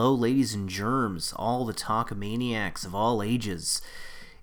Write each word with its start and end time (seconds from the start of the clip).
Hello, 0.00 0.14
ladies 0.14 0.54
and 0.54 0.66
germs, 0.66 1.34
all 1.36 1.66
the 1.66 1.74
talkamaniacs 1.74 2.86
of 2.86 2.94
all 2.94 3.22
ages. 3.22 3.82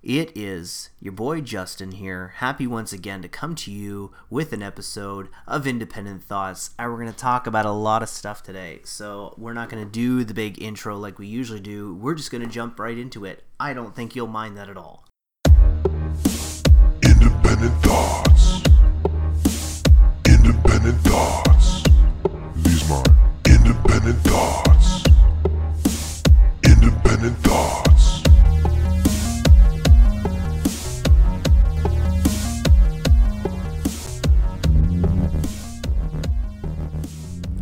It 0.03 0.31
is 0.37 0.91
your 0.99 1.13
boy 1.13 1.41
Justin 1.41 1.93
here, 1.93 2.35
happy 2.35 2.67
once 2.67 2.93
again 2.93 3.23
to 3.23 3.27
come 3.27 3.55
to 3.55 3.71
you 3.71 4.11
with 4.29 4.53
an 4.53 4.61
episode 4.61 5.29
of 5.47 5.65
Independent 5.65 6.23
Thoughts. 6.23 6.75
And 6.77 6.91
we're 6.91 6.99
going 6.99 7.11
to 7.11 7.17
talk 7.17 7.47
about 7.47 7.65
a 7.65 7.71
lot 7.71 8.03
of 8.03 8.09
stuff 8.09 8.43
today. 8.43 8.81
So, 8.83 9.33
we're 9.35 9.53
not 9.53 9.69
going 9.69 9.83
to 9.83 9.89
do 9.89 10.23
the 10.23 10.35
big 10.35 10.61
intro 10.61 10.95
like 10.95 11.17
we 11.17 11.25
usually 11.25 11.59
do. 11.59 11.95
We're 11.95 12.13
just 12.13 12.29
going 12.29 12.43
to 12.43 12.47
jump 12.47 12.79
right 12.79 12.95
into 12.95 13.25
it. 13.25 13.43
I 13.59 13.73
don't 13.73 13.95
think 13.95 14.15
you'll 14.15 14.27
mind 14.27 14.57
that 14.57 14.69
at 14.69 14.77
all. 14.77 15.05
Independent 17.03 17.73
thoughts. 17.81 18.61
Independent 20.23 20.99
thoughts. 21.01 21.83
These 22.57 22.87
mine. 22.87 23.03
Independent 23.47 24.19
thoughts. 24.19 24.76
Independent 27.17 27.43
thoughts. 27.43 28.21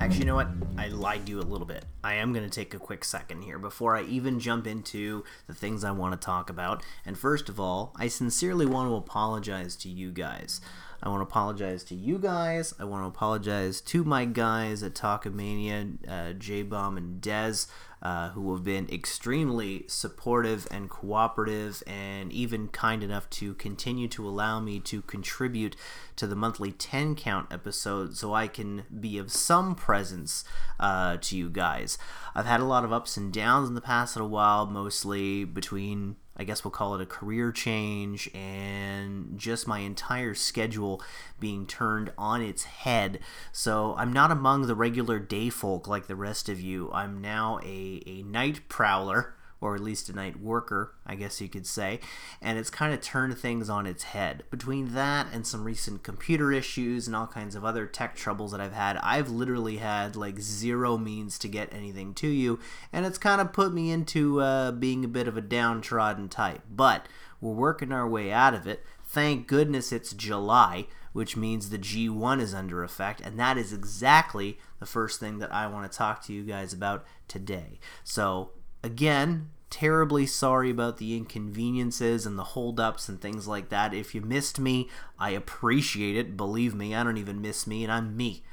Actually, 0.02 0.20
you 0.20 0.26
know 0.26 0.36
what? 0.36 0.50
I 0.78 0.90
lied 0.90 1.26
to 1.28 1.32
you 1.32 1.40
a 1.40 1.42
little 1.42 1.66
bit. 1.66 1.86
I 2.04 2.16
am 2.16 2.34
going 2.34 2.44
to 2.44 2.50
take 2.50 2.74
a 2.74 2.80
quick 2.80 3.06
second 3.06 3.44
here 3.44 3.58
before 3.58 3.96
I 3.96 4.04
even 4.04 4.42
jump 4.42 4.68
into 4.68 5.24
the 5.48 5.54
things 5.54 5.86
I 5.86 5.92
want 5.92 6.20
to 6.20 6.26
talk 6.26 6.50
about. 6.50 6.84
And 7.06 7.18
first 7.18 7.48
of 7.48 7.58
all, 7.58 7.94
I 7.96 8.10
sincerely 8.10 8.66
want 8.66 8.90
to 8.90 8.96
apologize 8.96 9.78
to 9.78 9.90
you 9.90 10.12
guys. 10.12 10.60
I 11.02 11.10
want 11.10 11.20
to 11.20 11.24
apologize 11.24 11.84
to 11.86 11.96
you 11.96 12.18
guys. 12.18 12.74
I 12.80 12.84
want 12.84 13.04
to 13.04 13.08
apologize 13.08 13.80
to 13.82 14.04
my 14.04 14.26
guys 14.26 14.82
at 14.82 14.96
Talkamania, 14.96 15.98
uh, 16.10 16.34
J 16.34 16.64
Bomb 16.64 16.98
and 16.98 17.22
Dez, 17.22 17.68
uh, 18.06 18.30
who 18.30 18.54
have 18.54 18.64
been 18.64 18.88
extremely 18.94 19.84
supportive 19.88 20.68
and 20.70 20.92
cooperative 20.92 21.82
and 21.88 22.32
even 22.32 22.68
kind 22.68 23.02
enough 23.02 23.28
to 23.32 23.56
continue 23.56 24.08
to 24.08 24.28
allow 24.28 24.60
me 24.60 24.80
to 24.80 25.02
contribute 25.02 25.76
to 26.16 26.28
the 26.28 26.36
monthly 26.36 26.72
10 26.72 27.16
count 27.16 27.52
episode 27.52 28.16
so 28.16 28.32
I 28.32 28.48
can 28.48 28.84
be 29.00 29.18
of 29.18 29.32
some 29.32 29.74
presence 29.74 30.44
uh, 30.80 31.18
to 31.20 31.36
you 31.36 31.50
guys. 31.50 31.98
I've 32.36 32.46
had 32.46 32.60
a 32.60 32.66
lot 32.66 32.84
of 32.84 32.94
ups 32.94 33.18
and 33.18 33.34
downs 33.34 33.70
in 33.70 33.74
the 33.74 33.82
past 33.82 34.16
little 34.16 34.30
while, 34.30 34.68
mostly 34.68 35.44
between 35.44 36.18
I 36.38 36.44
guess 36.44 36.64
we'll 36.64 36.72
call 36.72 36.96
it 36.96 37.02
a 37.02 37.06
career 37.06 37.52
change 37.52 38.30
and 38.34 39.38
just 39.38 39.68
my 39.68 39.80
entire 39.80 40.34
schedule 40.34 41.02
being 41.40 41.66
turned 41.66 42.12
on 42.18 42.42
its 42.42 42.64
head. 42.66 43.20
So 43.52 43.96
I'm 43.98 44.12
not 44.12 44.32
among 44.32 44.68
the 44.68 44.76
regular 44.76 45.20
day 45.20 45.50
folk 45.50 45.88
like 45.88 46.08
the 46.08 46.16
rest 46.16 46.50
of 46.50 46.60
you. 46.60 46.92
I'm 46.92 47.22
now 47.22 47.60
a, 47.64 48.02
a 48.06 48.24
night 48.24 48.68
prowler. 48.68 49.35
Or 49.62 49.74
at 49.74 49.82
least 49.82 50.10
a 50.10 50.14
night 50.14 50.40
worker, 50.40 50.94
I 51.06 51.16
guess 51.16 51.42
you 51.42 51.48
could 51.48 51.66
say, 51.66 52.00
and 52.42 52.60
it's 52.60 52.70
kind 52.70 52.94
of 52.94 53.02
turned 53.02 53.38
things 53.38 53.70
on 53.70 53.88
its 53.88 54.04
head. 54.04 54.44
Between 54.52 54.94
that 54.94 55.28
and 55.32 55.48
some 55.48 55.64
recent 55.64 56.04
computer 56.04 56.52
issues 56.52 57.08
and 57.08 57.16
all 57.16 57.26
kinds 57.26 57.56
of 57.56 57.66
other 57.66 57.88
tech 57.88 58.16
troubles 58.16 58.52
that 58.52 58.62
I've 58.62 58.74
had, 58.74 58.98
I've 58.98 59.30
literally 59.30 59.78
had 59.78 60.16
like 60.16 60.40
zero 60.40 60.98
means 60.98 61.40
to 61.40 61.48
get 61.48 61.74
anything 61.74 62.14
to 62.16 62.28
you, 62.28 62.60
and 62.92 63.06
it's 63.06 63.18
kind 63.18 63.42
of 63.42 63.54
put 63.54 63.74
me 63.74 63.92
into 63.92 64.42
uh, 64.42 64.72
being 64.72 65.04
a 65.06 65.10
bit 65.10 65.28
of 65.28 65.38
a 65.38 65.42
downtrodden 65.42 66.30
type. 66.30 66.62
But 66.70 67.08
we're 67.42 67.54
working 67.54 67.92
our 67.92 68.08
way 68.08 68.32
out 68.32 68.54
of 68.54 68.68
it. 68.68 68.84
Thank 69.04 69.48
goodness 69.48 69.92
it's 69.92 70.14
July, 70.14 70.88
which 71.14 71.38
means 71.38 71.70
the 71.70 71.78
G1 71.78 72.42
is 72.42 72.54
under 72.54 72.84
effect, 72.84 73.22
and 73.22 73.40
that 73.40 73.58
is 73.58 73.72
exactly 73.72 74.60
the 74.80 74.86
first 74.86 75.20
thing 75.20 75.40
that 75.40 75.54
I 75.54 75.68
want 75.68 75.90
to 75.90 75.98
talk 75.98 76.24
to 76.24 76.34
you 76.34 76.44
guys 76.44 76.74
about 76.74 77.06
today. 77.28 77.80
So, 78.04 78.52
again, 78.86 79.50
terribly 79.72 80.26
sorry 80.26 80.70
about 80.70 80.98
the 80.98 81.18
inconveniences 81.18 82.26
and 82.26 82.38
the 82.38 82.44
holdups 82.44 83.10
and 83.10 83.20
things 83.20 83.48
like 83.48 83.70
that. 83.70 83.94
If 83.94 84.14
you 84.14 84.22
missed 84.22 84.60
me, 84.60 84.90
I 85.20 85.32
appreciate 85.32 86.16
it. 86.16 86.38
Believe 86.38 86.76
me, 86.76 86.94
I 86.94 87.04
don't 87.04 87.18
even 87.18 87.42
miss 87.42 87.66
me, 87.66 87.84
and 87.84 87.92
I'm 87.92 88.16
me. 88.16 88.44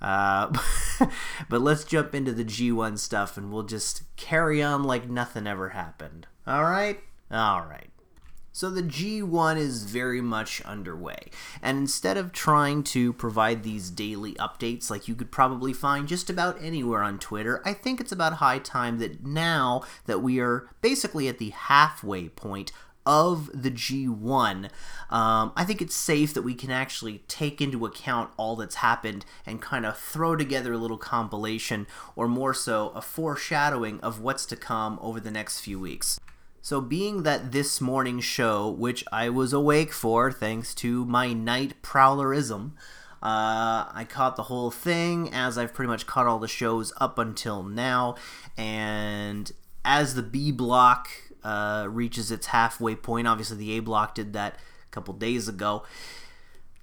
Uh, 0.00 0.52
but 1.48 1.62
let's 1.62 1.84
jump 1.84 2.14
into 2.14 2.32
the 2.32 2.44
G1 2.44 2.98
stuff 2.98 3.36
and 3.36 3.50
we'll 3.50 3.64
just 3.64 4.02
carry 4.16 4.62
on 4.62 4.84
like 4.84 5.08
nothing 5.08 5.46
ever 5.46 5.70
happened. 5.70 6.26
All 6.46 6.64
right? 6.64 7.00
All 7.32 7.62
right. 7.62 7.90
So 8.52 8.70
the 8.70 8.82
G1 8.82 9.56
is 9.56 9.84
very 9.84 10.20
much 10.20 10.60
underway, 10.62 11.30
and 11.62 11.78
instead 11.78 12.16
of 12.16 12.32
trying 12.32 12.82
to 12.84 13.12
provide 13.12 13.62
these 13.62 13.90
daily 13.90 14.34
updates 14.34 14.90
like 14.90 15.06
you 15.06 15.14
could 15.14 15.30
probably 15.30 15.72
find 15.72 16.08
just 16.08 16.28
about 16.28 16.60
anywhere 16.60 17.02
on 17.02 17.18
Twitter, 17.18 17.62
I 17.64 17.72
think 17.72 18.00
it's 18.00 18.10
about 18.10 18.34
high 18.34 18.58
time 18.58 18.98
that 18.98 19.24
now 19.24 19.82
that 20.06 20.22
we 20.22 20.40
are 20.40 20.68
basically 20.80 21.28
at 21.28 21.38
the 21.38 21.50
halfway 21.50 22.28
point 22.28 22.72
of 23.08 23.50
the 23.54 23.70
G1, 23.70 24.70
um, 25.08 25.52
I 25.56 25.64
think 25.64 25.80
it's 25.80 25.94
safe 25.94 26.34
that 26.34 26.42
we 26.42 26.54
can 26.54 26.70
actually 26.70 27.22
take 27.26 27.60
into 27.60 27.86
account 27.86 28.30
all 28.36 28.54
that's 28.54 28.76
happened 28.76 29.24
and 29.46 29.62
kind 29.62 29.86
of 29.86 29.96
throw 29.96 30.36
together 30.36 30.74
a 30.74 30.78
little 30.78 30.98
compilation, 30.98 31.86
or 32.16 32.28
more 32.28 32.52
so, 32.52 32.90
a 32.90 33.00
foreshadowing 33.00 33.98
of 34.00 34.20
what's 34.20 34.44
to 34.46 34.56
come 34.56 34.98
over 35.00 35.20
the 35.20 35.30
next 35.30 35.60
few 35.60 35.80
weeks. 35.80 36.20
So, 36.60 36.80
being 36.80 37.22
that 37.22 37.52
this 37.52 37.80
morning's 37.80 38.24
show, 38.24 38.68
which 38.68 39.04
I 39.12 39.28
was 39.28 39.52
awake 39.52 39.92
for 39.92 40.32
thanks 40.32 40.74
to 40.76 41.04
my 41.06 41.32
night 41.32 41.80
prowlerism, 41.82 42.72
uh, 43.22 43.90
I 43.92 44.06
caught 44.08 44.36
the 44.36 44.44
whole 44.44 44.70
thing 44.70 45.32
as 45.32 45.58
I've 45.58 45.74
pretty 45.74 45.88
much 45.88 46.06
caught 46.06 46.26
all 46.26 46.38
the 46.38 46.48
shows 46.48 46.92
up 47.00 47.18
until 47.18 47.62
now. 47.62 48.16
And 48.56 49.50
as 49.84 50.14
the 50.14 50.22
B 50.22 50.52
block 50.52 51.08
uh, 51.42 51.86
reaches 51.88 52.30
its 52.30 52.48
halfway 52.48 52.94
point, 52.94 53.26
obviously 53.26 53.56
the 53.56 53.76
A 53.78 53.80
block 53.80 54.14
did 54.14 54.32
that 54.34 54.54
a 54.54 54.90
couple 54.90 55.14
days 55.14 55.48
ago. 55.48 55.84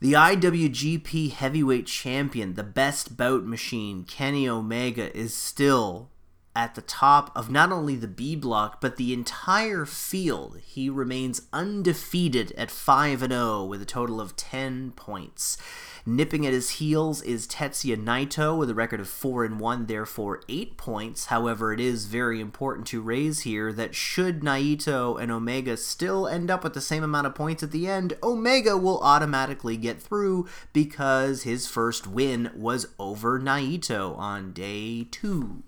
The 0.02 0.13
IWGP 0.13 1.31
Heavyweight 1.31 1.88
Champion, 1.88 2.56
the 2.56 2.63
best 2.63 3.16
bout 3.16 3.46
machine, 3.46 4.03
Kenny 4.03 4.47
Omega, 4.47 5.16
is 5.18 5.34
still 5.34 6.09
at 6.55 6.75
the 6.75 6.81
top 6.81 7.31
of 7.35 7.51
not 7.51 7.71
only 7.71 7.95
the 7.95 8.07
B 8.07 8.35
block 8.35 8.79
but 8.79 8.95
the 8.95 9.13
entire 9.13 9.85
field. 9.85 10.59
He 10.63 10.89
remains 10.89 11.41
undefeated 11.51 12.53
at 12.57 12.71
5 12.71 13.21
and 13.21 13.33
0 13.33 13.66
with 13.66 13.81
a 13.81 13.85
total 13.85 14.21
of 14.21 14.35
10 14.35 14.91
points. 14.95 15.57
Nipping 16.07 16.45
at 16.45 16.53
his 16.53 16.71
heels 16.71 17.21
is 17.23 17.47
Tetsuya 17.47 17.97
Naito 17.97 18.55
with 18.55 18.69
a 18.69 18.75
record 18.75 18.99
of 18.99 19.07
4 19.09 19.44
and 19.44 19.59
1, 19.59 19.88
therefore 19.88 20.41
8 20.47 20.77
points. 20.77 21.25
However, 21.25 21.73
it 21.73 21.79
is 21.79 22.05
very 22.05 22.39
important 22.39 22.85
to 22.88 23.01
raise 23.01 23.41
here 23.41 23.73
that 23.73 23.95
should 23.95 24.41
Naito 24.41 25.19
and 25.19 25.31
Omega 25.31 25.75
still 25.75 26.27
end 26.27 26.51
up 26.51 26.63
with 26.63 26.75
the 26.75 26.81
same 26.81 27.03
amount 27.03 27.25
of 27.25 27.33
points 27.33 27.63
at 27.63 27.71
the 27.71 27.88
end, 27.88 28.13
Omega 28.21 28.77
will 28.77 28.99
automatically 29.01 29.77
get 29.77 29.99
through 29.99 30.47
because 30.73 31.44
his 31.44 31.67
first 31.67 32.05
win 32.05 32.51
was 32.55 32.88
over 32.99 33.39
Naito 33.39 34.15
on 34.17 34.53
day 34.53 35.07
2 35.09 35.63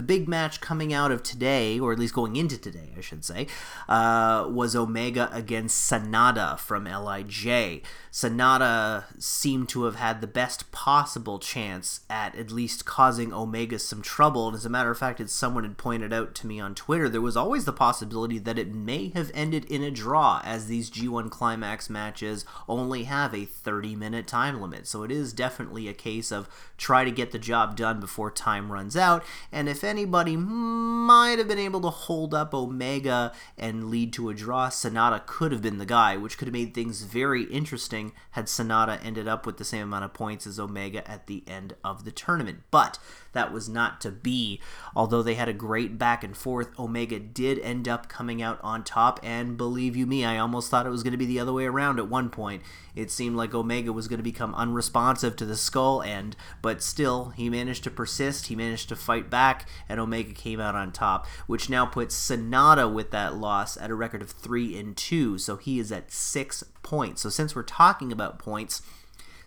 the 0.00 0.06
big 0.06 0.26
match 0.26 0.62
coming 0.62 0.94
out 0.94 1.12
of 1.12 1.22
today, 1.22 1.78
or 1.78 1.92
at 1.92 1.98
least 1.98 2.14
going 2.14 2.34
into 2.34 2.56
today, 2.56 2.88
I 2.96 3.02
should 3.02 3.22
say, 3.22 3.46
uh, 3.86 4.46
was 4.48 4.74
Omega 4.74 5.28
against 5.30 5.90
Sanada 5.90 6.58
from 6.58 6.86
LIJ. 6.86 7.82
Sanada 8.10 9.04
seemed 9.18 9.68
to 9.68 9.84
have 9.84 9.96
had 9.96 10.22
the 10.22 10.26
best 10.26 10.72
possible 10.72 11.38
chance 11.38 12.00
at 12.08 12.34
at 12.34 12.50
least 12.50 12.86
causing 12.86 13.30
Omega 13.30 13.78
some 13.78 14.00
trouble. 14.00 14.48
And 14.48 14.56
as 14.56 14.64
a 14.64 14.70
matter 14.70 14.90
of 14.90 14.96
fact, 14.96 15.20
as 15.20 15.32
someone 15.32 15.64
had 15.64 15.76
pointed 15.76 16.14
out 16.14 16.34
to 16.36 16.46
me 16.46 16.58
on 16.58 16.74
Twitter, 16.74 17.10
there 17.10 17.20
was 17.20 17.36
always 17.36 17.66
the 17.66 17.72
possibility 17.72 18.38
that 18.38 18.58
it 18.58 18.74
may 18.74 19.10
have 19.10 19.30
ended 19.34 19.66
in 19.66 19.82
a 19.82 19.90
draw, 19.90 20.40
as 20.44 20.66
these 20.66 20.90
G1 20.90 21.30
Climax 21.30 21.90
matches 21.90 22.46
only 22.66 23.04
have 23.04 23.34
a 23.34 23.44
30 23.44 23.96
minute 23.96 24.26
time 24.26 24.62
limit. 24.62 24.86
So 24.86 25.02
it 25.02 25.10
is 25.10 25.34
definitely 25.34 25.88
a 25.88 25.94
case 25.94 26.32
of 26.32 26.48
try 26.78 27.04
to 27.04 27.10
get 27.10 27.32
the 27.32 27.38
job 27.38 27.76
done 27.76 28.00
before 28.00 28.30
time 28.30 28.72
runs 28.72 28.96
out. 28.96 29.22
And 29.52 29.68
if 29.68 29.84
anybody 29.90 30.36
might 30.36 31.38
have 31.38 31.48
been 31.48 31.58
able 31.58 31.80
to 31.80 31.90
hold 31.90 32.32
up 32.32 32.54
Omega 32.54 33.32
and 33.58 33.90
lead 33.90 34.12
to 34.12 34.30
a 34.30 34.34
draw, 34.34 34.68
Sanada 34.68 35.26
could 35.26 35.50
have 35.50 35.60
been 35.60 35.78
the 35.78 35.84
guy, 35.84 36.16
which 36.16 36.38
could 36.38 36.46
have 36.46 36.52
made 36.52 36.72
things 36.72 37.02
very 37.02 37.42
interesting 37.44 38.12
had 38.30 38.46
Sanada 38.46 39.04
ended 39.04 39.26
up 39.26 39.44
with 39.44 39.58
the 39.58 39.64
same 39.64 39.82
amount 39.82 40.04
of 40.04 40.14
points 40.14 40.46
as 40.46 40.60
Omega 40.60 41.08
at 41.10 41.26
the 41.26 41.42
end 41.48 41.74
of 41.82 42.04
the 42.04 42.12
tournament. 42.12 42.60
But 42.70 42.98
that 43.32 43.52
was 43.52 43.68
not 43.68 44.00
to 44.02 44.10
be. 44.10 44.60
Although 44.94 45.22
they 45.22 45.34
had 45.34 45.48
a 45.48 45.52
great 45.52 45.98
back 45.98 46.22
and 46.22 46.36
forth, 46.36 46.78
Omega 46.78 47.18
did 47.18 47.58
end 47.58 47.88
up 47.88 48.08
coming 48.08 48.40
out 48.40 48.60
on 48.62 48.84
top, 48.84 49.18
and 49.22 49.56
believe 49.56 49.96
you 49.96 50.06
me, 50.06 50.24
I 50.24 50.38
almost 50.38 50.70
thought 50.70 50.86
it 50.86 50.90
was 50.90 51.02
going 51.02 51.12
to 51.12 51.18
be 51.18 51.26
the 51.26 51.40
other 51.40 51.52
way 51.52 51.64
around 51.64 51.98
at 51.98 52.08
one 52.08 52.30
point. 52.30 52.62
It 52.94 53.10
seemed 53.10 53.36
like 53.36 53.54
Omega 53.54 53.92
was 53.92 54.08
going 54.08 54.18
to 54.18 54.24
become 54.24 54.54
unresponsive 54.54 55.36
to 55.36 55.44
the 55.44 55.56
skull 55.56 56.02
end, 56.02 56.36
but 56.62 56.82
still, 56.82 57.30
he 57.30 57.50
managed 57.50 57.84
to 57.84 57.90
persist, 57.90 58.46
he 58.46 58.56
managed 58.56 58.88
to 58.90 58.96
fight 58.96 59.30
back, 59.30 59.68
and 59.88 60.00
Omega 60.00 60.32
came 60.32 60.60
out 60.60 60.74
on 60.74 60.92
top, 60.92 61.26
which 61.46 61.70
now 61.70 61.86
puts 61.86 62.14
Sanada 62.14 62.92
with 62.92 63.10
that 63.10 63.34
loss 63.34 63.76
at 63.76 63.90
a 63.90 63.94
record 63.94 64.22
of 64.22 64.30
3 64.30 64.78
and 64.78 64.96
2, 64.96 65.38
so 65.38 65.56
he 65.56 65.78
is 65.78 65.90
at 65.92 66.12
6 66.12 66.64
points. 66.82 67.22
So 67.22 67.28
since 67.28 67.54
we're 67.54 67.62
talking 67.62 68.12
about 68.12 68.38
points, 68.38 68.82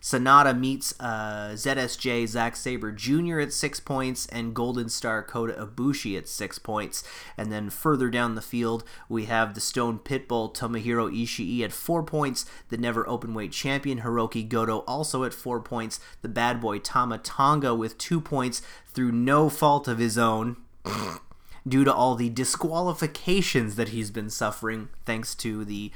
Sanada 0.04 0.54
meets 0.56 0.92
uh, 1.00 1.52
ZSJ 1.54 2.28
Zack 2.28 2.56
Sabre 2.56 2.92
Jr. 2.92 3.40
at 3.40 3.54
six 3.54 3.80
points 3.80 4.26
and 4.26 4.52
Golden 4.52 4.90
Star 4.90 5.22
Kota 5.22 5.54
Ibushi 5.54 6.18
at 6.18 6.28
six 6.28 6.58
points. 6.58 7.02
And 7.38 7.50
then 7.50 7.70
further 7.70 8.10
down 8.10 8.34
the 8.34 8.42
field, 8.42 8.84
we 9.08 9.24
have 9.24 9.54
the 9.54 9.62
Stone 9.62 10.00
Pitbull 10.00 10.54
Tomohiro 10.54 11.10
Ishii 11.10 11.62
at 11.62 11.72
four 11.72 12.02
points, 12.02 12.44
the 12.68 12.76
never 12.76 13.04
openweight 13.04 13.52
champion 13.52 14.00
Hiroki 14.02 14.46
Goto 14.46 14.80
also 14.80 15.24
at 15.24 15.32
four 15.32 15.58
points, 15.58 16.00
the 16.20 16.28
bad 16.28 16.60
boy 16.60 16.80
Tama 16.80 17.16
Tonga 17.16 17.74
with 17.74 17.96
two 17.96 18.20
points 18.20 18.60
through 18.86 19.12
no 19.12 19.48
fault 19.48 19.88
of 19.88 19.96
his 19.96 20.18
own. 20.18 20.58
due 21.66 21.82
to 21.82 21.92
all 21.92 22.14
the 22.14 22.28
disqualifications 22.28 23.76
that 23.76 23.88
he's 23.88 24.10
been 24.10 24.28
suffering 24.28 24.90
thanks 25.06 25.34
to 25.34 25.64
the 25.64 25.90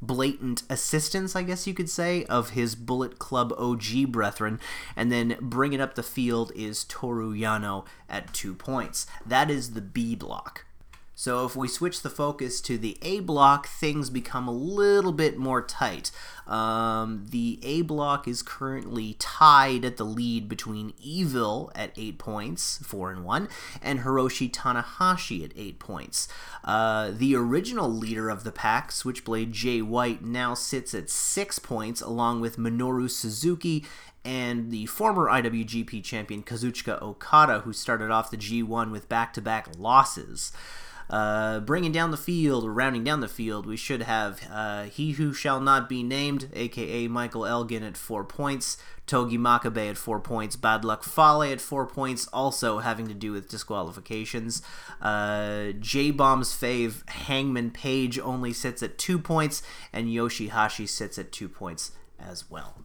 blatant 0.00 0.62
assistance, 0.70 1.34
I 1.34 1.42
guess 1.42 1.66
you 1.66 1.74
could 1.74 1.90
say, 1.90 2.24
of 2.24 2.50
his 2.50 2.74
Bullet 2.74 3.18
Club 3.18 3.52
OG 3.58 4.10
brethren. 4.12 4.60
And 4.96 5.10
then 5.10 5.36
bringing 5.40 5.80
up 5.80 5.94
the 5.94 6.02
field 6.02 6.52
is 6.54 6.84
Toru 6.84 7.34
Yano 7.34 7.84
at 8.08 8.32
two 8.32 8.54
points. 8.54 9.06
That 9.26 9.50
is 9.50 9.72
the 9.72 9.80
B 9.80 10.14
block. 10.14 10.64
So 11.18 11.44
if 11.44 11.56
we 11.56 11.66
switch 11.66 12.02
the 12.02 12.10
focus 12.10 12.60
to 12.60 12.78
the 12.78 12.96
A 13.02 13.18
block, 13.18 13.66
things 13.66 14.08
become 14.08 14.46
a 14.46 14.52
little 14.52 15.10
bit 15.10 15.36
more 15.36 15.60
tight. 15.60 16.12
Um, 16.46 17.26
the 17.30 17.58
A 17.64 17.82
block 17.82 18.28
is 18.28 18.40
currently 18.40 19.16
tied 19.18 19.84
at 19.84 19.96
the 19.96 20.04
lead 20.04 20.48
between 20.48 20.94
Evil 21.02 21.72
at 21.74 21.90
eight 21.96 22.18
points, 22.18 22.78
four 22.84 23.10
and 23.10 23.24
one, 23.24 23.48
and 23.82 24.02
Hiroshi 24.02 24.48
Tanahashi 24.48 25.44
at 25.44 25.50
eight 25.56 25.80
points. 25.80 26.28
Uh, 26.62 27.10
the 27.10 27.34
original 27.34 27.90
leader 27.90 28.30
of 28.30 28.44
the 28.44 28.52
pack, 28.52 28.92
Switchblade 28.92 29.50
Jay 29.50 29.82
White, 29.82 30.22
now 30.22 30.54
sits 30.54 30.94
at 30.94 31.10
six 31.10 31.58
points, 31.58 32.00
along 32.00 32.40
with 32.40 32.58
Minoru 32.58 33.10
Suzuki 33.10 33.84
and 34.24 34.70
the 34.70 34.86
former 34.86 35.26
IWGP 35.26 36.04
champion 36.04 36.44
Kazuchika 36.44 37.02
Okada, 37.02 37.60
who 37.60 37.72
started 37.72 38.12
off 38.12 38.30
the 38.30 38.36
G1 38.36 38.92
with 38.92 39.08
back 39.08 39.32
to 39.32 39.42
back 39.42 39.66
losses. 39.76 40.52
Uh, 41.10 41.60
bringing 41.60 41.92
down 41.92 42.10
the 42.10 42.16
field, 42.16 42.64
or 42.64 42.72
rounding 42.72 43.04
down 43.04 43.20
the 43.20 43.28
field, 43.28 43.66
we 43.66 43.76
should 43.76 44.02
have 44.02 44.40
uh, 44.52 44.84
He 44.84 45.12
Who 45.12 45.32
Shall 45.32 45.60
Not 45.60 45.88
Be 45.88 46.02
Named, 46.02 46.50
aka 46.52 47.08
Michael 47.08 47.46
Elgin, 47.46 47.82
at 47.82 47.96
four 47.96 48.24
points, 48.24 48.76
Togi 49.06 49.38
Makabe 49.38 49.90
at 49.90 49.96
four 49.96 50.20
points, 50.20 50.56
Bad 50.56 50.84
Luck 50.84 51.02
Fale 51.02 51.42
at 51.44 51.60
four 51.60 51.86
points, 51.86 52.28
also 52.28 52.80
having 52.80 53.08
to 53.08 53.14
do 53.14 53.32
with 53.32 53.48
disqualifications. 53.48 54.60
Uh, 55.00 55.72
J 55.78 56.10
Bomb's 56.10 56.52
fave, 56.54 57.08
Hangman 57.08 57.70
Page, 57.70 58.18
only 58.18 58.52
sits 58.52 58.82
at 58.82 58.98
two 58.98 59.18
points, 59.18 59.62
and 59.92 60.08
Yoshihashi 60.08 60.88
sits 60.88 61.18
at 61.18 61.32
two 61.32 61.48
points 61.48 61.92
as 62.20 62.50
well 62.50 62.84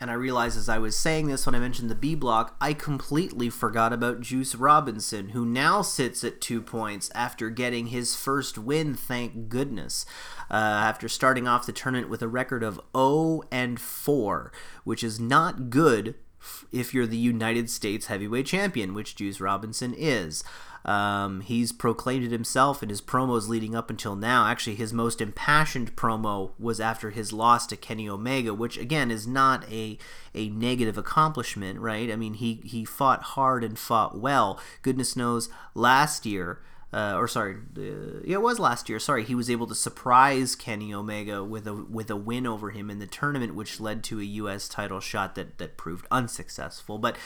and 0.00 0.10
I 0.10 0.14
realized 0.14 0.56
as 0.56 0.68
I 0.68 0.78
was 0.78 0.96
saying 0.96 1.26
this 1.26 1.44
when 1.44 1.54
I 1.54 1.58
mentioned 1.58 1.90
the 1.90 1.96
B 1.96 2.14
block, 2.14 2.56
I 2.60 2.72
completely 2.72 3.50
forgot 3.50 3.92
about 3.92 4.20
Juice 4.20 4.54
Robinson, 4.54 5.30
who 5.30 5.44
now 5.44 5.82
sits 5.82 6.22
at 6.22 6.40
two 6.40 6.62
points 6.62 7.10
after 7.14 7.50
getting 7.50 7.88
his 7.88 8.14
first 8.14 8.56
win, 8.58 8.94
thank 8.94 9.48
goodness. 9.48 10.06
Uh, 10.50 10.54
after 10.54 11.08
starting 11.08 11.48
off 11.48 11.66
the 11.66 11.72
tournament 11.72 12.08
with 12.08 12.22
a 12.22 12.28
record 12.28 12.62
of 12.62 12.80
0 12.96 13.42
and 13.50 13.80
4, 13.80 14.52
which 14.84 15.02
is 15.02 15.18
not 15.18 15.68
good 15.68 16.14
if 16.70 16.94
you're 16.94 17.06
the 17.06 17.16
United 17.16 17.68
States 17.68 18.06
heavyweight 18.06 18.46
champion, 18.46 18.94
which 18.94 19.16
Juice 19.16 19.40
Robinson 19.40 19.94
is. 19.96 20.44
Um, 20.84 21.40
he's 21.42 21.72
proclaimed 21.72 22.24
it 22.24 22.30
himself 22.30 22.82
in 22.82 22.88
his 22.88 23.00
promos 23.02 23.48
leading 23.48 23.74
up 23.74 23.90
until 23.90 24.16
now. 24.16 24.46
Actually, 24.46 24.76
his 24.76 24.92
most 24.92 25.20
impassioned 25.20 25.96
promo 25.96 26.52
was 26.58 26.80
after 26.80 27.10
his 27.10 27.32
loss 27.32 27.66
to 27.66 27.76
Kenny 27.76 28.08
Omega, 28.08 28.54
which 28.54 28.78
again 28.78 29.10
is 29.10 29.26
not 29.26 29.70
a 29.70 29.98
a 30.34 30.48
negative 30.48 30.96
accomplishment, 30.96 31.80
right? 31.80 32.10
I 32.10 32.16
mean, 32.16 32.34
he 32.34 32.60
he 32.64 32.84
fought 32.84 33.22
hard 33.22 33.64
and 33.64 33.78
fought 33.78 34.18
well. 34.18 34.60
Goodness 34.82 35.16
knows, 35.16 35.48
last 35.74 36.24
year. 36.24 36.60
Uh, 36.90 37.12
or 37.16 37.28
sorry, 37.28 37.56
uh, 37.76 38.22
yeah, 38.24 38.36
it 38.36 38.42
was 38.42 38.58
last 38.58 38.88
year. 38.88 38.98
Sorry, 38.98 39.22
he 39.22 39.34
was 39.34 39.50
able 39.50 39.66
to 39.66 39.74
surprise 39.74 40.56
Kenny 40.56 40.94
Omega 40.94 41.44
with 41.44 41.66
a 41.66 41.74
with 41.74 42.08
a 42.08 42.16
win 42.16 42.46
over 42.46 42.70
him 42.70 42.88
in 42.88 42.98
the 42.98 43.06
tournament, 43.06 43.54
which 43.54 43.78
led 43.78 44.02
to 44.04 44.20
a 44.20 44.24
U.S. 44.24 44.68
title 44.68 44.98
shot 44.98 45.34
that 45.34 45.58
that 45.58 45.76
proved 45.76 46.06
unsuccessful. 46.10 46.96
But 46.96 47.16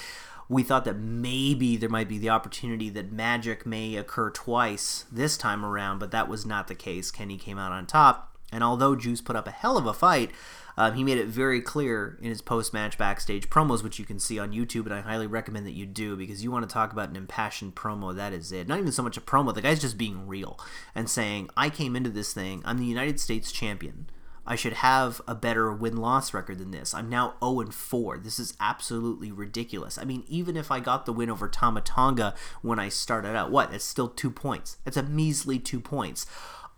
we 0.53 0.63
thought 0.63 0.85
that 0.85 0.99
maybe 0.99 1.77
there 1.77 1.89
might 1.89 2.09
be 2.09 2.19
the 2.19 2.31
opportunity 2.31 2.91
that 2.91 3.11
magic 3.11 3.65
may 3.65 3.97
occur 3.97 4.31
twice 4.31 5.07
this 5.11 5.37
time 5.37 5.65
around, 5.65 5.99
but 5.99 6.11
that 6.11 6.29
was 6.29 6.45
not 6.45 6.69
the 6.69 6.75
case. 6.75 7.11
Kenny 7.11 7.39
came 7.39 7.59
out 7.59 7.73
on 7.73 7.87
top, 7.87 8.37
and 8.53 8.63
although 8.63 8.95
Juice 8.95 9.23
put 9.23 9.35
up 9.35 9.49
a 9.49 9.53
hell 9.53 9.79
of 9.79 9.87
a 9.87 9.95
fight, 9.95 10.31
um, 10.77 10.95
he 10.95 11.05
made 11.05 11.19
it 11.19 11.27
very 11.27 11.61
clear 11.61 12.19
in 12.21 12.29
his 12.29 12.43
post 12.43 12.73
match 12.75 12.99
backstage 12.99 13.49
promos, 13.49 13.83
which 13.83 13.99
you 13.99 14.05
can 14.05 14.19
see 14.19 14.39
on 14.39 14.53
YouTube, 14.53 14.85
and 14.85 14.95
I 14.95 15.01
highly 15.01 15.27
recommend 15.27 15.67
that 15.67 15.73
you 15.73 15.87
do 15.87 16.17
because 16.17 16.45
you 16.45 16.51
want 16.51 16.69
to 16.69 16.73
talk 16.73 16.93
about 16.93 17.09
an 17.09 17.17
impassioned 17.17 17.75
promo. 17.75 18.15
That 18.15 18.33
is 18.33 18.53
it. 18.53 18.69
Not 18.69 18.79
even 18.79 18.93
so 18.93 19.03
much 19.03 19.17
a 19.17 19.23
promo, 19.23 19.55
the 19.55 19.63
guy's 19.63 19.81
just 19.81 19.99
being 19.99 20.27
real 20.27 20.59
and 20.95 21.09
saying, 21.09 21.49
I 21.57 21.71
came 21.71 21.97
into 21.97 22.11
this 22.11 22.35
thing, 22.35 22.63
I'm 22.65 22.79
the 22.79 22.85
United 22.85 23.21
States 23.21 23.53
champion. 23.53 24.07
I 24.47 24.57
should 24.57 24.75
have 24.75 25.21
a 25.29 25.35
better 25.35 25.73
win 25.73 25.97
loss 25.97 26.35
record 26.35 26.59
than 26.59 26.73
this. 26.73 26.95
I'm 26.95 27.09
now 27.09 27.35
0 27.43 27.71
4. 27.71 28.19
This 28.19 28.39
is 28.39 28.55
absolutely 28.61 29.31
ridiculous. 29.31 29.99
I 29.99 30.05
mean, 30.05 30.25
even 30.29 30.57
if 30.57 30.71
I 30.71 30.81
got 30.81 31.07
the 31.07 31.13
win 31.13 31.31
over 31.31 31.49
Tama 31.49 31.81
Tonga 31.83 32.35
when 32.61 32.79
I 32.79 32.89
started 32.89 33.37
out, 33.37 33.51
what? 33.51 33.73
It's 33.73 33.85
still 33.85 34.09
two 34.09 34.31
points. 34.31 34.79
It's 34.85 34.97
a 34.97 35.03
measly 35.03 35.59
two 35.59 35.81
points. 35.81 36.27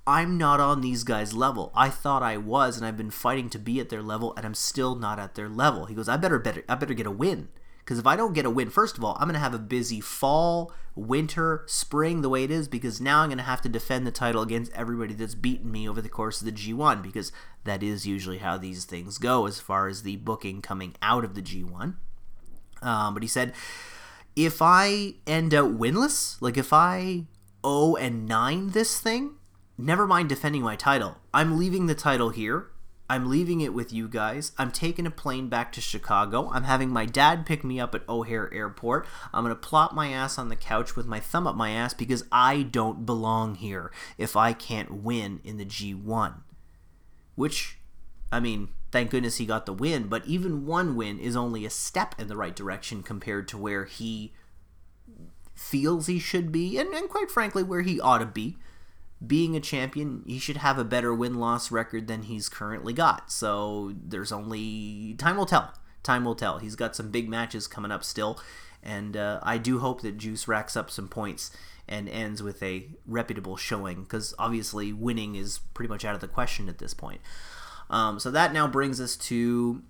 I'm 0.07 0.37
not 0.37 0.61
on 0.61 0.83
these 0.83 1.03
guys' 1.03 1.33
level. 1.33 1.73
I 1.75 1.89
thought 1.89 2.23
I 2.23 2.37
was, 2.37 2.77
and 2.77 2.85
I've 2.85 2.97
been 2.99 3.11
fighting 3.11 3.49
to 3.51 3.59
be 3.59 3.81
at 3.81 3.89
their 3.89 4.03
level, 4.03 4.35
and 4.37 4.45
I'm 4.45 4.55
still 4.55 4.95
not 4.95 5.19
at 5.19 5.35
their 5.35 5.49
level. 5.49 5.87
He 5.87 5.95
goes, 5.95 6.09
I 6.09 6.19
better 6.19 6.39
better 6.39 6.63
I 6.69 6.75
better 6.75 6.95
get 6.95 7.07
a 7.07 7.11
win. 7.11 7.49
Because 7.85 7.99
if 7.99 8.07
I 8.07 8.17
don't 8.17 8.33
get 8.33 8.47
a 8.47 8.51
win, 8.51 8.71
first 8.71 8.97
of 8.97 9.05
all, 9.05 9.15
I'm 9.21 9.29
going 9.29 9.35
to 9.35 9.41
have 9.41 9.53
a 9.53 9.59
busy 9.59 10.01
fall, 10.01 10.73
winter, 10.95 11.65
spring, 11.67 12.23
the 12.23 12.31
way 12.31 12.43
it 12.43 12.51
is, 12.51 12.67
because 12.67 12.99
now 12.99 13.21
I'm 13.21 13.29
going 13.29 13.39
to 13.39 13.45
have 13.45 13.61
to 13.63 13.69
defend 13.69 14.07
the 14.07 14.11
title 14.11 14.41
against 14.41 14.73
everybody 14.73 15.13
that's 15.13 15.35
beaten 15.35 15.71
me 15.71 15.87
over 15.87 16.01
the 16.01 16.09
course 16.09 16.41
of 16.41 16.47
the 16.47 16.53
G1, 16.53 17.03
because 17.03 17.31
that 17.65 17.83
is 17.83 18.07
usually 18.07 18.39
how 18.39 18.57
these 18.57 18.87
things 18.87 19.19
go 19.19 19.47
as 19.47 19.61
far 19.61 19.87
as 19.87 20.03
the 20.03 20.17
booking 20.17 20.63
coming 20.63 20.95
out 21.03 21.25
of 21.25 21.35
the 21.35 21.43
G1. 21.43 21.97
Um, 22.81 23.15
but 23.15 23.23
he 23.23 23.29
said, 23.29 23.53
if 24.35 24.63
I 24.63 25.15
end 25.27 25.53
out 25.53 25.79
winless, 25.79 26.41
like 26.41 26.57
if 26.57 26.73
I 26.73 27.25
0 27.65 27.97
and 27.97 28.27
9 28.27 28.71
this 28.71 28.99
thing, 28.99 29.35
never 29.77 30.07
mind 30.07 30.29
defending 30.29 30.63
my 30.63 30.77
title. 30.77 31.19
I'm 31.33 31.59
leaving 31.59 31.87
the 31.87 31.95
title 31.95 32.31
here. 32.31 32.71
I'm 33.09 33.29
leaving 33.29 33.61
it 33.61 33.75
with 33.75 33.93
you 33.93 34.09
guys. 34.09 34.53
I'm 34.57 34.71
taking 34.71 35.07
a 35.07 35.11
plane 35.11 35.49
back 35.49 35.73
to 35.73 35.81
Chicago. 35.81 36.51
I'm 36.53 36.65
having 36.65 36.89
my 36.89 37.05
dad 37.05 37.45
pick 37.45 37.63
me 37.63 37.79
up 37.79 37.95
at 37.95 38.09
O'Hare 38.09 38.53
Airport. 38.53 39.07
I'm 39.33 39.45
going 39.45 39.55
to 39.55 39.61
plop 39.61 39.93
my 39.93 40.09
ass 40.09 40.39
on 40.39 40.49
the 40.49 40.57
couch 40.57 40.97
with 40.97 41.07
my 41.07 41.21
thumb 41.21 41.47
up 41.47 41.55
my 41.55 41.71
ass 41.71 41.93
because 41.93 42.25
I 42.33 42.63
don't 42.63 43.05
belong 43.05 43.57
here 43.57 43.93
if 44.17 44.37
I 44.37 44.55
can't 44.55 45.03
win 45.03 45.41
in 45.45 45.59
the 45.59 45.67
G1. 45.67 46.37
Which, 47.35 47.79
I 48.33 48.41
mean, 48.41 48.69
thank 48.91 49.11
goodness 49.11 49.37
he 49.37 49.45
got 49.45 49.67
the 49.67 49.75
win, 49.75 50.09
but 50.09 50.27
even 50.27 50.65
one 50.65 50.97
win 50.97 51.19
is 51.19 51.37
only 51.37 51.67
a 51.67 51.71
step 51.71 52.15
in 52.19 52.29
the 52.29 52.37
right 52.37 52.57
direction 52.57 53.03
compared 53.03 53.49
to 53.49 53.59
where 53.59 53.85
he 53.85 54.33
feels 55.55 56.07
he 56.07 56.19
should 56.19 56.51
be, 56.51 56.79
and, 56.79 56.95
and 56.95 57.11
quite 57.11 57.31
frankly, 57.31 57.63
where 57.63 57.83
he 57.83 58.01
ought 58.01 58.19
to 58.19 58.27
be 58.27 58.57
being 59.25 59.57
a 59.57 59.61
champion, 59.61 60.23
he 60.27 60.39
should 60.39 60.59
have 60.59 60.79
a 60.79 60.85
better 60.85 61.15
win 61.15 61.35
loss 61.35 61.71
record 61.71 62.07
than 62.09 62.23
he's 62.23 62.49
currently 62.49 62.93
got. 62.93 63.31
So 63.31 63.95
there's 64.03 64.33
only 64.33 65.15
time 65.19 65.37
will 65.37 65.47
tell. 65.47 65.75
Time 66.03 66.25
will 66.25 66.35
tell. 66.35 66.59
He's 66.59 66.77
got 66.77 66.95
some 66.95 67.11
big 67.11 67.29
matches 67.29 67.67
coming 67.67 67.91
up 67.91 68.05
still, 68.05 68.39
and 68.83 69.17
uh, 69.17 69.41
I 69.43 69.59
do 69.59 69.79
hope 69.79 70.03
that 70.03 70.19
Juice 70.19 70.47
racks 70.47 70.77
up 70.77 70.91
some 70.91 71.09
points 71.09 71.51
and 71.89 72.09
ends 72.09 72.43
with 72.43 72.63
a 72.63 72.87
reputable 73.07 73.57
showing 73.57 74.03
because 74.03 74.35
obviously 74.39 74.93
winning 74.93 75.35
is 75.35 75.59
pretty 75.75 75.89
much 75.89 76.05
out 76.05 76.15
of 76.15 76.21
the 76.21 76.29
question 76.29 76.69
at 76.69 76.79
this 76.79 76.95
point. 76.95 77.21
Um, 77.91 78.19
so 78.19 78.31
that 78.31 78.53
now 78.53 78.67
brings 78.67 79.01
us 79.01 79.17
to 79.17 79.83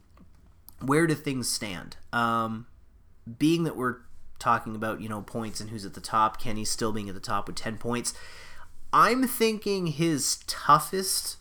where 0.81 1.07
do 1.07 1.15
things 1.15 1.49
stand? 1.49 1.97
Um, 2.13 2.67
being 3.39 3.65
that 3.65 3.77
we're 3.77 3.99
talking 4.39 4.75
about 4.77 5.01
you 5.01 5.09
know 5.09 5.23
points 5.23 5.61
and 5.61 5.71
who's 5.71 5.85
at 5.85 5.95
the 5.95 6.01
top, 6.01 6.41
Kenny's 6.41 6.71
still 6.71 6.93
being 6.93 7.09
at 7.09 7.15
the 7.15 7.21
top 7.21 7.47
with 7.47 7.57
ten 7.57 7.79
points 7.79 8.15
I'm 8.97 9.27
thinking 9.27 9.89
his 9.89 10.37
toughest 10.47 11.39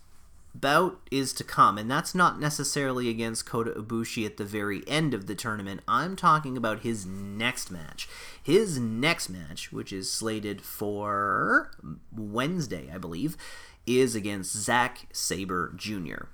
bout 0.56 1.00
is 1.12 1.34
to 1.34 1.44
come, 1.44 1.78
and 1.78 1.90
that's 1.90 2.16
not 2.16 2.40
necessarily 2.40 3.10
against 3.10 3.46
Kota 3.46 3.70
Ibushi 3.70 4.26
at 4.26 4.38
the 4.38 4.44
very 4.44 4.82
end 4.88 5.14
of 5.14 5.28
the 5.28 5.36
tournament. 5.36 5.82
I'm 5.88 6.16
talking 6.16 6.58
about 6.58 6.80
his 6.80 7.06
next 7.06 7.70
match. 7.70 8.10
His 8.42 8.80
next 8.80 9.30
match, 9.30 9.72
which 9.72 9.94
is 9.94 10.12
slated 10.12 10.64
for 10.64 11.70
Wednesday, 12.12 12.90
I 12.92 12.98
believe, 12.98 13.38
is 13.86 14.16
against 14.16 14.58
Zack 14.58 15.06
Sabre 15.14 15.74
Jr. 15.76 16.30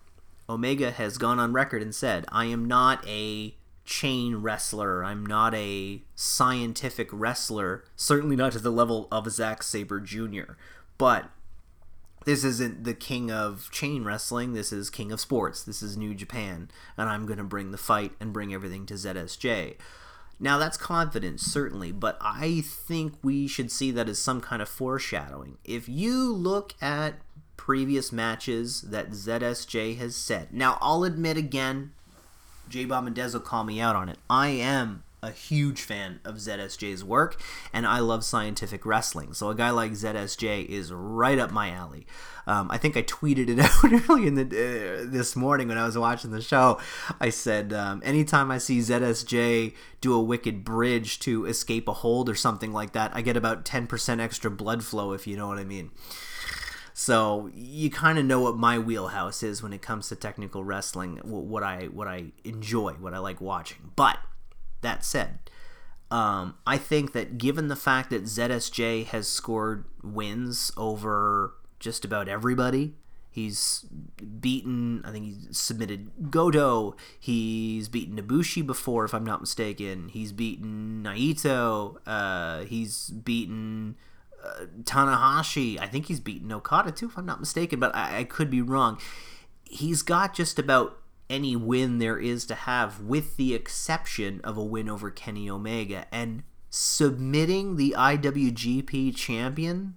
Omega 0.50 0.90
has 0.90 1.18
gone 1.18 1.38
on 1.38 1.52
record 1.52 1.82
and 1.82 1.94
said, 1.94 2.24
I 2.32 2.46
am 2.46 2.64
not 2.64 3.06
a 3.06 3.56
chain 3.84 4.38
wrestler. 4.38 5.04
I'm 5.04 5.26
not 5.26 5.54
a 5.54 6.02
scientific 6.16 7.10
wrestler, 7.12 7.84
certainly 7.98 8.38
not 8.38 8.54
to 8.54 8.60
the 8.60 8.72
level 8.72 9.10
of 9.12 9.30
Zack 9.30 9.64
Sabre 9.64 10.00
Jr. 10.00 10.54
But 11.00 11.32
this 12.26 12.44
isn't 12.44 12.84
the 12.84 12.94
king 12.94 13.32
of 13.32 13.70
chain 13.72 14.04
wrestling. 14.04 14.54
This 14.54 14.72
is 14.72 14.92
king 14.92 15.12
of 15.12 15.20
sports. 15.20 15.64
This 15.64 15.82
is 15.82 15.98
New 15.98 16.14
Japan, 16.14 16.70
and 16.96 17.10
I'm 17.10 17.26
going 17.26 17.40
to 17.40 17.44
bring 17.44 17.72
the 17.72 17.78
fight 17.78 18.12
and 18.20 18.32
bring 18.32 18.54
everything 18.54 18.86
to 18.88 18.94
ZSJ. 18.94 19.78
Now 20.40 20.58
that's 20.58 20.78
confidence, 20.78 21.42
certainly, 21.42 21.92
but 21.92 22.18
I 22.22 22.62
think 22.62 23.16
we 23.24 23.48
should 23.48 23.72
see 23.72 23.92
that 23.92 24.08
as 24.08 24.20
some 24.20 24.42
kind 24.42 24.62
of 24.62 24.70
foreshadowing. 24.70 25.58
If 25.66 25.90
you 25.90 26.32
look 26.32 26.76
at 26.82 27.16
previous 27.58 28.12
matches 28.12 28.82
that 28.84 29.12
ZSJ 29.12 29.98
has 29.98 30.16
set, 30.16 30.54
now 30.54 30.78
I'll 30.82 31.04
admit 31.04 31.36
again, 31.36 31.92
J 32.70 32.86
Bomb 32.86 33.08
and 33.08 33.16
Dez 33.16 33.34
will 33.34 33.42
call 33.42 33.64
me 33.64 33.82
out 33.82 33.96
on 33.96 34.08
it. 34.08 34.18
I 34.30 34.50
am 34.50 35.04
a 35.22 35.32
huge 35.32 35.82
fan 35.82 36.20
of 36.24 36.36
ZSJ's 36.36 37.04
work, 37.04 37.42
and 37.74 37.86
I 37.86 38.00
love 38.00 38.24
scientific 38.24 38.86
wrestling. 38.86 39.34
So 39.34 39.50
a 39.50 39.56
guy 39.56 39.70
like 39.70 39.92
ZSJ 39.92 40.66
is 40.66 40.92
right 40.92 41.38
up 41.38 41.52
my 41.52 41.70
alley. 41.70 42.06
Um, 42.48 42.70
I 42.72 42.78
think 42.78 42.98
I 42.98 43.04
tweeted 43.04 43.50
it 43.50 43.60
out 43.60 44.10
early 44.10 44.28
in 44.28 44.36
the 44.36 44.44
uh, 44.44 45.06
this 45.10 45.36
morning 45.36 45.68
when 45.68 45.78
I 45.78 45.86
was 45.86 45.98
watching 45.98 46.32
the 46.32 46.42
show. 46.42 46.80
I 47.20 47.30
said, 47.30 47.74
um, 47.74 48.02
anytime 48.04 48.50
I 48.52 48.58
see 48.58 48.80
ZSJ 48.80 49.74
do 50.02 50.14
a 50.14 50.22
wicked 50.22 50.64
bridge 50.64 51.20
to 51.20 51.46
escape 51.46 51.88
a 51.88 51.94
hold 51.94 52.30
or 52.30 52.36
something 52.36 52.72
like 52.72 52.94
that, 52.94 53.12
I 53.14 53.22
get 53.22 53.38
about 53.38 53.66
ten 53.66 53.88
percent 53.88 54.22
extra 54.22 54.50
blood 54.50 54.84
flow, 54.84 55.14
if 55.14 55.28
you 55.28 55.38
know 55.38 55.48
what 55.48 55.60
I 55.60 55.66
mean. 55.66 55.92
So 57.00 57.50
you 57.54 57.90
kind 57.90 58.20
of 58.20 58.26
know 58.26 58.42
what 58.42 58.58
my 58.58 58.78
wheelhouse 58.78 59.42
is 59.42 59.64
when 59.64 59.72
it 59.72 59.82
comes 59.82 60.10
to 60.10 60.18
technical 60.18 60.66
wrestling, 60.66 61.18
what 61.24 61.64
I 61.64 61.86
what 61.86 62.10
I 62.10 62.34
enjoy, 62.44 62.94
what 62.94 63.14
I 63.14 63.20
like 63.20 63.40
watching. 63.40 63.92
But 63.96 64.18
that 64.82 65.04
said, 65.04 65.40
um, 66.12 66.56
I 66.66 66.78
think 66.78 67.14
that 67.14 67.38
given 67.38 67.68
the 67.68 67.76
fact 67.76 68.10
that 68.10 68.24
ZSJ 68.24 69.06
has 69.08 69.28
scored 69.28 69.86
wins 70.04 70.72
over 70.76 71.54
just 71.80 72.04
about 72.04 72.28
everybody, 72.28 72.96
he's 73.30 73.86
beaten, 74.42 75.04
I 75.06 75.12
think 75.12 75.26
he's 75.26 75.58
submitted 75.58 76.32
Goto, 76.32 76.96
he's 77.20 77.90
beaten 77.90 78.18
Ibushi 78.18 78.66
before, 78.66 79.06
if 79.06 79.14
I'm 79.14 79.26
not 79.26 79.40
mistaken, 79.40 80.10
he's 80.10 80.32
beaten 80.32 81.04
Naito, 81.04 81.98
uh, 82.08 82.66
he's 82.66 83.10
beaten 83.12 83.96
uh, 84.44 84.66
Tanahashi, 84.84 85.80
I 85.80 85.86
think 85.86 86.08
he's 86.08 86.20
beaten 86.20 86.52
Okada 86.52 86.92
too, 86.92 87.08
if 87.08 87.18
I'm 87.18 87.26
not 87.26 87.40
mistaken, 87.40 87.80
but 87.80 87.96
I, 87.96 88.20
I 88.20 88.24
could 88.24 88.50
be 88.50 88.62
wrong. 88.64 89.00
He's 89.64 90.02
got 90.02 90.34
just 90.34 90.58
about 90.58 90.98
any 91.30 91.56
win 91.56 92.00
there 92.00 92.18
is 92.18 92.46
to 92.46 92.56
have, 92.56 93.02
with 93.02 93.38
the 93.38 93.54
exception 93.54 94.42
of 94.44 94.58
a 94.58 94.64
win 94.64 94.90
over 94.90 95.12
Kenny 95.12 95.50
Omega. 95.50 96.08
And 96.12 96.44
submitting 96.70 97.76
the 97.76 97.96
IWGP 97.98 99.16
champion 99.16 99.96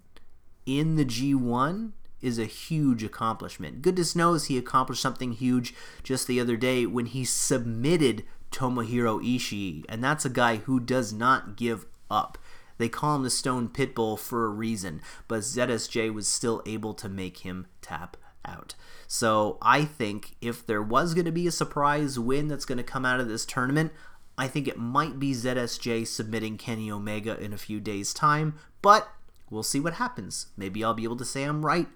in 0.66 0.96
the 0.96 1.04
G1 1.04 1.92
is 2.20 2.38
a 2.38 2.44
huge 2.44 3.02
accomplishment. 3.02 3.82
Goodness 3.82 4.14
knows 4.14 4.44
he 4.44 4.56
accomplished 4.56 5.02
something 5.02 5.32
huge 5.32 5.74
just 6.02 6.26
the 6.26 6.40
other 6.40 6.56
day 6.56 6.86
when 6.86 7.06
he 7.06 7.24
submitted 7.24 8.24
Tomohiro 8.52 9.20
Ishii, 9.20 9.84
and 9.88 10.04
that's 10.04 10.24
a 10.24 10.30
guy 10.30 10.56
who 10.56 10.78
does 10.78 11.12
not 11.12 11.56
give 11.56 11.86
up. 12.10 12.38
They 12.78 12.88
call 12.88 13.16
him 13.16 13.22
the 13.22 13.30
Stone 13.30 13.70
Pitbull 13.70 14.18
for 14.18 14.44
a 14.44 14.50
reason, 14.50 15.00
but 15.26 15.40
ZSJ 15.40 16.12
was 16.12 16.28
still 16.28 16.62
able 16.66 16.94
to 16.94 17.08
make 17.08 17.38
him 17.38 17.66
tap 17.80 18.16
out. 18.44 18.74
So 19.06 19.58
I 19.60 19.84
think 19.84 20.36
if 20.40 20.66
there 20.66 20.82
was 20.82 21.14
going 21.14 21.26
to 21.26 21.32
be 21.32 21.46
a 21.46 21.52
surprise 21.52 22.18
win 22.18 22.48
that's 22.48 22.64
going 22.64 22.78
to 22.78 22.84
come 22.84 23.04
out 23.04 23.20
of 23.20 23.28
this 23.28 23.44
tournament, 23.44 23.92
I 24.38 24.48
think 24.48 24.66
it 24.66 24.78
might 24.78 25.18
be 25.18 25.32
ZSJ 25.32 26.06
submitting 26.06 26.56
Kenny 26.56 26.90
Omega 26.90 27.38
in 27.38 27.52
a 27.52 27.58
few 27.58 27.80
days' 27.80 28.14
time, 28.14 28.54
but 28.80 29.08
we'll 29.50 29.62
see 29.62 29.80
what 29.80 29.94
happens. 29.94 30.46
Maybe 30.56 30.82
I'll 30.82 30.94
be 30.94 31.04
able 31.04 31.16
to 31.16 31.24
say 31.24 31.44
I'm 31.44 31.66
right, 31.66 31.88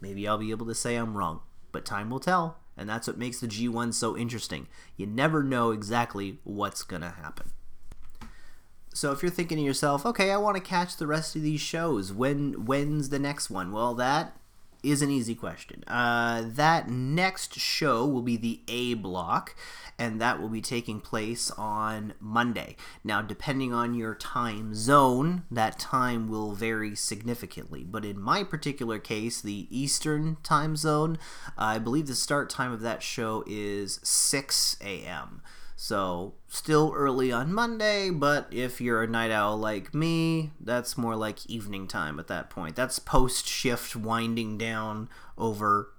maybe 0.00 0.26
I'll 0.26 0.38
be 0.38 0.50
able 0.50 0.66
to 0.66 0.74
say 0.74 0.96
I'm 0.96 1.16
wrong, 1.16 1.40
but 1.70 1.84
time 1.84 2.10
will 2.10 2.20
tell, 2.20 2.58
and 2.76 2.88
that's 2.88 3.06
what 3.06 3.18
makes 3.18 3.38
the 3.38 3.46
G1 3.46 3.94
so 3.94 4.16
interesting. 4.16 4.66
You 4.96 5.06
never 5.06 5.42
know 5.42 5.70
exactly 5.70 6.40
what's 6.42 6.82
going 6.82 7.02
to 7.02 7.10
happen. 7.10 7.52
So 8.92 9.12
if 9.12 9.22
you're 9.22 9.30
thinking 9.30 9.58
to 9.58 9.64
yourself, 9.64 10.06
okay, 10.06 10.30
I 10.30 10.36
want 10.36 10.56
to 10.56 10.62
catch 10.62 10.96
the 10.96 11.06
rest 11.06 11.34
of 11.36 11.42
these 11.42 11.60
shows, 11.60 12.12
when 12.12 12.64
when's 12.64 13.08
the 13.08 13.18
next 13.18 13.50
one? 13.50 13.72
Well, 13.72 13.94
that 13.94 14.36
is 14.84 15.02
an 15.02 15.10
easy 15.10 15.34
question. 15.34 15.82
Uh, 15.86 16.42
that 16.44 16.88
next 16.88 17.58
show 17.58 18.06
will 18.06 18.22
be 18.22 18.36
the 18.36 18.60
A 18.68 18.94
block, 18.94 19.56
and 19.98 20.20
that 20.20 20.40
will 20.40 20.48
be 20.48 20.60
taking 20.60 21.00
place 21.00 21.50
on 21.52 22.14
Monday. 22.20 22.76
Now, 23.02 23.22
depending 23.22 23.72
on 23.72 23.94
your 23.94 24.14
time 24.14 24.74
zone, 24.74 25.44
that 25.50 25.78
time 25.78 26.28
will 26.28 26.52
vary 26.52 26.94
significantly. 26.94 27.84
But 27.84 28.04
in 28.04 28.20
my 28.20 28.44
particular 28.44 28.98
case, 28.98 29.40
the 29.40 29.66
Eastern 29.70 30.36
time 30.42 30.76
zone, 30.76 31.18
I 31.56 31.78
believe 31.78 32.06
the 32.06 32.14
start 32.14 32.50
time 32.50 32.72
of 32.72 32.80
that 32.82 33.02
show 33.02 33.44
is 33.46 34.00
6 34.02 34.76
a.m. 34.80 35.42
So, 35.76 36.34
still 36.46 36.92
early 36.94 37.32
on 37.32 37.52
Monday, 37.52 38.10
but 38.10 38.46
if 38.52 38.80
you're 38.80 39.02
a 39.02 39.08
night 39.08 39.32
owl 39.32 39.56
like 39.56 39.92
me, 39.92 40.52
that's 40.60 40.96
more 40.96 41.16
like 41.16 41.44
evening 41.46 41.88
time 41.88 42.20
at 42.20 42.28
that 42.28 42.48
point. 42.48 42.76
That's 42.76 42.98
post 43.00 43.48
shift 43.48 43.96
winding 43.96 44.56
down 44.56 45.08
over 45.36 45.90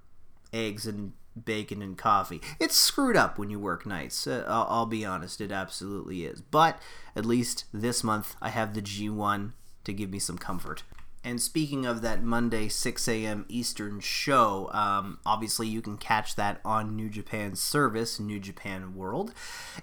eggs 0.54 0.88
and 0.88 1.12
bacon 1.44 1.82
and 1.82 1.98
coffee. 1.98 2.42
It's 2.60 2.78
screwed 2.78 3.18
up 3.18 3.38
when 3.38 3.50
you 3.50 3.60
work 3.60 3.86
nights. 3.86 4.26
Uh, 4.26 4.46
I'll, 4.48 4.68
I'll 4.70 4.86
be 4.86 5.06
honest, 5.06 5.42
it 5.42 5.52
absolutely 5.52 6.24
is. 6.24 6.42
But 6.42 6.80
at 7.16 7.26
least 7.26 7.66
this 7.74 8.04
month, 8.04 8.36
I 8.42 8.50
have 8.50 8.74
the 8.74 8.82
G1 8.82 9.52
to 9.84 9.94
give 9.94 10.10
me 10.10 10.20
some 10.20 10.38
comfort. 10.38 10.84
And 11.26 11.42
speaking 11.42 11.88
of 11.88 12.04
that 12.04 12.24
Monday 12.24 12.68
6 12.68 13.08
a.m. 13.08 13.46
Eastern 13.50 14.00
show, 14.00 14.70
um, 14.72 15.18
obviously 15.26 15.68
you 15.68 15.82
can 15.82 15.98
catch 15.98 16.36
that 16.36 16.62
on 16.64 16.96
New 16.96 17.10
Japan's 17.10 17.60
service, 17.60 18.20
New 18.20 18.40
Japan 18.40 18.94
World. 18.94 19.34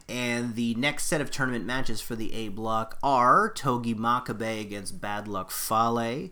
And 0.09 0.55
the 0.55 0.77
next 0.77 1.07
set 1.07 1.21
of 1.21 1.33
tournament 1.33 1.65
matches 1.65 2.01
for 2.01 2.15
the 2.15 2.33
A 2.33 2.49
block 2.49 2.97
are 3.03 3.53
Togi 3.53 3.93
Makabe 3.93 4.61
against 4.61 5.01
Bad 5.01 5.27
Luck 5.27 5.51
Fale, 5.51 6.31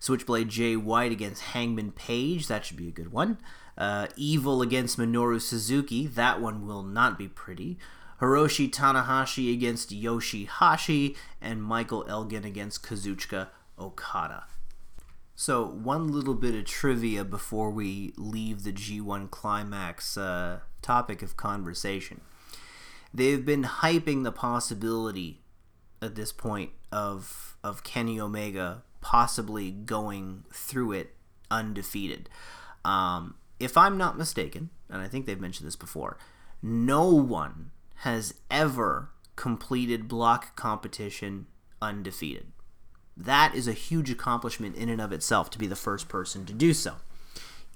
Switchblade 0.00 0.48
Jay 0.48 0.74
White 0.74 1.12
against 1.12 1.42
Hangman 1.42 1.92
Page, 1.92 2.48
that 2.48 2.64
should 2.64 2.76
be 2.76 2.88
a 2.88 2.92
good 2.92 3.12
one. 3.12 3.38
Uh, 3.76 4.08
Evil 4.16 4.60
against 4.60 4.98
Minoru 4.98 5.40
Suzuki, 5.40 6.08
that 6.08 6.40
one 6.40 6.66
will 6.66 6.82
not 6.82 7.16
be 7.16 7.28
pretty. 7.28 7.78
Hiroshi 8.20 8.68
Tanahashi 8.68 9.52
against 9.52 9.90
Yoshihashi, 9.90 11.16
and 11.40 11.62
Michael 11.62 12.04
Elgin 12.08 12.44
against 12.44 12.82
Kazuchika 12.82 13.50
Okada. 13.78 14.46
So, 15.34 15.64
one 15.64 16.08
little 16.08 16.34
bit 16.34 16.54
of 16.54 16.64
trivia 16.64 17.24
before 17.24 17.70
we 17.70 18.12
leave 18.16 18.64
the 18.64 18.72
G1 18.72 19.30
Climax 19.30 20.16
uh, 20.16 20.60
topic 20.82 21.22
of 21.22 21.36
conversation. 21.36 22.22
They've 23.14 23.44
been 23.44 23.62
hyping 23.62 24.24
the 24.24 24.32
possibility 24.32 25.42
at 26.02 26.14
this 26.14 26.32
point 26.32 26.70
of 26.90 27.56
of 27.62 27.84
Kenny 27.84 28.20
Omega 28.20 28.82
possibly 29.00 29.70
going 29.70 30.44
through 30.52 30.92
it 30.92 31.14
undefeated. 31.50 32.28
Um, 32.84 33.34
if 33.60 33.76
I'm 33.76 33.96
not 33.96 34.18
mistaken, 34.18 34.70
and 34.88 35.02
I 35.02 35.08
think 35.08 35.26
they've 35.26 35.40
mentioned 35.40 35.66
this 35.66 35.76
before, 35.76 36.18
no 36.62 37.08
one 37.08 37.70
has 37.96 38.34
ever 38.50 39.10
completed 39.36 40.08
block 40.08 40.56
competition 40.56 41.46
undefeated. 41.80 42.52
That 43.18 43.54
is 43.54 43.66
a 43.66 43.72
huge 43.72 44.10
accomplishment 44.10 44.76
in 44.76 44.88
and 44.88 45.00
of 45.00 45.12
itself 45.12 45.50
to 45.50 45.58
be 45.58 45.66
the 45.66 45.74
first 45.76 46.08
person 46.08 46.46
to 46.46 46.52
do 46.52 46.72
so. 46.72 46.94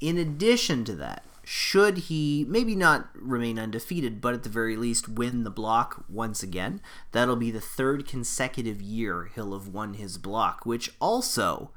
In 0.00 0.16
addition 0.16 0.84
to 0.84 0.94
that, 0.94 1.24
should 1.44 1.98
he 1.98 2.46
maybe 2.48 2.76
not 2.76 3.08
remain 3.14 3.58
undefeated, 3.58 4.20
but 4.20 4.34
at 4.34 4.44
the 4.44 4.48
very 4.48 4.76
least 4.76 5.08
win 5.08 5.42
the 5.42 5.50
block 5.50 6.04
once 6.08 6.42
again, 6.42 6.80
that'll 7.10 7.36
be 7.36 7.50
the 7.50 7.60
third 7.60 8.06
consecutive 8.06 8.80
year 8.80 9.30
he'll 9.34 9.52
have 9.52 9.66
won 9.66 9.94
his 9.94 10.18
block, 10.18 10.64
which 10.64 10.92
also 11.00 11.72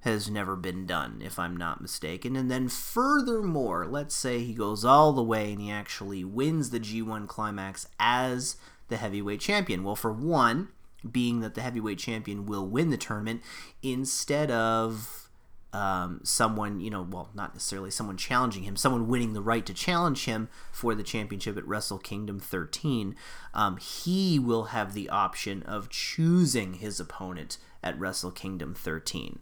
has 0.00 0.28
never 0.28 0.56
been 0.56 0.84
done, 0.84 1.22
if 1.24 1.38
I'm 1.38 1.56
not 1.56 1.80
mistaken. 1.80 2.36
And 2.36 2.50
then, 2.50 2.68
furthermore, 2.68 3.86
let's 3.86 4.14
say 4.14 4.40
he 4.40 4.52
goes 4.52 4.84
all 4.84 5.12
the 5.12 5.22
way 5.22 5.52
and 5.52 5.60
he 5.60 5.70
actually 5.70 6.24
wins 6.24 6.70
the 6.70 6.80
G1 6.80 7.28
climax 7.28 7.86
as 7.98 8.56
the 8.88 8.96
heavyweight 8.98 9.40
champion. 9.40 9.84
Well, 9.84 9.96
for 9.96 10.12
one, 10.12 10.68
being 11.10 11.40
that 11.40 11.54
the 11.54 11.62
heavyweight 11.62 11.98
champion 11.98 12.46
will 12.46 12.66
win 12.66 12.90
the 12.90 12.96
tournament 12.96 13.42
instead 13.82 14.50
of 14.50 15.28
um, 15.72 16.20
someone, 16.22 16.80
you 16.80 16.90
know, 16.90 17.06
well, 17.08 17.30
not 17.34 17.54
necessarily 17.54 17.90
someone 17.90 18.16
challenging 18.16 18.64
him, 18.64 18.76
someone 18.76 19.08
winning 19.08 19.32
the 19.32 19.40
right 19.40 19.64
to 19.64 19.72
challenge 19.72 20.26
him 20.26 20.48
for 20.70 20.94
the 20.94 21.02
championship 21.02 21.56
at 21.56 21.66
Wrestle 21.66 21.98
Kingdom 21.98 22.38
13. 22.38 23.16
Um, 23.54 23.78
he 23.78 24.38
will 24.38 24.64
have 24.64 24.92
the 24.92 25.08
option 25.08 25.62
of 25.62 25.88
choosing 25.88 26.74
his 26.74 27.00
opponent 27.00 27.56
at 27.82 27.98
Wrestle 27.98 28.30
Kingdom 28.30 28.74
13. 28.74 29.38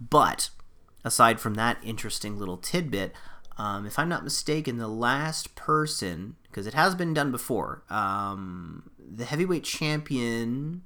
But 0.00 0.50
aside 1.04 1.38
from 1.38 1.54
that 1.54 1.78
interesting 1.84 2.38
little 2.38 2.56
tidbit, 2.56 3.14
um, 3.56 3.86
if 3.86 3.98
I'm 3.98 4.08
not 4.08 4.24
mistaken, 4.24 4.78
the 4.78 4.88
last 4.88 5.54
person, 5.54 6.36
because 6.44 6.66
it 6.66 6.74
has 6.74 6.94
been 6.94 7.14
done 7.14 7.30
before, 7.30 7.82
um, 7.88 8.90
the 9.10 9.24
heavyweight 9.24 9.64
champion 9.64 10.82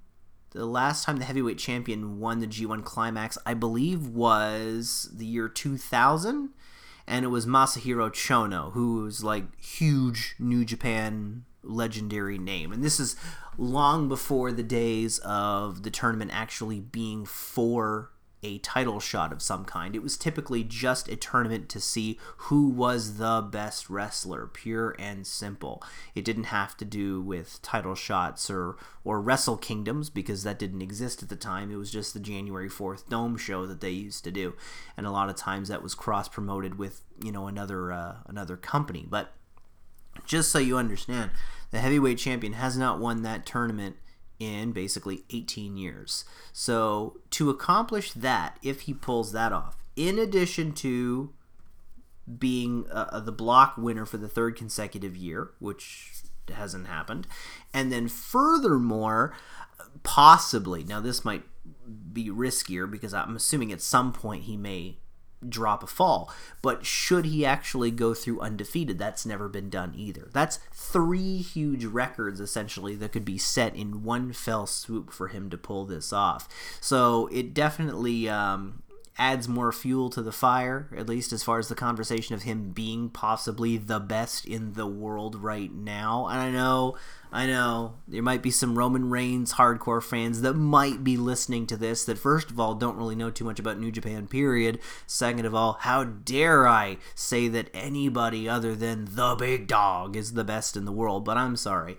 the 0.57 0.67
last 0.67 1.05
time 1.05 1.19
the 1.19 1.25
heavyweight 1.25 1.59
champion 1.59 2.19
won 2.19 2.41
the 2.41 2.47
G1 2.47 2.83
Climax, 2.83 3.37
I 3.45 3.55
believe, 3.55 4.09
was 4.09 5.11
the 5.15 5.27
year 5.27 5.49
2000, 5.49 6.51
and 7.07 7.25
it 7.25 7.29
was 7.29 7.47
Masahiro 7.47 8.11
Chono, 8.11 8.73
who 8.73 9.03
was 9.03 9.23
like 9.23 9.45
huge 9.61 10.35
New 10.39 10.65
Japan 10.65 11.45
legendary 11.63 12.39
name. 12.39 12.73
And 12.73 12.83
this 12.83 12.99
is 12.99 13.17
long 13.59 14.09
before 14.09 14.51
the 14.51 14.63
days 14.63 15.19
of 15.19 15.83
the 15.83 15.91
tournament 15.91 16.31
actually 16.33 16.81
being 16.81 17.27
for 17.27 18.11
a 18.47 18.59
title 18.59 19.01
shot 19.01 19.33
of 19.33 19.43
some 19.43 19.65
kind. 19.65 19.97
It 19.97 20.03
was 20.03 20.17
typically 20.17 20.63
just 20.63 21.09
a 21.09 21.17
tournament 21.17 21.69
to 21.71 21.81
see 21.81 22.19
who 22.37 22.69
was 22.69 23.17
the 23.17 23.43
best 23.43 23.91
wrestler, 23.91 24.47
pure 24.47 24.95
and 25.01 25.27
simple. 25.27 25.83
It 26.15 26.25
didn't 26.25 26.45
have 26.45 26.77
to 26.77 26.85
do 26.85 27.21
with 27.21 27.61
title 27.61 27.97
shots 27.97 28.49
or 28.49 28.77
or 29.05 29.21
Wrestle 29.21 29.57
Kingdoms 29.57 30.11
because 30.11 30.45
that 30.45 30.59
didn't 30.59 30.83
exist 30.83 31.23
at 31.23 31.29
the 31.29 31.37
time. 31.37 31.71
It 31.71 31.77
was 31.77 31.91
just 31.91 32.15
the 32.15 32.21
January 32.21 32.69
4th 32.69 33.09
Dome 33.09 33.37
show 33.37 33.67
that 33.67 33.81
they 33.81 33.91
used 33.91 34.25
to 34.25 34.31
do. 34.31 34.55
And 34.97 35.07
a 35.07 35.11
lot 35.11 35.29
of 35.29 35.37
times 35.37 35.69
that 35.69 35.83
was 35.83 35.95
cross 35.95 36.29
promoted 36.29 36.79
with, 36.79 37.03
you 37.23 37.33
know, 37.33 37.49
another 37.49 37.93
uh, 37.93 38.17
another 38.27 38.57
company. 38.57 39.07
But 39.09 39.33
just 40.25 40.51
so 40.53 40.61
you 40.61 40.79
understand, 40.79 41.33
the 41.73 41.81
heavyweight 41.81 42.19
champion 42.19 42.53
has 42.53 42.77
not 42.77 43.01
won 43.01 43.23
that 43.23 43.45
tournament 43.45 43.97
in 44.39 44.73
basically 44.73 45.25
18 45.31 45.77
years. 45.77 46.25
So, 46.53 47.19
to 47.31 47.51
accomplish 47.51 48.13
that, 48.13 48.59
if 48.63 48.83
he 48.83 48.95
pulls 48.95 49.33
that 49.33 49.53
off, 49.53 49.77
in 49.95 50.19
addition 50.19 50.73
to 50.75 51.33
being 52.39 52.87
uh, 52.91 53.21
the 53.21 53.33
block 53.33 53.77
winner 53.77 54.05
for 54.05 54.17
the 54.17 54.29
third 54.29 54.57
consecutive 54.57 55.17
year, 55.17 55.51
which 55.59 56.23
hasn't 56.53 56.87
happened, 56.87 57.27
and 57.73 57.93
then 57.93 58.09
furthermore, 58.09 59.35
possibly, 60.03 60.85
now 60.85 61.01
this 61.01 61.25
might 61.25 61.45
be 62.13 62.29
riskier 62.29 62.91
because 62.91 63.15
I'm 63.15 63.37
assuming 63.37 63.73
at 63.73 63.81
some 63.81 64.13
point 64.13 64.45
he 64.45 64.57
may 64.57 64.99
drop 65.47 65.83
a 65.83 65.87
fall. 65.87 66.33
But 66.63 66.87
should 66.87 67.27
he 67.27 67.45
actually 67.45 67.91
go 67.91 68.15
through 68.15 68.41
undefeated, 68.41 68.99
that's 68.99 69.27
never 69.27 69.49
been 69.49 69.71
done 69.71 69.93
either. 69.97 70.29
That's 70.33 70.59
three 70.73 71.39
huge 71.39 71.85
records 71.85 72.41
essentially 72.41 72.95
that 72.97 73.13
could 73.13 73.25
be 73.25 73.39
set 73.39 73.75
in 73.75 74.03
one 74.03 74.33
fell 74.33 74.67
swoop 74.67 75.13
for 75.13 75.29
him 75.29 75.51
to 75.51 75.59
pull 75.59 75.85
this 75.85 76.13
off. 76.13 76.49
So 76.81 77.29
it 77.33 77.55
definitely 77.55 78.29
um, 78.29 78.83
adds 79.19 79.49
more 79.49 79.73
fuel 79.73 80.11
to 80.11 80.23
the 80.23 80.33
fire, 80.33 80.89
at 80.97 81.09
least 81.09 81.33
as 81.33 81.43
far 81.43 81.59
as 81.59 81.69
the 81.69 81.75
conversation 81.75 82.35
of 82.35 82.43
him 82.43 82.71
being 82.71 83.09
possibly 83.09 83.77
the 83.77 84.01
best 84.01 84.45
in 84.45 84.75
the 84.75 84.87
world 84.87 85.35
right 85.37 85.73
now. 85.73 86.27
And 86.27 86.39
I 86.39 86.51
know, 86.51 86.97
I 87.33 87.47
know, 87.47 87.95
there 88.07 88.23
might 88.23 88.43
be 88.43 88.51
some 88.51 88.77
Roman 88.77 89.09
Reigns 89.09 89.55
hardcore 89.55 90.03
fans 90.03 90.43
that 90.43 90.55
might 90.55 91.03
be 91.03 91.17
listening 91.17 91.67
to 91.69 91.77
this 91.77 92.05
that, 92.05 92.19
first 92.19 92.51
of 92.51 92.61
all, 92.61 92.75
don't 92.75 92.97
really 92.97 93.17
know 93.17 93.31
too 93.31 93.45
much 93.45 93.59
about 93.59 93.79
New 93.79 93.91
Japan, 93.91 94.27
period. 94.27 94.81
Second 95.07 95.47
of 95.47 95.55
all, 95.55 95.79
how 95.81 96.05
dare 96.05 96.69
I 96.69 96.99
say 97.15 97.49
that 97.49 97.71
anybody 97.73 98.49
other 98.49 98.75
than 98.75 99.09
the 99.11 99.35
big 99.35 99.67
dog 99.67 100.15
is 100.15 100.35
the 100.35 100.45
best 100.45 100.77
in 100.77 100.85
the 100.85 100.93
world? 100.93 101.25
But 101.25 101.39
I'm 101.39 101.57
sorry. 101.57 101.97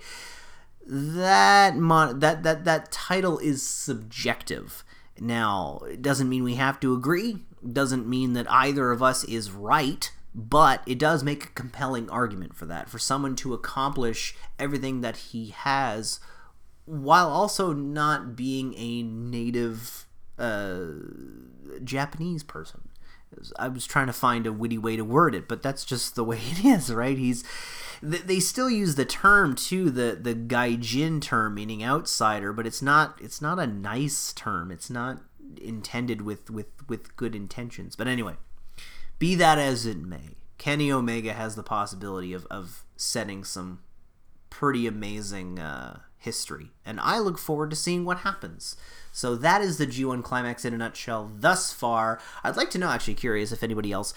That 0.85 1.75
mon- 1.75 2.19
that 2.19 2.43
that 2.43 2.63
that 2.63 2.91
title 2.93 3.39
is 3.39 3.61
subjective 3.61 4.85
now, 5.21 5.81
it 5.89 6.01
doesn't 6.01 6.29
mean 6.29 6.43
we 6.43 6.55
have 6.55 6.79
to 6.81 6.93
agree, 6.93 7.37
doesn't 7.71 8.07
mean 8.07 8.33
that 8.33 8.49
either 8.51 8.91
of 8.91 9.01
us 9.01 9.23
is 9.23 9.51
right, 9.51 10.11
but 10.33 10.81
it 10.85 10.99
does 10.99 11.23
make 11.23 11.43
a 11.45 11.49
compelling 11.49 12.09
argument 12.09 12.55
for 12.55 12.65
that. 12.65 12.89
For 12.89 12.99
someone 12.99 13.35
to 13.37 13.53
accomplish 13.53 14.35
everything 14.59 15.01
that 15.01 15.17
he 15.17 15.49
has 15.49 16.19
while 16.85 17.29
also 17.29 17.73
not 17.73 18.35
being 18.35 18.73
a 18.77 19.03
native 19.03 20.05
uh, 20.37 20.85
Japanese 21.83 22.43
person. 22.43 22.89
I 23.57 23.67
was 23.67 23.85
trying 23.85 24.07
to 24.07 24.13
find 24.13 24.45
a 24.45 24.53
witty 24.53 24.77
way 24.77 24.95
to 24.95 25.03
word 25.03 25.35
it, 25.35 25.47
but 25.47 25.61
that's 25.61 25.85
just 25.85 26.15
the 26.15 26.23
way 26.23 26.39
it 26.39 26.65
is, 26.65 26.93
right? 26.93 27.17
He's 27.17 27.43
they 28.01 28.39
still 28.39 28.69
use 28.69 28.95
the 28.95 29.05
term 29.05 29.55
too, 29.55 29.89
the 29.89 30.17
the 30.19 30.35
gaijin 30.35 31.21
term 31.21 31.55
meaning 31.55 31.83
outsider, 31.83 32.53
but 32.53 32.67
it's 32.67 32.81
not 32.81 33.17
it's 33.21 33.41
not 33.41 33.59
a 33.59 33.67
nice 33.67 34.33
term. 34.33 34.71
It's 34.71 34.89
not 34.89 35.21
intended 35.61 36.21
with 36.21 36.49
with 36.49 36.67
with 36.87 37.15
good 37.15 37.35
intentions. 37.35 37.95
But 37.95 38.07
anyway, 38.07 38.35
be 39.19 39.35
that 39.35 39.57
as 39.57 39.85
it 39.85 39.97
may, 39.97 40.35
Kenny 40.57 40.91
Omega 40.91 41.33
has 41.33 41.55
the 41.55 41.63
possibility 41.63 42.33
of 42.33 42.45
of 42.51 42.83
setting 42.95 43.43
some 43.43 43.81
pretty 44.49 44.87
amazing 44.87 45.59
uh, 45.59 45.99
history, 46.27 46.71
and 46.85 46.99
I 46.99 47.19
look 47.19 47.37
forward 47.37 47.69
to 47.69 47.75
seeing 47.75 48.03
what 48.03 48.19
happens. 48.19 48.75
So 49.13 49.35
that 49.37 49.61
is 49.61 49.77
the 49.77 49.87
G1 49.87 50.23
climax 50.23 50.65
in 50.65 50.73
a 50.73 50.77
nutshell 50.77 51.31
thus 51.33 51.71
far. 51.71 52.19
I'd 52.43 52.57
like 52.57 52.69
to 52.71 52.77
know, 52.77 52.89
actually, 52.89 53.15
curious 53.15 53.53
if 53.53 53.63
anybody 53.63 53.93
else 53.93 54.13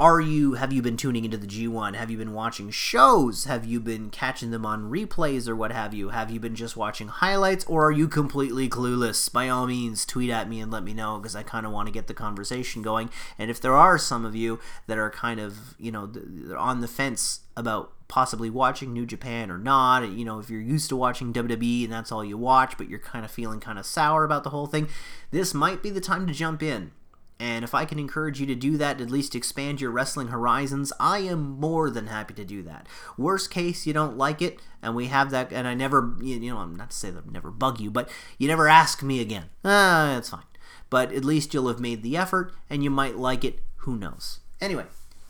are 0.00 0.20
you 0.20 0.52
have 0.54 0.72
you 0.72 0.80
been 0.80 0.96
tuning 0.96 1.24
into 1.24 1.36
the 1.36 1.46
G1? 1.46 1.96
Have 1.96 2.08
you 2.08 2.16
been 2.16 2.32
watching 2.32 2.70
shows? 2.70 3.46
Have 3.46 3.64
you 3.64 3.80
been 3.80 4.10
catching 4.10 4.52
them 4.52 4.64
on 4.64 4.92
replays 4.92 5.48
or 5.48 5.56
what 5.56 5.72
have 5.72 5.92
you? 5.92 6.10
Have 6.10 6.30
you 6.30 6.38
been 6.38 6.54
just 6.54 6.76
watching 6.76 7.08
highlights 7.08 7.64
or 7.64 7.88
are 7.88 7.92
you 7.92 8.06
completely 8.06 8.68
clueless? 8.68 9.32
By 9.32 9.48
all 9.48 9.66
means, 9.66 10.06
tweet 10.06 10.30
at 10.30 10.48
me 10.48 10.60
and 10.60 10.70
let 10.70 10.84
me 10.84 10.94
know 10.94 11.18
because 11.18 11.34
I 11.34 11.42
kind 11.42 11.66
of 11.66 11.72
want 11.72 11.88
to 11.88 11.92
get 11.92 12.06
the 12.06 12.14
conversation 12.14 12.80
going. 12.80 13.10
And 13.40 13.50
if 13.50 13.60
there 13.60 13.74
are 13.74 13.98
some 13.98 14.24
of 14.24 14.36
you 14.36 14.60
that 14.86 14.98
are 14.98 15.10
kind 15.10 15.40
of, 15.40 15.74
you 15.80 15.90
know, 15.90 16.08
on 16.56 16.80
the 16.80 16.88
fence 16.88 17.40
about 17.56 17.92
possibly 18.08 18.50
watching 18.50 18.92
New 18.92 19.06
Japan 19.06 19.50
or 19.50 19.58
not, 19.58 20.08
you 20.08 20.24
know, 20.24 20.38
if 20.38 20.50
you're 20.50 20.60
used 20.60 20.88
to 20.88 20.96
watching 20.96 21.32
WWE 21.32 21.84
and 21.84 21.92
that's 21.92 22.10
all 22.10 22.24
you 22.24 22.36
watch, 22.36 22.76
but 22.76 22.88
you're 22.88 22.98
kind 22.98 23.24
of 23.24 23.30
feeling 23.30 23.60
kind 23.60 23.78
of 23.78 23.86
sour 23.86 24.24
about 24.24 24.44
the 24.44 24.50
whole 24.50 24.66
thing, 24.66 24.88
this 25.30 25.54
might 25.54 25.82
be 25.82 25.90
the 25.90 26.00
time 26.00 26.26
to 26.26 26.32
jump 26.32 26.62
in 26.62 26.92
and 27.40 27.64
if 27.64 27.74
I 27.74 27.84
can 27.84 27.98
encourage 27.98 28.40
you 28.40 28.46
to 28.46 28.54
do 28.54 28.76
that, 28.78 29.00
at 29.00 29.10
least 29.10 29.36
expand 29.36 29.80
your 29.80 29.92
wrestling 29.92 30.28
horizons, 30.28 30.92
I 30.98 31.18
am 31.20 31.60
more 31.60 31.88
than 31.88 32.08
happy 32.08 32.34
to 32.34 32.44
do 32.44 32.62
that. 32.64 32.88
Worst 33.16 33.50
case, 33.50 33.86
you 33.86 33.92
don't 33.92 34.18
like 34.18 34.42
it, 34.42 34.58
and 34.82 34.96
we 34.96 35.06
have 35.06 35.30
that, 35.30 35.52
and 35.52 35.68
I 35.68 35.74
never, 35.74 36.14
you 36.20 36.40
know, 36.40 36.58
I'm 36.58 36.74
not 36.74 36.90
to 36.90 36.96
say 36.96 37.10
that 37.10 37.24
I 37.28 37.30
never 37.30 37.50
bug 37.50 37.80
you, 37.80 37.90
but 37.90 38.10
you 38.38 38.48
never 38.48 38.66
ask 38.66 39.02
me 39.04 39.20
again. 39.20 39.44
Ah, 39.64 40.12
that's 40.14 40.30
fine. 40.30 40.42
But 40.90 41.12
at 41.12 41.24
least 41.24 41.54
you'll 41.54 41.68
have 41.68 41.80
made 41.80 42.02
the 42.02 42.16
effort, 42.16 42.52
and 42.68 42.82
you 42.82 42.90
might 42.90 43.16
like 43.16 43.44
it. 43.44 43.60
Who 43.78 43.96
knows? 43.96 44.40
Anyway, 44.60 44.86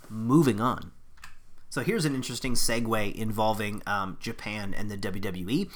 moving 0.08 0.60
on. 0.60 0.92
So 1.70 1.82
here's 1.82 2.04
an 2.04 2.14
interesting 2.14 2.54
segue 2.54 3.14
involving 3.14 3.82
um, 3.86 4.16
Japan 4.20 4.74
and 4.74 4.90
the 4.90 4.96
WWE. 4.96 5.68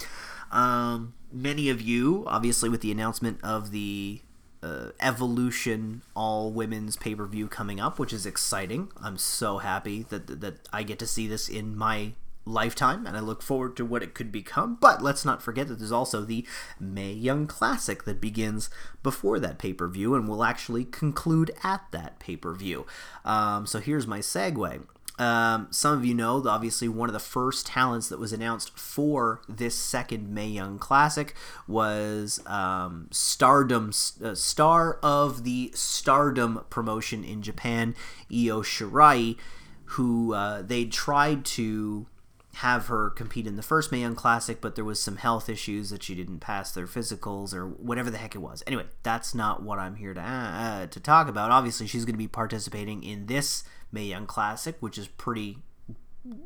Um, 0.50 1.14
many 1.30 1.68
of 1.68 1.80
you, 1.80 2.24
obviously, 2.26 2.68
with 2.68 2.80
the 2.80 2.90
announcement 2.90 3.40
of 3.42 3.70
the 3.70 4.20
uh, 4.62 4.90
Evolution 5.00 6.02
all 6.14 6.52
women's 6.52 6.96
pay 6.96 7.14
per 7.14 7.26
view 7.26 7.48
coming 7.48 7.80
up, 7.80 7.98
which 7.98 8.12
is 8.12 8.24
exciting. 8.24 8.88
I'm 9.02 9.18
so 9.18 9.58
happy 9.58 10.04
that 10.04 10.40
that 10.40 10.68
I 10.72 10.82
get 10.82 10.98
to 11.00 11.06
see 11.06 11.26
this 11.26 11.48
in 11.48 11.76
my 11.76 12.12
lifetime, 12.44 13.06
and 13.06 13.16
I 13.16 13.20
look 13.20 13.42
forward 13.42 13.76
to 13.76 13.84
what 13.84 14.02
it 14.02 14.14
could 14.14 14.32
become. 14.32 14.78
But 14.80 15.02
let's 15.02 15.24
not 15.24 15.42
forget 15.42 15.68
that 15.68 15.78
there's 15.78 15.92
also 15.92 16.22
the 16.22 16.46
Mae 16.80 17.12
Young 17.12 17.46
Classic 17.46 18.04
that 18.04 18.20
begins 18.20 18.70
before 19.02 19.38
that 19.40 19.58
pay 19.58 19.72
per 19.72 19.88
view 19.88 20.14
and 20.14 20.28
will 20.28 20.44
actually 20.44 20.84
conclude 20.84 21.50
at 21.62 21.84
that 21.90 22.18
pay 22.18 22.36
per 22.36 22.54
view. 22.54 22.86
Um, 23.24 23.66
so 23.66 23.78
here's 23.80 24.06
my 24.06 24.20
segue. 24.20 24.82
Um, 25.22 25.68
some 25.70 25.96
of 25.96 26.04
you 26.04 26.14
know, 26.14 26.42
obviously, 26.48 26.88
one 26.88 27.08
of 27.08 27.12
the 27.12 27.20
first 27.20 27.66
talents 27.66 28.08
that 28.08 28.18
was 28.18 28.32
announced 28.32 28.76
for 28.76 29.40
this 29.48 29.76
second 29.76 30.28
Mae 30.28 30.48
Young 30.48 30.80
Classic 30.80 31.32
was 31.68 32.40
um, 32.46 33.06
Stardom, 33.12 33.92
uh, 34.24 34.34
star 34.34 34.98
of 35.00 35.44
the 35.44 35.70
Stardom 35.74 36.64
promotion 36.70 37.22
in 37.22 37.40
Japan, 37.40 37.94
Io 38.32 38.62
Shirai, 38.62 39.36
who 39.84 40.34
uh, 40.34 40.60
they 40.60 40.86
tried 40.86 41.44
to 41.44 42.08
have 42.56 42.88
her 42.88 43.08
compete 43.10 43.46
in 43.46 43.54
the 43.54 43.62
first 43.62 43.92
Mae 43.92 44.00
Young 44.00 44.16
Classic, 44.16 44.60
but 44.60 44.74
there 44.74 44.84
was 44.84 44.98
some 44.98 45.18
health 45.18 45.48
issues 45.48 45.90
that 45.90 46.02
she 46.02 46.16
didn't 46.16 46.40
pass 46.40 46.72
their 46.72 46.88
physicals 46.88 47.54
or 47.54 47.68
whatever 47.68 48.10
the 48.10 48.18
heck 48.18 48.34
it 48.34 48.38
was. 48.38 48.64
Anyway, 48.66 48.86
that's 49.04 49.36
not 49.36 49.62
what 49.62 49.78
I'm 49.78 49.94
here 49.94 50.14
to 50.14 50.20
uh, 50.20 50.86
to 50.88 50.98
talk 50.98 51.28
about. 51.28 51.52
Obviously, 51.52 51.86
she's 51.86 52.04
going 52.04 52.14
to 52.14 52.18
be 52.18 52.26
participating 52.26 53.04
in 53.04 53.26
this 53.26 53.62
Mae 53.92 54.04
Young 54.04 54.26
Classic, 54.26 54.76
which 54.80 54.98
is 54.98 55.06
pretty 55.06 55.58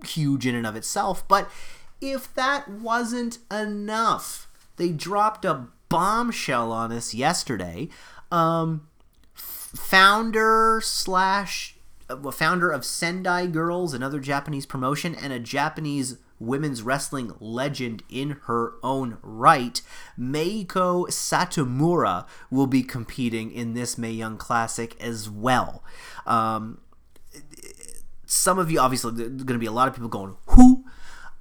huge 0.05 0.47
in 0.47 0.55
and 0.55 0.67
of 0.67 0.77
itself. 0.77 1.27
But 1.27 1.51
if 2.01 2.35
that 2.35 2.69
wasn't 2.69 3.39
enough, 3.51 4.49
they 4.77 4.91
dropped 4.91 5.45
a 5.45 5.69
bombshell 5.89 6.73
on 6.73 6.93
us 6.93 7.15
yesterday. 7.15 7.89
Um, 8.31 8.89
founder 9.35 10.81
slash 10.83 11.77
uh, 12.09 12.31
founder 12.31 12.71
of 12.71 12.85
Sendai 12.85 13.47
Girls, 13.47 13.95
another 13.95 14.21
Japanese 14.21 14.67
promotion, 14.67 15.15
and 15.15 15.33
a 15.33 15.39
Japanese 15.39 16.19
women's 16.39 16.83
wrestling 16.83 17.33
legend 17.41 18.03
in 18.11 18.39
her 18.45 18.75
own 18.83 19.19
right, 19.23 19.81
Meiko 20.19 21.09
Satomura 21.09 22.27
will 22.51 22.67
be 22.67 22.83
competing 22.83 23.51
in 23.51 23.75
this 23.75 23.97
Mae 23.97 24.11
Young 24.11 24.37
Classic 24.37 25.01
as 25.01 25.31
well. 25.31 25.83
Um, 26.27 26.79
some 28.27 28.59
of 28.59 28.71
you, 28.71 28.81
obviously, 28.81 29.13
there's 29.13 29.31
going 29.31 29.47
to 29.47 29.59
be 29.59 29.67
a 29.67 29.73
lot 29.73 29.89
of 29.89 29.95
people 29.95 30.09
going, 30.09 30.37
who? 30.49 30.85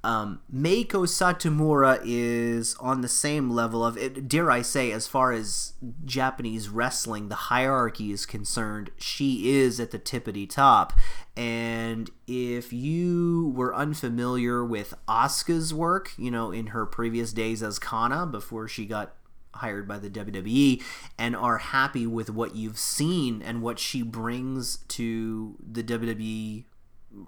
Um, 0.04 0.40
Meiko 0.54 1.02
Satomura 1.02 2.00
is 2.04 2.76
on 2.78 3.00
the 3.00 3.08
same 3.08 3.50
level 3.50 3.84
of 3.84 3.98
it. 3.98 4.28
Dare 4.28 4.52
I 4.52 4.62
say, 4.62 4.92
as 4.92 5.08
far 5.08 5.32
as 5.32 5.72
Japanese 6.04 6.68
wrestling, 6.68 7.28
the 7.28 7.34
hierarchy 7.34 8.12
is 8.12 8.24
concerned, 8.24 8.90
she 8.98 9.50
is 9.50 9.80
at 9.80 9.90
the 9.90 9.98
tippity 9.98 10.48
top. 10.48 10.92
And 11.36 12.08
if 12.28 12.72
you 12.72 13.52
were 13.56 13.74
unfamiliar 13.74 14.64
with 14.64 14.94
Asuka's 15.08 15.74
work, 15.74 16.12
you 16.16 16.30
know, 16.30 16.52
in 16.52 16.68
her 16.68 16.86
previous 16.86 17.32
days 17.32 17.60
as 17.60 17.80
Kana 17.80 18.26
before 18.26 18.68
she 18.68 18.86
got 18.86 19.12
hired 19.56 19.86
by 19.86 19.98
the 19.98 20.10
WWE 20.10 20.82
and 21.18 21.36
are 21.36 21.58
happy 21.58 22.06
with 22.06 22.30
what 22.30 22.54
you've 22.54 22.78
seen 22.78 23.42
and 23.42 23.62
what 23.62 23.78
she 23.78 24.02
brings 24.02 24.78
to 24.88 25.56
the 25.60 25.82
WWE 25.82 26.64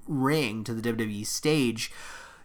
ring, 0.07 0.65
to 0.65 0.75
the 0.75 0.93
WWE 0.93 1.27
stage, 1.27 1.91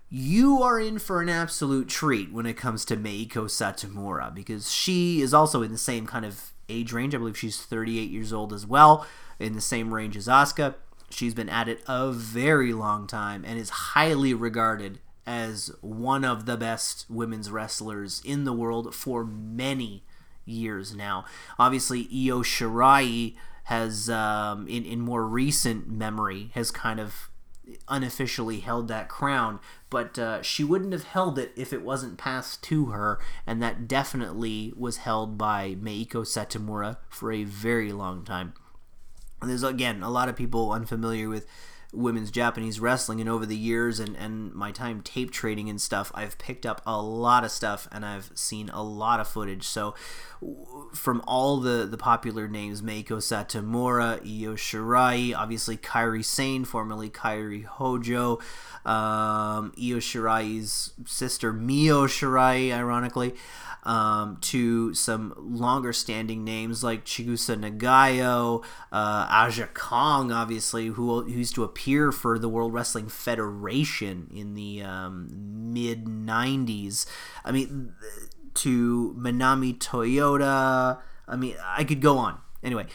you 0.10 0.62
are 0.62 0.80
in 0.80 1.00
for 1.00 1.22
an 1.22 1.30
absolute 1.30 1.90
treat 1.90 2.32
when 2.32 2.46
it 2.46 2.54
comes 2.54 2.86
to 2.86 2.96
Meiko 2.96 3.46
Satomura 3.46 4.34
because 4.34 4.72
she 4.72 5.22
is 5.22 5.34
also 5.34 5.64
in 5.64 5.72
the 5.72 5.78
same 5.78 6.06
kind 6.06 6.26
of 6.26 6.52
age 6.70 6.94
range. 6.94 7.16
I 7.16 7.18
believe 7.18 7.38
she's 7.38 7.62
38 7.62 8.10
years 8.10 8.32
old 8.32 8.54
as 8.54 8.66
well, 8.68 9.08
in 9.40 9.54
the 9.54 9.62
same 9.62 9.94
range 9.94 10.16
as 10.16 10.28
Asuka. 10.28 10.76
She's 11.10 11.34
been 11.34 11.50
at 11.50 11.68
it 11.68 11.84
a 11.88 12.12
very 12.12 12.74
long 12.74 13.08
time 13.08 13.44
and 13.46 13.60
is 13.60 13.70
highly 13.70 14.34
regarded 14.34 15.00
as 15.26 15.72
one 15.82 16.26
of 16.26 16.46
the 16.46 16.58
best 16.58 17.06
women's 17.10 17.50
wrestlers 17.50 18.22
in 18.26 18.44
the 18.44 18.54
world 18.54 18.94
for 18.94 19.24
many 19.24 20.04
years 20.46 20.96
now. 20.96 21.26
Obviously, 21.58 22.02
Io 22.02 22.42
Shirai 22.42 23.36
has, 23.66 24.10
um, 24.10 24.68
in, 24.68 24.86
in 24.86 25.00
more 25.00 25.26
recent 25.26 25.90
memory, 25.90 26.52
has 26.54 26.72
kind 26.72 27.00
of 27.00 27.30
unofficially 27.88 28.60
held 28.60 28.88
that 28.90 29.08
crown, 29.08 29.60
but 29.90 30.20
uh, 30.20 30.42
she 30.42 30.64
wouldn't 30.64 30.92
have 30.92 31.06
held 31.06 31.40
it 31.40 31.54
if 31.56 31.72
it 31.72 31.82
wasn't 31.82 32.18
passed 32.18 32.62
to 32.64 32.88
her, 32.88 33.20
and 33.48 33.62
that 33.62 33.88
definitely 33.88 34.74
was 34.76 34.98
held 34.98 35.38
by 35.38 35.76
Meiko 35.76 36.26
Satomura 36.26 36.98
for 37.10 37.32
a 37.32 37.46
very 37.46 37.94
long 37.94 38.26
time. 38.26 38.54
And 39.42 39.50
there's 39.50 39.64
again 39.64 40.04
a 40.04 40.10
lot 40.10 40.30
of 40.30 40.36
people 40.36 40.72
unfamiliar 40.72 41.30
with 41.30 41.48
women's 41.94 42.32
Japanese 42.32 42.80
wrestling, 42.80 43.22
and 43.22 43.30
over 43.30 43.46
the 43.46 43.56
years 43.56 44.00
and, 44.00 44.18
and 44.18 44.54
my 44.54 44.72
time 44.72 45.02
tape 45.02 45.32
trading 45.32 45.70
and 45.70 45.80
stuff, 45.80 46.12
I've 46.16 46.38
picked 46.38 46.66
up 46.66 46.82
a 46.86 47.02
lot 47.02 47.44
of 47.44 47.52
stuff 47.52 47.88
and 47.92 48.06
I've 48.06 48.32
seen 48.34 48.70
a 48.70 48.84
lot 48.84 49.20
of 49.20 49.28
footage. 49.28 49.66
So, 49.68 49.94
from 50.94 51.24
all 51.26 51.58
the, 51.62 51.86
the 51.86 51.98
popular 51.98 52.48
names, 52.48 52.82
Meiko 52.82 53.18
Satomura, 53.20 54.18
Io 54.20 54.56
Shirai, 54.56 55.34
obviously 55.36 55.78
Kairi 55.78 56.26
Sane, 56.26 56.66
formerly 56.66 57.10
Kairi 57.10 57.64
Hojo, 57.64 58.40
um, 58.86 59.72
Io 59.78 60.00
Shirai's 60.00 60.92
sister 61.06 61.54
Mio 61.54 62.08
Shirai, 62.08 62.74
ironically 62.74 63.36
um, 63.84 64.38
to 64.42 64.94
some 64.94 65.34
longer 65.38 65.94
standing 65.94 66.44
names 66.44 66.84
like 66.84 67.06
Chigusa 67.06 67.58
Nagayo, 67.60 68.64
uh, 68.92 69.28
Aja 69.30 69.68
Kong, 69.74 70.32
obviously, 70.32 70.88
who, 70.88 71.24
who 71.24 71.32
used 71.32 71.56
to 71.56 71.64
appear 71.64 72.12
for 72.12 72.40
the 72.40 72.50
World 72.50 72.74
Wrestling 72.74 73.10
Federation 73.10 74.28
in 74.34 74.56
the 74.56 74.82
um, 74.84 75.30
mid 75.74 76.06
90s. 76.06 77.06
I 77.44 77.52
mean, 77.52 77.94
to 78.56 79.16
Manami 79.18 79.78
Toyota. 79.78 81.00
I 81.28 81.36
mean, 81.36 81.56
I 81.64 81.84
could 81.84 82.02
go 82.02 82.18
on. 82.18 82.40
Anyway, 82.64 82.86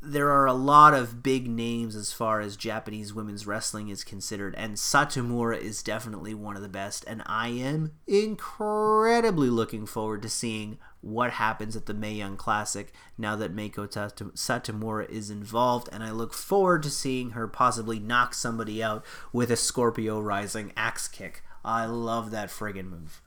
there 0.00 0.30
are 0.30 0.46
a 0.46 0.52
lot 0.52 0.94
of 0.94 1.22
big 1.22 1.48
names 1.48 1.94
as 1.94 2.12
far 2.12 2.40
as 2.40 2.56
Japanese 2.56 3.14
women's 3.14 3.46
wrestling 3.46 3.88
is 3.88 4.04
considered, 4.04 4.54
and 4.56 4.74
Satomura 4.74 5.58
is 5.58 5.82
definitely 5.82 6.34
one 6.34 6.56
of 6.56 6.62
the 6.62 6.68
best. 6.68 7.04
And 7.06 7.22
I 7.26 7.48
am 7.48 7.92
incredibly 8.06 9.48
looking 9.48 9.86
forward 9.86 10.22
to 10.22 10.28
seeing 10.28 10.78
what 11.00 11.32
happens 11.32 11.74
at 11.76 11.86
the 11.86 11.94
Mae 11.94 12.14
Young 12.14 12.36
Classic 12.36 12.92
now 13.18 13.34
that 13.36 13.54
Meiko 13.54 13.88
Satomura 13.88 15.08
is 15.08 15.30
involved, 15.30 15.88
and 15.92 16.02
I 16.02 16.10
look 16.10 16.32
forward 16.32 16.82
to 16.84 16.90
seeing 16.90 17.30
her 17.30 17.48
possibly 17.48 17.98
knock 17.98 18.34
somebody 18.34 18.82
out 18.82 19.04
with 19.32 19.50
a 19.50 19.56
Scorpio 19.56 20.20
Rising 20.20 20.72
axe 20.76 21.08
kick. 21.08 21.42
I 21.64 21.86
love 21.86 22.30
that 22.30 22.48
friggin' 22.48 22.90
move. 22.90 23.20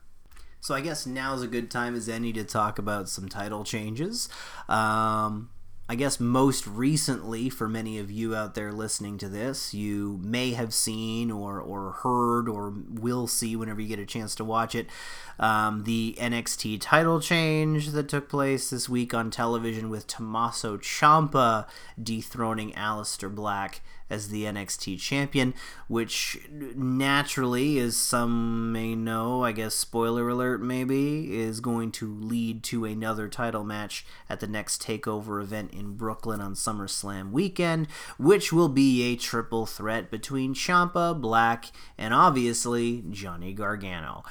So 0.61 0.73
I 0.73 0.81
guess 0.81 1.05
now's 1.05 1.43
a 1.43 1.47
good 1.47 1.69
time 1.69 1.95
as 1.95 2.09
any 2.09 2.33
to 2.33 2.43
talk 2.43 2.79
about 2.79 3.07
some 3.07 3.29
title 3.29 3.63
changes. 3.63 4.29
Um, 4.67 5.49
I 5.87 5.93
guess 5.93 6.19
most 6.19 6.65
recently, 6.65 7.47
for 7.47 7.69
many 7.69 7.99
of 7.99 8.09
you 8.09 8.35
out 8.35 8.55
there 8.55 8.71
listening 8.71 9.19
to 9.19 9.29
this, 9.29 9.71
you 9.71 10.19
may 10.23 10.53
have 10.53 10.73
seen 10.73 11.29
or, 11.29 11.61
or 11.61 11.91
heard 11.91 12.49
or 12.49 12.73
will 12.89 13.27
see 13.27 13.55
whenever 13.55 13.81
you 13.81 13.87
get 13.87 13.99
a 13.99 14.05
chance 14.05 14.33
to 14.35 14.43
watch 14.43 14.73
it 14.73 14.87
um, 15.39 15.83
the 15.83 16.15
NXT 16.19 16.79
title 16.81 17.19
change 17.19 17.89
that 17.89 18.07
took 18.07 18.29
place 18.29 18.69
this 18.69 18.89
week 18.89 19.13
on 19.13 19.29
television 19.29 19.89
with 19.89 20.07
Tommaso 20.07 20.77
Ciampa 20.77 21.67
dethroning 22.01 22.71
Aleister 22.71 23.33
Black 23.33 23.81
as 24.09 24.29
the 24.29 24.43
NXT 24.43 24.99
champion, 24.99 25.53
which 25.87 26.37
naturally, 26.51 27.79
as 27.79 27.97
some 27.97 28.71
may 28.71 28.93
know, 28.93 29.43
I 29.43 29.51
guess 29.51 29.73
spoiler 29.73 30.29
alert 30.29 30.61
maybe, 30.61 31.35
is 31.35 31.59
going 31.59 31.91
to 31.93 32.13
lead 32.13 32.63
to 32.65 32.85
another 32.85 33.27
title 33.27 33.63
match 33.63 34.05
at 34.29 34.39
the 34.39 34.47
next 34.47 34.81
TakeOver 34.83 35.41
event 35.41 35.71
in 35.75 35.95
Brooklyn 35.95 36.41
on 36.41 36.55
SummerSlam 36.55 37.31
weekend, 37.31 37.87
which 38.17 38.53
will 38.53 38.69
be 38.69 39.03
a 39.03 39.15
triple 39.15 39.65
threat 39.65 40.09
between 40.09 40.53
Ciampa, 40.53 41.19
Black, 41.19 41.71
and 41.97 42.13
obviously 42.13 43.03
Johnny 43.11 43.53
Gargano. 43.53 44.23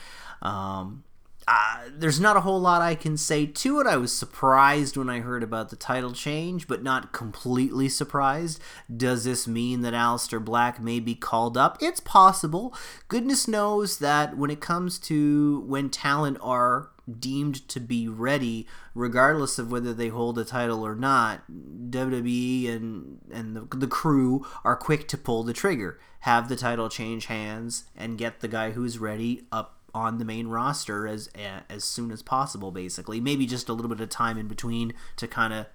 Um, 0.43 1.05
uh, 1.47 1.83
there's 1.93 2.21
not 2.21 2.37
a 2.37 2.41
whole 2.41 2.61
lot 2.61 2.81
I 2.81 2.95
can 2.95 3.17
say 3.17 3.45
to 3.45 3.81
it. 3.81 3.87
I 3.87 3.97
was 3.97 4.13
surprised 4.13 4.97
when 4.97 5.11
I 5.11 5.21
heard 5.21 5.43
about 5.43 5.69
the 5.69 5.77
title 5.77 6.13
change, 6.13 6.67
but 6.67 6.83
not 6.83 7.13
completely 7.13 7.89
surprised. 7.89 8.63
Does 8.95 9.25
this 9.25 9.47
mean 9.47 9.83
that 9.83 9.93
Aleister 9.93 10.43
Black 10.43 10.81
may 10.81 11.01
be 11.01 11.15
called 11.15 11.59
up? 11.59 11.77
It's 11.83 12.01
possible. 12.01 12.75
Goodness 13.09 13.47
knows 13.47 13.99
that 13.99 14.39
when 14.39 14.51
it 14.51 14.61
comes 14.61 14.99
to 15.01 15.65
when 15.67 15.91
talent 15.91 16.39
are 16.41 16.91
deemed 17.19 17.69
to 17.69 17.81
be 17.81 18.09
ready, 18.09 18.67
regardless 18.95 19.59
of 19.59 19.71
whether 19.71 19.93
they 19.93 20.09
hold 20.09 20.39
a 20.39 20.45
title 20.45 20.85
or 20.85 20.95
not, 20.95 21.43
WWE 21.51 22.75
and 22.75 23.19
and 23.31 23.57
the, 23.57 23.77
the 23.77 23.87
crew 23.87 24.47
are 24.65 24.77
quick 24.77 25.09
to 25.09 25.19
pull 25.19 25.43
the 25.43 25.53
trigger, 25.53 25.99
have 26.21 26.49
the 26.49 26.57
title 26.57 26.89
change 26.89 27.27
hands, 27.27 27.85
and 27.97 28.19
get 28.19 28.41
the 28.41 28.49
guy 28.49 28.71
who's 28.71 28.99
ready 28.99 29.47
up 29.53 29.79
on 29.95 30.19
the 30.19 30.25
main 30.25 30.49
roster 30.49 31.07
as 31.07 31.29
as 31.71 31.85
soon 31.85 32.11
as 32.11 32.23
possible 32.23 32.71
basically. 32.71 33.21
Maybe 33.21 33.47
just 33.47 33.69
a 33.69 33.73
little 33.73 33.89
bit 33.89 34.01
of 34.01 34.09
time 34.09 34.39
in 34.39 34.49
between 34.49 34.93
to 35.17 35.29
kind 35.29 35.53
of 35.53 35.67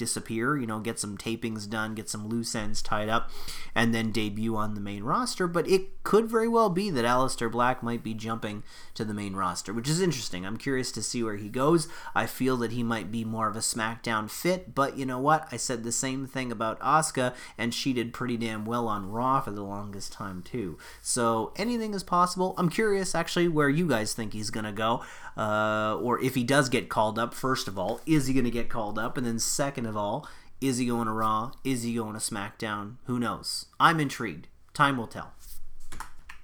disappear, 0.00 0.56
you 0.56 0.66
know, 0.66 0.80
get 0.80 0.98
some 0.98 1.18
tapings 1.18 1.68
done, 1.68 1.94
get 1.94 2.08
some 2.08 2.26
loose 2.26 2.54
ends 2.54 2.80
tied 2.80 3.10
up, 3.10 3.30
and 3.74 3.94
then 3.94 4.10
debut 4.10 4.56
on 4.56 4.74
the 4.74 4.80
main 4.80 5.04
roster. 5.04 5.46
But 5.46 5.68
it 5.68 6.02
could 6.02 6.30
very 6.30 6.48
well 6.48 6.70
be 6.70 6.88
that 6.88 7.04
Aleister 7.04 7.52
Black 7.52 7.82
might 7.82 8.02
be 8.02 8.14
jumping 8.14 8.62
to 8.94 9.04
the 9.04 9.12
main 9.12 9.34
roster, 9.36 9.74
which 9.74 9.90
is 9.90 10.00
interesting. 10.00 10.46
I'm 10.46 10.56
curious 10.56 10.90
to 10.92 11.02
see 11.02 11.22
where 11.22 11.36
he 11.36 11.50
goes. 11.50 11.86
I 12.14 12.24
feel 12.24 12.56
that 12.56 12.72
he 12.72 12.82
might 12.82 13.12
be 13.12 13.24
more 13.26 13.46
of 13.46 13.56
a 13.56 13.60
SmackDown 13.60 14.30
fit, 14.30 14.74
but 14.74 14.96
you 14.96 15.04
know 15.04 15.18
what? 15.18 15.46
I 15.52 15.58
said 15.58 15.84
the 15.84 15.92
same 15.92 16.26
thing 16.26 16.50
about 16.50 16.80
Asuka, 16.80 17.34
and 17.58 17.74
she 17.74 17.92
did 17.92 18.14
pretty 18.14 18.38
damn 18.38 18.64
well 18.64 18.88
on 18.88 19.10
Raw 19.10 19.42
for 19.42 19.50
the 19.50 19.62
longest 19.62 20.14
time, 20.14 20.42
too. 20.42 20.78
So 21.02 21.52
anything 21.56 21.92
is 21.92 22.02
possible. 22.02 22.54
I'm 22.56 22.70
curious, 22.70 23.14
actually, 23.14 23.48
where 23.48 23.68
you 23.68 23.86
guys 23.86 24.14
think 24.14 24.32
he's 24.32 24.50
going 24.50 24.64
to 24.64 24.72
go, 24.72 25.04
uh, 25.40 25.96
or 26.02 26.22
if 26.22 26.34
he 26.34 26.44
does 26.44 26.68
get 26.68 26.90
called 26.90 27.18
up, 27.18 27.32
first 27.32 27.66
of 27.66 27.78
all, 27.78 28.02
is 28.04 28.26
he 28.26 28.34
going 28.34 28.44
to 28.44 28.50
get 28.50 28.68
called 28.68 28.98
up? 28.98 29.16
And 29.16 29.26
then, 29.26 29.38
second 29.38 29.86
of 29.86 29.96
all, 29.96 30.28
is 30.60 30.76
he 30.76 30.84
going 30.84 31.06
to 31.06 31.12
Raw? 31.12 31.52
Is 31.64 31.82
he 31.82 31.94
going 31.94 32.12
to 32.12 32.18
SmackDown? 32.18 32.96
Who 33.04 33.18
knows? 33.18 33.64
I'm 33.80 34.00
intrigued. 34.00 34.48
Time 34.74 34.98
will 34.98 35.06
tell. 35.06 35.32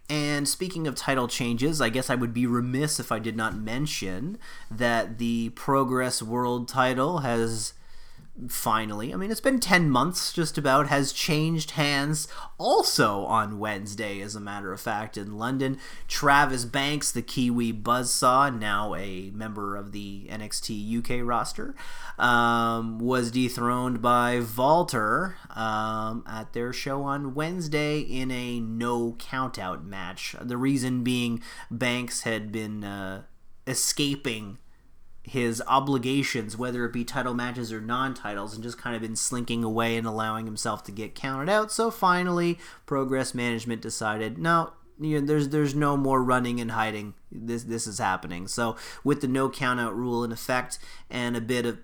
And 0.09 0.49
speaking 0.49 0.87
of 0.87 0.95
title 0.95 1.29
changes, 1.29 1.83
I 1.83 1.91
guess 1.91 2.09
I 2.09 2.15
would 2.15 2.33
be 2.33 2.47
remiss 2.47 2.99
if 2.99 3.13
I 3.13 3.19
did 3.19 3.37
not 3.37 3.55
mention 3.55 4.39
that 4.71 5.19
the 5.19 5.51
Progress 5.51 6.23
World 6.23 6.67
title 6.67 7.19
has 7.19 7.75
finally, 8.49 9.13
I 9.13 9.17
mean, 9.17 9.31
it's 9.31 9.41
been 9.41 9.61
10 9.61 9.91
months 9.91 10.33
just 10.33 10.59
about, 10.59 10.89
has 10.89 11.13
changed 11.13 11.73
hands 11.73 12.29
also 12.59 13.25
on 13.25 13.59
Wednesday, 13.59 14.21
as 14.21 14.35
a 14.35 14.41
matter 14.41 14.73
of 14.73 14.81
fact, 14.81 15.17
in 15.17 15.39
London. 15.39 15.79
Travis 16.09 16.65
Banks, 16.65 17.11
the 17.11 17.23
Kiwi 17.23 17.73
Buzzsaw, 17.73 18.57
now 18.57 18.95
a 18.95 19.31
member 19.31 19.77
of 19.77 19.93
the 19.93 20.27
NXT 20.31 20.99
UK 20.99 21.27
roster, 21.27 21.75
um, 22.19 22.99
was 22.99 23.31
dethroned 23.31 24.03
by 24.03 24.43
Walter 24.57 25.37
um, 25.55 26.25
at 26.27 26.53
their 26.53 26.73
show 26.73 27.03
on 27.03 27.35
Wednesday 27.35 28.01
in 28.01 28.31
a 28.31 28.61
no 28.61 29.13
countout 29.13 29.85
match. 29.85 30.37
The 30.41 30.57
reason 30.57 31.03
being 31.03 31.43
Banks 31.71 32.23
had 32.23 32.53
been 32.53 32.85
uh, 32.85 33.23
escaping 33.67 34.59
his 35.27 35.61
obligations, 35.67 36.57
whether 36.57 36.85
it 36.85 36.93
be 36.93 37.05
title 37.05 37.35
matches 37.35 37.73
or 37.73 37.81
non 37.81 38.15
titles, 38.15 38.55
and 38.55 38.63
just 38.63 38.79
kind 38.79 38.95
of 38.95 39.03
been 39.03 39.17
slinking 39.17 39.65
away 39.65 39.97
and 39.97 40.07
allowing 40.07 40.47
himself 40.47 40.85
to 40.85 40.93
get 40.93 41.17
counted 41.17 41.51
out. 41.51 41.73
So 41.73 41.91
finally, 41.91 42.59
Progress 42.87 43.35
Management 43.35 43.83
decided 43.83 44.39
no, 44.39 44.73
you 45.01 45.21
know, 45.21 45.27
there's 45.27 45.49
there's 45.49 45.75
no 45.75 45.97
more 45.97 46.23
running 46.23 46.61
and 46.61 46.71
hiding. 46.71 47.15
This 47.31 47.65
this 47.65 47.89
is 47.89 47.99
happening. 47.99 48.47
So 48.47 48.77
with 49.03 49.21
the 49.21 49.27
no 49.27 49.51
count 49.51 49.81
out 49.81 49.97
rule 49.97 50.23
in 50.23 50.31
effect 50.31 50.79
and 51.11 51.37
a 51.37 51.41
bit 51.41 51.67
of 51.67 51.79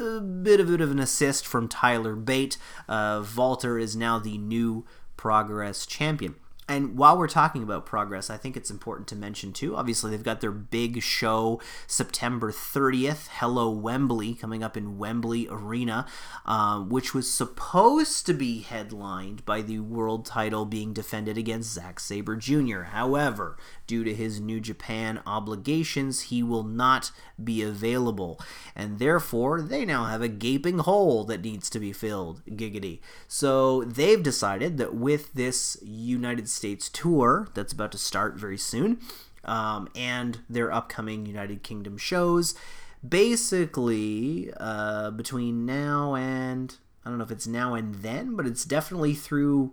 a 0.00 0.20
bit 0.20 0.58
of, 0.58 0.66
bit 0.66 0.80
of 0.80 0.90
an 0.90 0.98
assist 0.98 1.46
from 1.46 1.68
Tyler 1.68 2.16
Bate, 2.16 2.58
uh, 2.88 3.24
Walter 3.36 3.78
is 3.78 3.94
now 3.94 4.18
the 4.18 4.36
new 4.36 4.84
Progress 5.16 5.86
champion. 5.86 6.34
And 6.68 6.98
while 6.98 7.16
we're 7.16 7.28
talking 7.28 7.62
about 7.62 7.86
progress, 7.86 8.28
I 8.28 8.36
think 8.36 8.54
it's 8.54 8.70
important 8.70 9.08
to 9.08 9.16
mention 9.16 9.54
too. 9.54 9.74
Obviously, 9.74 10.10
they've 10.10 10.22
got 10.22 10.42
their 10.42 10.52
big 10.52 11.00
show 11.02 11.62
September 11.86 12.52
30th, 12.52 13.28
Hello 13.30 13.70
Wembley, 13.70 14.34
coming 14.34 14.62
up 14.62 14.76
in 14.76 14.98
Wembley 14.98 15.48
Arena, 15.50 16.04
uh, 16.44 16.80
which 16.80 17.14
was 17.14 17.32
supposed 17.32 18.26
to 18.26 18.34
be 18.34 18.60
headlined 18.60 19.46
by 19.46 19.62
the 19.62 19.78
world 19.78 20.26
title 20.26 20.66
being 20.66 20.92
defended 20.92 21.38
against 21.38 21.72
Zack 21.72 21.98
Sabre 21.98 22.36
Jr. 22.36 22.82
However, 22.82 23.56
due 23.86 24.04
to 24.04 24.14
his 24.14 24.38
New 24.38 24.60
Japan 24.60 25.22
obligations, 25.26 26.24
he 26.24 26.42
will 26.42 26.64
not 26.64 27.12
be 27.42 27.62
available, 27.62 28.38
and 28.76 28.98
therefore 28.98 29.62
they 29.62 29.86
now 29.86 30.04
have 30.04 30.20
a 30.20 30.28
gaping 30.28 30.80
hole 30.80 31.24
that 31.24 31.40
needs 31.40 31.70
to 31.70 31.80
be 31.80 31.94
filled. 31.94 32.44
Giggity. 32.44 33.00
So 33.26 33.84
they've 33.84 34.22
decided 34.22 34.76
that 34.76 34.94
with 34.94 35.32
this 35.32 35.78
United 35.82 36.46
States 36.46 36.57
tour 36.88 37.48
that's 37.54 37.72
about 37.72 37.92
to 37.92 37.98
start 37.98 38.36
very 38.36 38.58
soon, 38.58 39.00
um, 39.44 39.88
and 39.94 40.40
their 40.48 40.72
upcoming 40.72 41.26
United 41.26 41.62
Kingdom 41.62 41.96
shows, 41.96 42.54
basically 43.06 44.50
uh, 44.58 45.10
between 45.10 45.64
now 45.66 46.14
and 46.14 46.76
I 47.04 47.10
don't 47.10 47.18
know 47.18 47.24
if 47.24 47.30
it's 47.30 47.46
now 47.46 47.74
and 47.74 47.94
then, 47.96 48.36
but 48.36 48.46
it's 48.46 48.64
definitely 48.64 49.14
through 49.14 49.72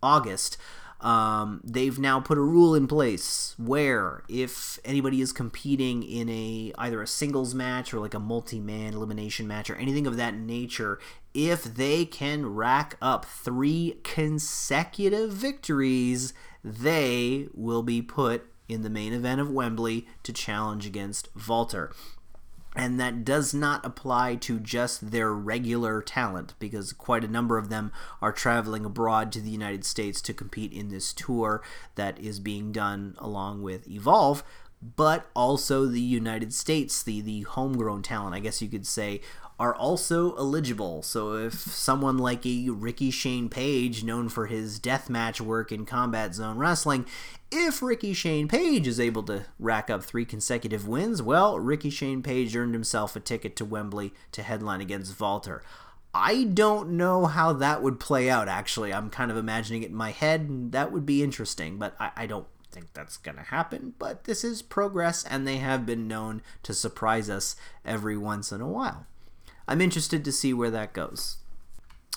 August. 0.00 0.56
Um, 1.00 1.60
they've 1.64 1.98
now 1.98 2.20
put 2.20 2.38
a 2.38 2.42
rule 2.42 2.74
in 2.74 2.88
place 2.88 3.54
where 3.56 4.24
if 4.28 4.78
anybody 4.84 5.20
is 5.20 5.32
competing 5.32 6.02
in 6.02 6.28
a 6.28 6.72
either 6.78 7.00
a 7.02 7.06
singles 7.06 7.54
match 7.54 7.94
or 7.94 8.00
like 8.00 8.14
a 8.14 8.20
multi-man 8.20 8.94
elimination 8.94 9.46
match 9.46 9.70
or 9.70 9.76
anything 9.76 10.06
of 10.06 10.16
that 10.16 10.34
nature, 10.34 10.98
if 11.38 11.62
they 11.62 12.04
can 12.04 12.52
rack 12.52 12.96
up 13.00 13.24
three 13.24 14.00
consecutive 14.02 15.30
victories, 15.30 16.34
they 16.64 17.46
will 17.54 17.84
be 17.84 18.02
put 18.02 18.44
in 18.68 18.82
the 18.82 18.90
main 18.90 19.12
event 19.12 19.40
of 19.40 19.48
Wembley 19.48 20.08
to 20.24 20.32
challenge 20.32 20.84
against 20.84 21.28
Walter 21.48 21.92
and 22.76 23.00
that 23.00 23.24
does 23.24 23.54
not 23.54 23.84
apply 23.86 24.34
to 24.34 24.58
just 24.60 25.10
their 25.10 25.32
regular 25.32 26.02
talent 26.02 26.54
because 26.58 26.92
quite 26.92 27.24
a 27.24 27.28
number 27.28 27.56
of 27.56 27.70
them 27.70 27.90
are 28.20 28.30
traveling 28.30 28.84
abroad 28.84 29.32
to 29.32 29.40
the 29.40 29.50
United 29.50 29.84
States 29.84 30.20
to 30.20 30.34
compete 30.34 30.72
in 30.72 30.88
this 30.88 31.12
tour 31.12 31.62
that 31.94 32.18
is 32.18 32.40
being 32.40 32.70
done 32.70 33.14
along 33.18 33.62
with 33.62 33.88
Evolve 33.88 34.42
but 34.96 35.28
also 35.34 35.86
the 35.86 36.00
United 36.00 36.52
States 36.52 37.02
the 37.02 37.20
the 37.20 37.42
homegrown 37.42 38.02
talent 38.02 38.34
I 38.34 38.40
guess 38.40 38.60
you 38.60 38.68
could 38.68 38.86
say 38.86 39.20
are 39.58 39.74
also 39.74 40.36
eligible. 40.36 41.02
So 41.02 41.34
if 41.34 41.54
someone 41.54 42.16
like 42.16 42.46
a 42.46 42.68
Ricky 42.70 43.10
Shane 43.10 43.48
Page, 43.48 44.04
known 44.04 44.28
for 44.28 44.46
his 44.46 44.78
deathmatch 44.78 45.40
work 45.40 45.72
in 45.72 45.84
Combat 45.84 46.34
Zone 46.34 46.58
Wrestling, 46.58 47.06
if 47.50 47.82
Ricky 47.82 48.12
Shane 48.12 48.46
Page 48.46 48.86
is 48.86 49.00
able 49.00 49.24
to 49.24 49.46
rack 49.58 49.90
up 49.90 50.04
three 50.04 50.24
consecutive 50.24 50.86
wins, 50.86 51.20
well, 51.20 51.58
Ricky 51.58 51.90
Shane 51.90 52.22
Page 52.22 52.54
earned 52.54 52.74
himself 52.74 53.16
a 53.16 53.20
ticket 53.20 53.56
to 53.56 53.64
Wembley 53.64 54.12
to 54.32 54.42
headline 54.42 54.80
against 54.80 55.18
Walter. 55.18 55.62
I 56.14 56.44
don't 56.44 56.90
know 56.90 57.26
how 57.26 57.52
that 57.54 57.82
would 57.82 58.00
play 58.00 58.30
out, 58.30 58.48
actually. 58.48 58.92
I'm 58.92 59.10
kind 59.10 59.30
of 59.30 59.36
imagining 59.36 59.82
it 59.82 59.90
in 59.90 59.96
my 59.96 60.10
head, 60.10 60.42
and 60.42 60.72
that 60.72 60.92
would 60.92 61.04
be 61.04 61.22
interesting, 61.22 61.78
but 61.78 61.94
I, 61.98 62.10
I 62.16 62.26
don't 62.26 62.46
think 62.70 62.92
that's 62.94 63.16
going 63.16 63.36
to 63.36 63.42
happen. 63.42 63.94
But 63.98 64.24
this 64.24 64.44
is 64.44 64.62
progress, 64.62 65.24
and 65.24 65.46
they 65.46 65.56
have 65.56 65.84
been 65.84 66.08
known 66.08 66.42
to 66.62 66.72
surprise 66.72 67.28
us 67.28 67.56
every 67.84 68.16
once 68.16 68.52
in 68.52 68.60
a 68.60 68.68
while. 68.68 69.06
I'm 69.68 69.82
interested 69.82 70.24
to 70.24 70.32
see 70.32 70.54
where 70.54 70.70
that 70.70 70.94
goes. 70.94 71.36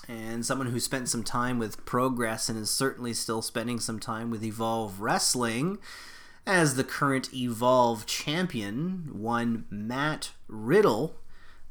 And 0.08 0.46
someone 0.46 0.68
who 0.68 0.80
spent 0.80 1.10
some 1.10 1.24
time 1.24 1.60
with 1.60 1.86
Progress 1.86 2.48
and 2.48 2.58
is 2.58 2.72
certainly 2.72 3.14
still 3.14 3.42
spending 3.42 3.80
some 3.80 4.00
time 4.00 4.32
with 4.32 4.44
Evolve 4.44 5.02
Wrestling 5.02 5.78
as 6.48 6.76
the 6.76 6.84
current 6.84 7.34
Evolve 7.34 8.06
champion, 8.06 9.10
one 9.12 9.66
Matt 9.70 10.32
Riddle. 10.48 11.18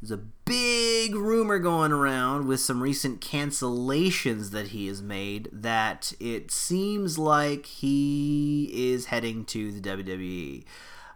There's 0.01 0.11
a 0.11 0.25
big 0.45 1.15
rumor 1.15 1.59
going 1.59 1.93
around 1.93 2.47
with 2.47 2.61
some 2.61 2.83
recent 2.83 3.21
cancellations 3.21 4.51
that 4.51 4.69
he 4.69 4.87
has 4.87 5.03
made 5.03 5.49
that 5.51 6.13
it 6.21 6.51
seems 6.51 7.19
like 7.19 7.67
he 7.67 8.71
is 8.73 9.07
heading 9.07 9.45
to 9.47 9.73
the 9.73 9.81
WWE. 9.81 10.65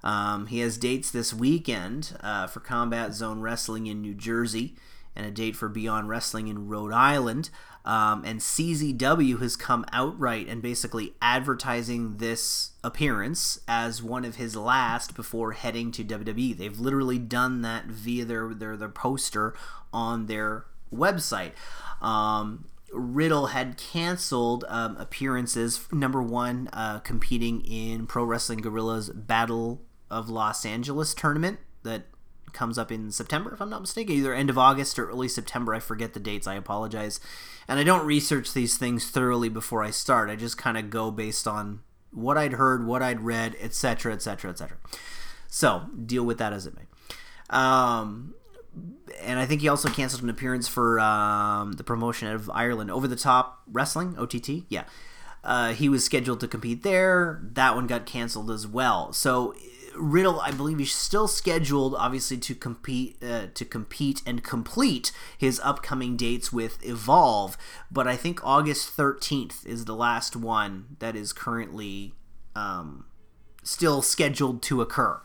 Um, 0.05 0.47
he 0.47 0.61
has 0.61 0.77
dates 0.77 1.11
this 1.11 1.33
weekend 1.33 2.17
uh, 2.21 2.47
for 2.47 2.61
Combat 2.61 3.15
Zone 3.15 3.41
Wrestling 3.41 3.87
in 3.87 4.03
New 4.03 4.15
Jersey 4.15 4.77
and 5.17 5.27
a 5.27 5.31
date 5.31 5.57
for 5.57 5.69
Beyond 5.69 6.09
Wrestling 6.09 6.49
in 6.49 6.69
Rhode 6.69 6.93
Island. 6.93 7.51
Um, 7.87 8.25
and 8.25 8.41
CZW 8.41 9.41
has 9.41 9.57
come 9.57 9.85
outright 9.93 10.49
and 10.49 10.63
basically 10.63 11.15
advertising 11.21 12.17
this 12.17 12.73
appearance 12.83 13.61
as 13.69 14.03
one 14.03 14.25
of 14.25 14.37
his 14.37 14.57
last 14.57 15.15
before 15.15 15.53
heading 15.53 15.91
to 15.93 16.05
WWE. 16.05 16.57
They've 16.57 16.79
literally 16.79 17.19
done 17.19 17.63
that 17.63 17.87
via 17.87 18.25
their 18.25 18.55
their, 18.55 18.77
their 18.77 18.89
poster 18.89 19.55
on 19.93 20.27
their 20.27 20.65
website. 20.93 21.53
Um, 22.01 22.67
Riddle 22.93 23.49
had 23.49 23.77
canceled 23.77 24.65
um, 24.69 24.97
appearances. 24.97 25.87
Number 25.93 26.23
one, 26.23 26.71
uh, 26.73 27.01
competing 27.01 27.61
in 27.63 28.07
Pro 28.07 28.25
Wrestling 28.25 28.61
Guerrilla's 28.61 29.11
Battle 29.11 29.83
of 30.15 30.31
Los 30.31 30.65
Angeles 30.65 31.15
tournament 31.15 31.59
that 31.83 32.07
comes 32.53 32.79
up 32.79 32.91
in 32.93 33.11
September, 33.11 33.53
if 33.53 33.61
I'm 33.61 33.69
not 33.69 33.81
mistaken, 33.81 34.15
either 34.15 34.33
end 34.33 34.49
of 34.49 34.57
August 34.57 34.99
or 34.99 35.11
early 35.11 35.29
September. 35.29 35.75
I 35.75 35.81
forget 35.81 36.15
the 36.15 36.21
dates. 36.21 36.47
I 36.47 36.55
apologize. 36.55 37.21
And 37.67 37.79
I 37.79 37.85
don't 37.85 38.07
research 38.07 38.55
these 38.55 38.79
things 38.79 39.11
thoroughly 39.11 39.49
before 39.49 39.83
I 39.83 39.91
start. 39.91 40.31
I 40.31 40.37
just 40.37 40.57
kind 40.57 40.79
of 40.79 40.89
go 40.89 41.11
based 41.11 41.47
on 41.47 41.81
what 42.13 42.39
I'd 42.39 42.53
heard, 42.53 42.87
what 42.87 43.03
I'd 43.03 43.21
read, 43.21 43.57
etc., 43.61 44.15
etc., 44.15 44.53
etc. 44.53 44.77
So 45.49 45.87
deal 46.07 46.25
with 46.25 46.39
that 46.39 46.53
as 46.53 46.67
it 46.67 46.75
may. 46.77 46.85
Um, 47.51 48.35
and 49.21 49.39
I 49.39 49.47
think 49.47 49.61
he 49.61 49.69
also 49.69 49.89
canceled 49.89 50.23
an 50.23 50.31
appearance 50.31 50.69
for 50.69 51.01
um, 51.01 51.73
the 51.73 51.85
promotion 51.85 52.29
of 52.29 52.51
Ireland 52.51 52.91
Over 52.91 53.09
the 53.09 53.17
Top 53.17 53.63
Wrestling 53.71 54.17
OTT. 54.19 54.65
Yeah, 54.69 54.85
uh, 55.43 55.73
he 55.73 55.89
was 55.89 56.05
scheduled 56.05 56.41
to 56.41 56.49
compete 56.49 56.83
there. 56.83 57.41
That 57.53 57.75
one 57.75 57.87
got 57.87 58.07
canceled 58.07 58.51
as 58.51 58.67
well. 58.67 59.13
So 59.13 59.55
Riddle, 59.97 60.41
I 60.41 60.51
believe, 60.51 60.79
he's 60.79 60.95
still 60.95 61.29
scheduled, 61.29 61.95
obviously, 61.95 62.37
to 62.39 62.55
compete 62.55 63.23
uh, 63.23 63.47
to 63.55 63.65
compete 63.65 64.23
and 64.27 64.43
complete 64.43 65.13
his 65.37 65.61
upcoming 65.63 66.17
dates 66.17 66.53
with 66.53 66.85
Evolve. 66.85 67.57
But 67.91 68.07
I 68.07 68.17
think 68.17 68.45
August 68.45 68.91
thirteenth 68.91 69.67
is 69.67 69.85
the 69.85 69.95
last 69.95 70.37
one 70.37 70.97
that 70.99 71.17
is 71.17 71.33
currently 71.33 72.15
um, 72.55 73.07
still 73.63 74.03
scheduled 74.03 74.63
to 74.63 74.81
occur. 74.81 75.21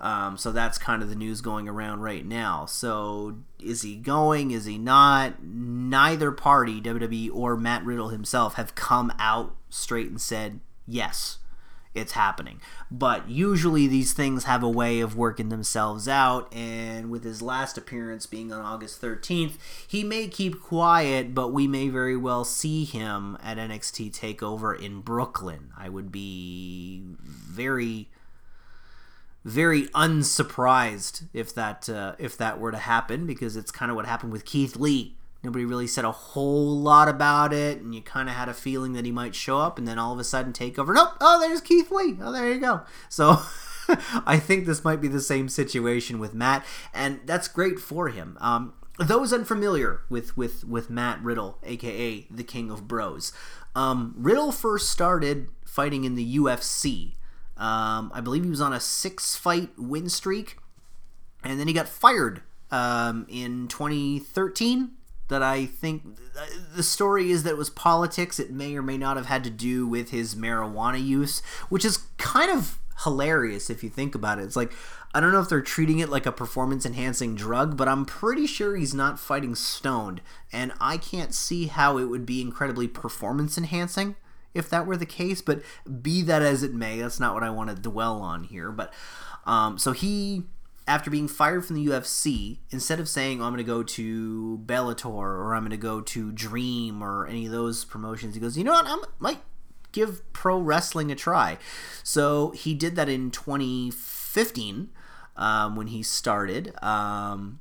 Um, 0.00 0.36
so 0.36 0.50
that's 0.50 0.78
kind 0.78 1.00
of 1.00 1.08
the 1.08 1.14
news 1.14 1.40
going 1.40 1.68
around 1.68 2.00
right 2.00 2.26
now. 2.26 2.66
So 2.66 3.38
is 3.60 3.82
he 3.82 3.94
going? 3.94 4.50
Is 4.50 4.64
he 4.64 4.76
not? 4.76 5.44
Neither 5.44 6.32
party, 6.32 6.80
WWE 6.80 7.30
or 7.32 7.56
Matt 7.56 7.84
Riddle 7.84 8.08
himself, 8.08 8.54
have 8.54 8.74
come 8.74 9.12
out 9.18 9.54
straight 9.70 10.08
and 10.08 10.20
said 10.20 10.58
yes 10.86 11.38
it's 11.94 12.12
happening. 12.12 12.60
But 12.90 13.28
usually 13.28 13.86
these 13.86 14.12
things 14.12 14.44
have 14.44 14.62
a 14.62 14.68
way 14.68 15.00
of 15.00 15.16
working 15.16 15.48
themselves 15.48 16.08
out, 16.08 16.52
and 16.54 17.10
with 17.10 17.24
his 17.24 17.42
last 17.42 17.76
appearance 17.76 18.26
being 18.26 18.52
on 18.52 18.64
August 18.64 19.00
13th, 19.00 19.54
he 19.86 20.04
may 20.04 20.28
keep 20.28 20.60
quiet, 20.60 21.34
but 21.34 21.52
we 21.52 21.66
may 21.66 21.88
very 21.88 22.16
well 22.16 22.44
see 22.44 22.84
him 22.84 23.36
at 23.42 23.58
NXT 23.58 24.18
TakeOver 24.18 24.78
in 24.80 25.00
Brooklyn. 25.00 25.70
I 25.76 25.88
would 25.88 26.10
be 26.10 27.02
very 27.22 28.08
very 29.44 29.88
unsurprised 29.92 31.24
if 31.32 31.52
that 31.52 31.88
uh, 31.88 32.14
if 32.18 32.36
that 32.36 32.60
were 32.60 32.70
to 32.70 32.78
happen 32.78 33.26
because 33.26 33.56
it's 33.56 33.72
kind 33.72 33.90
of 33.90 33.96
what 33.96 34.06
happened 34.06 34.30
with 34.30 34.44
Keith 34.44 34.76
Lee 34.76 35.16
Nobody 35.42 35.64
really 35.64 35.88
said 35.88 36.04
a 36.04 36.12
whole 36.12 36.78
lot 36.78 37.08
about 37.08 37.52
it, 37.52 37.80
and 37.80 37.94
you 37.94 38.00
kind 38.00 38.28
of 38.28 38.36
had 38.36 38.48
a 38.48 38.54
feeling 38.54 38.92
that 38.92 39.04
he 39.04 39.10
might 39.10 39.34
show 39.34 39.58
up, 39.58 39.76
and 39.76 39.88
then 39.88 39.98
all 39.98 40.12
of 40.12 40.20
a 40.20 40.24
sudden 40.24 40.52
take 40.52 40.78
over. 40.78 40.94
Nope. 40.94 41.14
Oh, 41.20 41.40
there's 41.40 41.60
Keith 41.60 41.90
Lee. 41.90 42.16
Oh, 42.20 42.30
there 42.30 42.52
you 42.52 42.60
go. 42.60 42.82
So 43.08 43.40
I 44.26 44.38
think 44.38 44.66
this 44.66 44.84
might 44.84 45.00
be 45.00 45.08
the 45.08 45.20
same 45.20 45.48
situation 45.48 46.20
with 46.20 46.32
Matt, 46.32 46.64
and 46.94 47.20
that's 47.26 47.48
great 47.48 47.80
for 47.80 48.08
him. 48.08 48.38
Um, 48.40 48.74
those 48.98 49.32
unfamiliar 49.32 50.02
with 50.08 50.36
with 50.36 50.64
with 50.64 50.90
Matt 50.90 51.20
Riddle, 51.22 51.58
aka 51.64 52.26
the 52.30 52.44
King 52.44 52.70
of 52.70 52.86
Bros, 52.86 53.32
um, 53.74 54.14
Riddle 54.16 54.52
first 54.52 54.90
started 54.90 55.48
fighting 55.64 56.04
in 56.04 56.14
the 56.14 56.36
UFC. 56.36 57.14
Um, 57.56 58.12
I 58.14 58.20
believe 58.20 58.44
he 58.44 58.50
was 58.50 58.60
on 58.60 58.72
a 58.72 58.80
six 58.80 59.34
fight 59.34 59.70
win 59.76 60.08
streak, 60.08 60.58
and 61.42 61.58
then 61.58 61.66
he 61.66 61.74
got 61.74 61.88
fired 61.88 62.42
um, 62.70 63.26
in 63.28 63.66
2013 63.66 64.92
that 65.32 65.42
I 65.42 65.66
think 65.66 66.18
the 66.74 66.82
story 66.82 67.30
is 67.30 67.42
that 67.42 67.50
it 67.50 67.58
was 67.58 67.70
politics. 67.70 68.38
It 68.38 68.52
may 68.52 68.76
or 68.76 68.82
may 68.82 68.96
not 68.96 69.16
have 69.16 69.26
had 69.26 69.42
to 69.44 69.50
do 69.50 69.86
with 69.86 70.10
his 70.10 70.34
marijuana 70.34 71.04
use, 71.04 71.40
which 71.68 71.84
is 71.84 72.04
kind 72.18 72.50
of 72.50 72.78
hilarious 73.04 73.68
if 73.70 73.82
you 73.82 73.90
think 73.90 74.14
about 74.14 74.38
it. 74.38 74.44
It's 74.44 74.56
like 74.56 74.72
I 75.14 75.20
don't 75.20 75.32
know 75.32 75.40
if 75.40 75.48
they're 75.48 75.60
treating 75.60 75.98
it 75.98 76.08
like 76.08 76.24
a 76.24 76.32
performance 76.32 76.86
enhancing 76.86 77.34
drug, 77.34 77.76
but 77.76 77.86
I'm 77.86 78.06
pretty 78.06 78.46
sure 78.46 78.76
he's 78.76 78.94
not 78.94 79.20
fighting 79.20 79.54
stoned, 79.54 80.22
and 80.52 80.72
I 80.80 80.96
can't 80.96 81.34
see 81.34 81.66
how 81.66 81.98
it 81.98 82.04
would 82.04 82.24
be 82.24 82.40
incredibly 82.40 82.88
performance 82.88 83.58
enhancing 83.58 84.16
if 84.54 84.70
that 84.70 84.86
were 84.86 84.96
the 84.96 85.06
case. 85.06 85.42
But 85.42 85.62
be 86.00 86.22
that 86.22 86.40
as 86.40 86.62
it 86.62 86.72
may, 86.72 87.00
that's 87.00 87.20
not 87.20 87.34
what 87.34 87.42
I 87.42 87.50
want 87.50 87.68
to 87.70 87.76
dwell 87.76 88.22
on 88.22 88.44
here. 88.44 88.70
But 88.72 88.92
um, 89.44 89.76
so 89.78 89.92
he, 89.92 90.44
after 90.86 91.10
being 91.10 91.28
fired 91.28 91.64
from 91.64 91.76
the 91.76 91.86
UFC, 91.86 92.58
instead 92.70 92.98
of 92.98 93.08
saying, 93.08 93.40
oh, 93.40 93.44
I'm 93.44 93.52
going 93.52 93.64
to 93.64 93.70
go 93.70 93.82
to 93.82 94.60
Bellator 94.66 95.06
or 95.06 95.54
I'm 95.54 95.62
going 95.62 95.70
to 95.70 95.76
go 95.76 96.00
to 96.00 96.32
Dream 96.32 97.02
or 97.02 97.26
any 97.26 97.46
of 97.46 97.52
those 97.52 97.84
promotions, 97.84 98.34
he 98.34 98.40
goes, 98.40 98.58
you 98.58 98.64
know 98.64 98.72
what, 98.72 98.86
I 98.86 98.96
might 99.18 99.40
give 99.92 100.30
pro 100.32 100.58
wrestling 100.58 101.12
a 101.12 101.14
try. 101.14 101.58
So 102.02 102.50
he 102.50 102.74
did 102.74 102.96
that 102.96 103.08
in 103.08 103.30
2015 103.30 104.90
um, 105.36 105.76
when 105.76 105.88
he 105.88 106.02
started. 106.02 106.74
Um, 106.82 107.60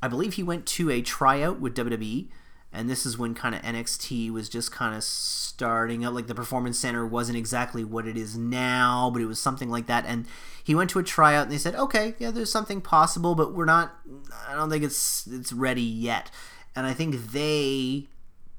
I 0.00 0.08
believe 0.08 0.34
he 0.34 0.42
went 0.42 0.66
to 0.66 0.90
a 0.90 1.02
tryout 1.02 1.60
with 1.60 1.76
WWE, 1.76 2.28
and 2.72 2.88
this 2.88 3.04
is 3.04 3.18
when 3.18 3.34
kind 3.34 3.54
of 3.54 3.62
NXT 3.62 4.30
was 4.30 4.48
just 4.48 4.72
kind 4.72 4.94
of 4.94 5.04
starting 5.04 6.04
up. 6.04 6.14
Like 6.14 6.26
the 6.26 6.34
Performance 6.34 6.78
Center 6.78 7.06
wasn't 7.06 7.36
exactly 7.36 7.84
what 7.84 8.06
it 8.06 8.16
is 8.16 8.36
now, 8.36 9.10
but 9.12 9.20
it 9.20 9.26
was 9.26 9.38
something 9.38 9.70
like 9.70 9.86
that. 9.86 10.04
And 10.06 10.26
he 10.62 10.74
went 10.74 10.90
to 10.90 10.98
a 10.98 11.02
tryout, 11.02 11.44
and 11.44 11.52
they 11.52 11.58
said, 11.58 11.74
"Okay, 11.74 12.14
yeah, 12.18 12.30
there's 12.30 12.50
something 12.50 12.80
possible, 12.80 13.34
but 13.34 13.52
we're 13.52 13.64
not. 13.64 13.94
I 14.48 14.54
don't 14.54 14.70
think 14.70 14.84
it's 14.84 15.26
it's 15.26 15.52
ready 15.52 15.82
yet." 15.82 16.30
And 16.74 16.86
I 16.86 16.94
think 16.94 17.32
they 17.32 18.08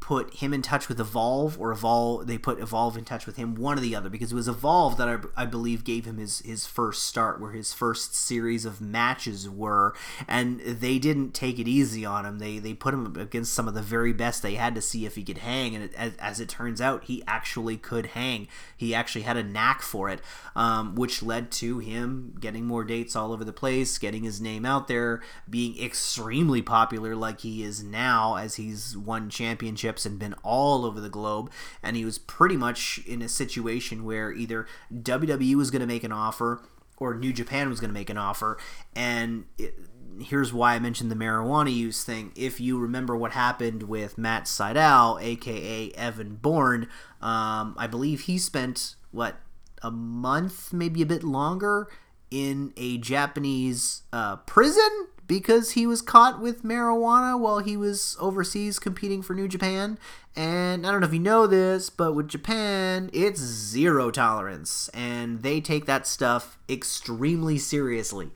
put 0.03 0.33
him 0.33 0.53
in 0.53 0.61
touch 0.61 0.89
with 0.89 0.99
Evolve 0.99 1.57
or 1.57 1.71
Evolve 1.71 2.27
they 2.27 2.37
put 2.37 2.59
Evolve 2.59 2.97
in 2.97 3.05
touch 3.05 3.25
with 3.25 3.37
him 3.37 3.55
one 3.55 3.77
or 3.77 3.81
the 3.81 3.95
other 3.95 4.09
because 4.09 4.33
it 4.33 4.35
was 4.35 4.49
Evolve 4.49 4.97
that 4.97 5.07
I, 5.07 5.43
I 5.43 5.45
believe 5.45 5.85
gave 5.85 6.03
him 6.03 6.17
his 6.17 6.39
his 6.39 6.65
first 6.65 7.03
start 7.03 7.39
where 7.39 7.53
his 7.53 7.71
first 7.71 8.13
series 8.13 8.65
of 8.65 8.81
matches 8.81 9.49
were 9.49 9.95
and 10.27 10.59
they 10.59 10.99
didn't 10.99 11.33
take 11.33 11.57
it 11.57 11.69
easy 11.69 12.03
on 12.03 12.25
him. 12.25 12.39
They 12.39 12.59
they 12.59 12.73
put 12.73 12.93
him 12.93 13.15
against 13.15 13.53
some 13.53 13.65
of 13.65 13.75
the 13.75 13.81
very 13.81 14.11
best 14.11 14.43
they 14.43 14.55
had 14.55 14.75
to 14.75 14.81
see 14.81 15.05
if 15.05 15.15
he 15.15 15.23
could 15.23 15.37
hang 15.37 15.73
and 15.73 15.85
it, 15.85 15.93
as, 15.95 16.17
as, 16.17 16.39
it 16.41 16.49
turns 16.49 16.81
out 16.81 17.05
he 17.05 17.23
actually 17.25 17.77
could 17.77 18.07
hang. 18.07 18.49
He 18.75 18.93
actually 18.93 19.21
had 19.21 19.37
a 19.37 19.43
knack 19.43 19.81
for 19.81 20.09
it 20.09 20.19
um, 20.53 20.95
which 20.95 21.23
led 21.23 21.49
to 21.51 21.79
him 21.79 22.35
getting 22.41 22.65
more 22.65 22.83
dates 22.83 23.15
all 23.15 23.31
over 23.31 23.45
the 23.45 23.53
place 23.53 23.97
getting 23.97 24.23
his 24.23 24.41
name 24.41 24.65
out 24.65 24.89
there 24.89 25.21
being 25.49 25.81
extremely 25.81 26.61
popular 26.61 27.15
like 27.15 27.39
he 27.39 27.63
is 27.63 27.81
now 27.81 28.35
as 28.35 28.55
he's 28.55 28.97
won 28.97 29.29
championship 29.29 29.92
and 30.05 30.19
been 30.19 30.35
all 30.43 30.85
over 30.85 30.99
the 30.99 31.09
globe. 31.09 31.51
And 31.81 31.95
he 31.95 32.05
was 32.05 32.17
pretty 32.17 32.57
much 32.57 32.99
in 33.05 33.21
a 33.21 33.29
situation 33.29 34.03
where 34.03 34.31
either 34.31 34.67
WWE 34.93 35.55
was 35.55 35.71
going 35.71 35.81
to 35.81 35.87
make 35.87 36.03
an 36.03 36.11
offer 36.11 36.61
or 36.97 37.15
New 37.15 37.33
Japan 37.33 37.69
was 37.69 37.79
going 37.79 37.89
to 37.89 37.93
make 37.93 38.09
an 38.09 38.17
offer. 38.17 38.57
And 38.95 39.45
it, 39.57 39.77
here's 40.21 40.53
why 40.53 40.75
I 40.75 40.79
mentioned 40.79 41.11
the 41.11 41.15
marijuana 41.15 41.73
use 41.73 42.03
thing. 42.03 42.31
If 42.35 42.59
you 42.59 42.79
remember 42.79 43.15
what 43.15 43.31
happened 43.31 43.83
with 43.83 44.17
Matt 44.17 44.45
Sydal, 44.45 45.21
aka 45.21 45.91
Evan 45.91 46.35
Bourne, 46.35 46.87
um, 47.21 47.75
I 47.77 47.87
believe 47.87 48.21
he 48.21 48.37
spent 48.37 48.95
what 49.11 49.37
a 49.81 49.91
month, 49.91 50.71
maybe 50.73 51.01
a 51.01 51.05
bit 51.05 51.23
longer, 51.23 51.89
in 52.31 52.73
a 52.77 52.97
Japanese 52.97 54.03
uh, 54.11 54.37
prison 54.37 55.07
because 55.27 55.71
he 55.71 55.87
was 55.87 56.01
caught 56.01 56.41
with 56.41 56.63
marijuana 56.63 57.39
while 57.39 57.59
he 57.59 57.77
was 57.77 58.17
overseas 58.19 58.79
competing 58.79 59.21
for 59.21 59.33
New 59.33 59.47
Japan. 59.47 59.97
And 60.35 60.85
I 60.85 60.91
don't 60.91 61.01
know 61.01 61.07
if 61.07 61.13
you 61.13 61.19
know 61.19 61.47
this, 61.47 61.89
but 61.89 62.13
with 62.13 62.27
Japan, 62.27 63.09
it's 63.13 63.39
zero 63.39 64.09
tolerance, 64.09 64.89
and 64.89 65.43
they 65.43 65.61
take 65.61 65.85
that 65.85 66.07
stuff 66.07 66.57
extremely 66.67 67.57
seriously. 67.57 68.31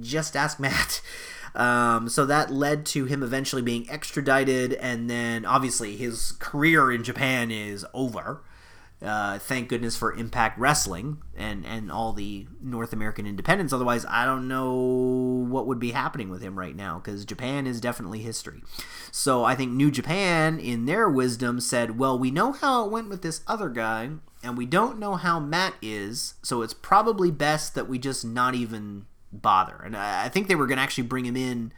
Just 0.00 0.36
ask 0.36 0.60
Matt. 0.60 1.00
Um, 1.54 2.08
so 2.08 2.24
that 2.26 2.52
led 2.52 2.86
to 2.86 3.06
him 3.06 3.22
eventually 3.22 3.62
being 3.62 3.88
extradited, 3.90 4.74
and 4.74 5.10
then 5.10 5.44
obviously 5.44 5.96
his 5.96 6.32
career 6.32 6.92
in 6.92 7.02
Japan 7.02 7.50
is 7.50 7.84
over. 7.92 8.42
Uh, 9.00 9.38
thank 9.38 9.68
goodness 9.68 9.96
for 9.96 10.12
Impact 10.12 10.58
Wrestling 10.58 11.22
and 11.36 11.64
and 11.64 11.90
all 11.90 12.12
the 12.12 12.48
North 12.60 12.92
American 12.92 13.26
independents. 13.26 13.72
Otherwise, 13.72 14.04
I 14.08 14.24
don't 14.24 14.48
know 14.48 14.74
what 15.48 15.68
would 15.68 15.78
be 15.78 15.92
happening 15.92 16.30
with 16.30 16.42
him 16.42 16.58
right 16.58 16.74
now 16.74 16.98
because 16.98 17.24
Japan 17.24 17.68
is 17.68 17.80
definitely 17.80 18.20
history. 18.20 18.60
So 19.12 19.44
I 19.44 19.54
think 19.54 19.70
New 19.70 19.92
Japan, 19.92 20.58
in 20.58 20.86
their 20.86 21.08
wisdom, 21.08 21.60
said, 21.60 21.96
"Well, 21.96 22.18
we 22.18 22.32
know 22.32 22.50
how 22.50 22.84
it 22.84 22.90
went 22.90 23.08
with 23.08 23.22
this 23.22 23.42
other 23.46 23.68
guy, 23.68 24.10
and 24.42 24.58
we 24.58 24.66
don't 24.66 24.98
know 24.98 25.14
how 25.14 25.38
Matt 25.38 25.74
is, 25.80 26.34
so 26.42 26.62
it's 26.62 26.74
probably 26.74 27.30
best 27.30 27.76
that 27.76 27.88
we 27.88 28.00
just 28.00 28.24
not 28.24 28.56
even 28.56 29.06
bother." 29.32 29.80
And 29.84 29.96
I, 29.96 30.28
think 30.28 30.48
they 30.48 30.56
were 30.56 30.66
going 30.66 30.78
to 30.78 30.82
actually 30.82 31.06
bring 31.06 31.24
him 31.24 31.36
in 31.36 31.72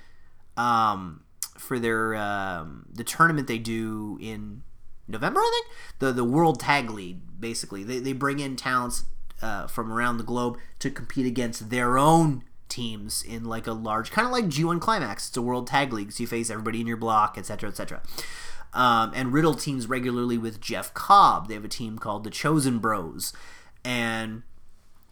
um, 0.56 1.24
for 1.58 1.78
their 1.78 2.14
um, 2.14 2.86
the 2.90 3.04
tournament 3.04 3.46
they 3.46 3.58
do 3.58 4.16
in 4.22 4.62
November, 5.10 5.40
I 5.40 5.50
think. 5.52 5.76
The 5.98 6.12
the 6.12 6.24
World 6.24 6.60
Tag 6.60 6.90
League, 6.90 7.18
basically, 7.38 7.84
they 7.84 7.98
they 7.98 8.12
bring 8.12 8.38
in 8.38 8.56
talents 8.56 9.04
uh, 9.42 9.66
from 9.66 9.92
around 9.92 10.18
the 10.18 10.24
globe 10.24 10.58
to 10.78 10.90
compete 10.90 11.26
against 11.26 11.70
their 11.70 11.98
own 11.98 12.44
teams 12.68 13.22
in 13.22 13.44
like 13.44 13.66
a 13.66 13.72
large, 13.72 14.10
kind 14.10 14.26
of 14.26 14.32
like 14.32 14.46
G1 14.46 14.80
Climax. 14.80 15.28
It's 15.28 15.36
a 15.36 15.42
World 15.42 15.66
Tag 15.66 15.92
League, 15.92 16.12
so 16.12 16.22
you 16.22 16.26
face 16.26 16.50
everybody 16.50 16.80
in 16.80 16.86
your 16.86 16.96
block, 16.96 17.36
etc., 17.36 17.70
etc. 17.70 18.02
Um, 18.72 19.12
and 19.14 19.32
Riddle 19.32 19.54
teams 19.54 19.88
regularly 19.88 20.38
with 20.38 20.60
Jeff 20.60 20.94
Cobb. 20.94 21.48
They 21.48 21.54
have 21.54 21.64
a 21.64 21.68
team 21.68 21.98
called 21.98 22.24
the 22.24 22.30
Chosen 22.30 22.78
Bros, 22.78 23.32
and 23.84 24.42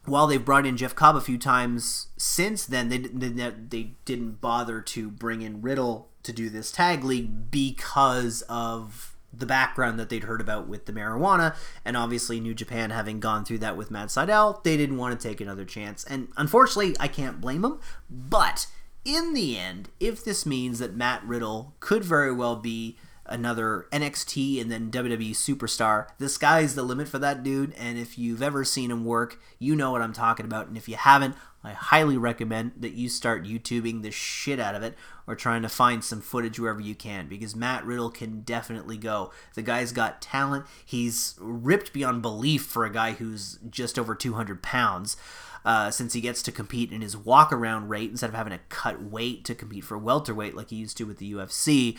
while 0.09 0.27
they've 0.27 0.45
brought 0.45 0.67
in 0.67 0.77
Jeff 0.77 0.95
Cobb 0.95 1.17
a 1.17 1.21
few 1.21 1.39
times 1.39 2.09
since 2.17 2.65
then, 2.65 2.89
they, 2.89 2.99
they, 2.99 3.29
they 3.29 3.93
didn't 4.05 4.41
bother 4.41 4.81
to 4.81 5.11
bring 5.11 5.43
in 5.43 5.61
Riddle 5.61 6.09
to 6.23 6.33
do 6.33 6.49
this 6.49 6.73
tag 6.73 7.05
league 7.05 7.51
because 7.51 8.43
of 8.43 9.17
the 9.33 9.47
background 9.47 9.99
that 9.99 10.09
they'd 10.09 10.25
heard 10.25 10.41
about 10.41 10.69
with 10.69 10.87
the 10.87 10.93
marijuana, 10.93 11.55
and 11.85 11.97
obviously 11.97 12.41
New 12.41 12.55
Japan 12.55 12.91
having 12.91 13.21
gone 13.21 13.45
through 13.45 13.59
that 13.59 13.77
with 13.77 13.91
Matt 13.91 14.09
Sydal, 14.09 14.63
they 14.65 14.77
didn't 14.77 14.97
want 14.97 15.19
to 15.19 15.29
take 15.29 15.41
another 15.41 15.65
chance. 15.65 16.05
And 16.05 16.29
unfortunately, 16.37 16.97
I 16.99 17.09
can't 17.09 17.41
blame 17.41 17.63
them. 17.63 17.81
But 18.11 18.67
in 19.05 19.35
the 19.35 19.59
end, 19.59 19.91
if 20.01 20.25
this 20.25 20.45
means 20.45 20.79
that 20.79 20.97
Matt 20.97 21.25
Riddle 21.25 21.75
could 21.81 22.05
very 22.05 22.33
well 22.33 22.57
be 22.57 22.97
another 23.29 23.87
NXT 23.93 24.61
and 24.61 24.71
then 24.71 24.91
WWE 24.91 25.31
superstar. 25.31 26.09
The 26.19 26.29
sky's 26.29 26.75
the 26.75 26.83
limit 26.83 27.09
for 27.09 27.19
that 27.19 27.43
dude, 27.43 27.75
and 27.75 27.99
if 27.99 28.19
you've 28.19 28.43
ever 28.43 28.65
seen 28.65 28.91
him 28.91 29.05
work, 29.05 29.41
you 29.59 29.77
know 29.77 29.91
what 29.91 30.03
I'm 30.03 30.13
talking 30.13 30.47
about. 30.47 30.69
And 30.69 30.77
if 30.77 30.89
you 30.89 30.97
haven't, 30.97 31.37
I 31.65 31.73
highly 31.73 32.17
recommend 32.17 32.73
that 32.79 32.93
you 32.93 33.09
start 33.09 33.45
YouTubing 33.45 34.03
the 34.03 34.11
shit 34.11 34.61
out 34.61 34.75
of 34.75 34.83
it 34.83 34.95
or 35.27 35.35
trying 35.35 35.63
to 35.63 35.69
find 35.69 36.05
some 36.05 36.21
footage 36.21 36.59
wherever 36.59 36.81
you 36.81 36.95
can 36.95 37.29
because 37.29 37.57
Matt 37.57 37.85
Riddle 37.85 38.11
can 38.11 38.43
definitely 38.43 38.97
go. 38.97 39.33
The 39.55 39.63
guy's 39.63 39.93
got 39.93 40.23
talent. 40.23 40.67
He's 40.85 41.35
ripped 41.41 41.93
beyond 41.93 42.23
belief 42.23 42.65
for 42.65 42.85
a 42.85 42.93
guy 42.93 43.13
who's 43.13 43.59
just 43.69 43.99
over 43.99 44.15
200 44.15 44.63
pounds. 44.63 45.17
Uh, 45.65 45.91
since 45.91 46.15
he 46.15 46.21
gets 46.21 46.41
to 46.41 46.53
compete 46.53 46.93
in 46.93 47.03
his 47.03 47.17
walk 47.17 47.53
around 47.53 47.89
rate 47.89 48.11
instead 48.11 48.31
of 48.31 48.35
having 48.37 48.53
to 48.53 48.61
cut 48.69 49.03
weight 49.03 49.45
to 49.45 49.55
compete 49.57 49.85
for 49.85 49.99
welterweight 49.99 50.55
like 50.55 50.71
he 50.71 50.77
used 50.77 50.97
to 50.97 51.05
with 51.05 51.19
the 51.19 51.33
UFC 51.33 51.99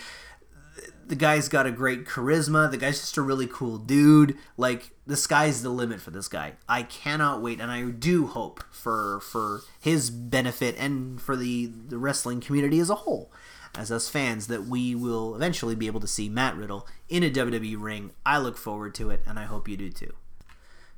the 1.09 1.15
guy's 1.15 1.49
got 1.49 1.65
a 1.65 1.71
great 1.71 2.05
charisma. 2.05 2.69
The 2.69 2.77
guy's 2.77 2.99
just 2.99 3.17
a 3.17 3.23
really 3.23 3.47
cool 3.47 3.79
dude. 3.79 4.37
Like 4.57 4.91
the 5.07 5.17
sky's 5.17 5.63
the 5.63 5.69
limit 5.69 5.99
for 5.99 6.11
this 6.11 6.27
guy. 6.27 6.53
I 6.69 6.83
cannot 6.83 7.41
wait, 7.41 7.59
and 7.59 7.71
I 7.71 7.83
do 7.89 8.27
hope 8.27 8.63
for 8.71 9.19
for 9.19 9.61
his 9.79 10.11
benefit 10.11 10.75
and 10.77 11.19
for 11.19 11.35
the 11.35 11.65
the 11.65 11.97
wrestling 11.97 12.39
community 12.41 12.79
as 12.79 12.91
a 12.91 12.95
whole, 12.95 13.31
as 13.75 13.91
us 13.91 14.07
fans, 14.07 14.47
that 14.47 14.67
we 14.67 14.93
will 14.93 15.35
eventually 15.35 15.75
be 15.75 15.87
able 15.87 15.99
to 15.99 16.07
see 16.07 16.29
Matt 16.29 16.55
Riddle 16.55 16.87
in 17.09 17.23
a 17.23 17.31
WWE 17.31 17.81
ring. 17.81 18.11
I 18.23 18.37
look 18.37 18.55
forward 18.55 18.93
to 18.95 19.09
it, 19.09 19.21
and 19.25 19.39
I 19.39 19.45
hope 19.45 19.67
you 19.67 19.77
do 19.77 19.89
too. 19.89 20.13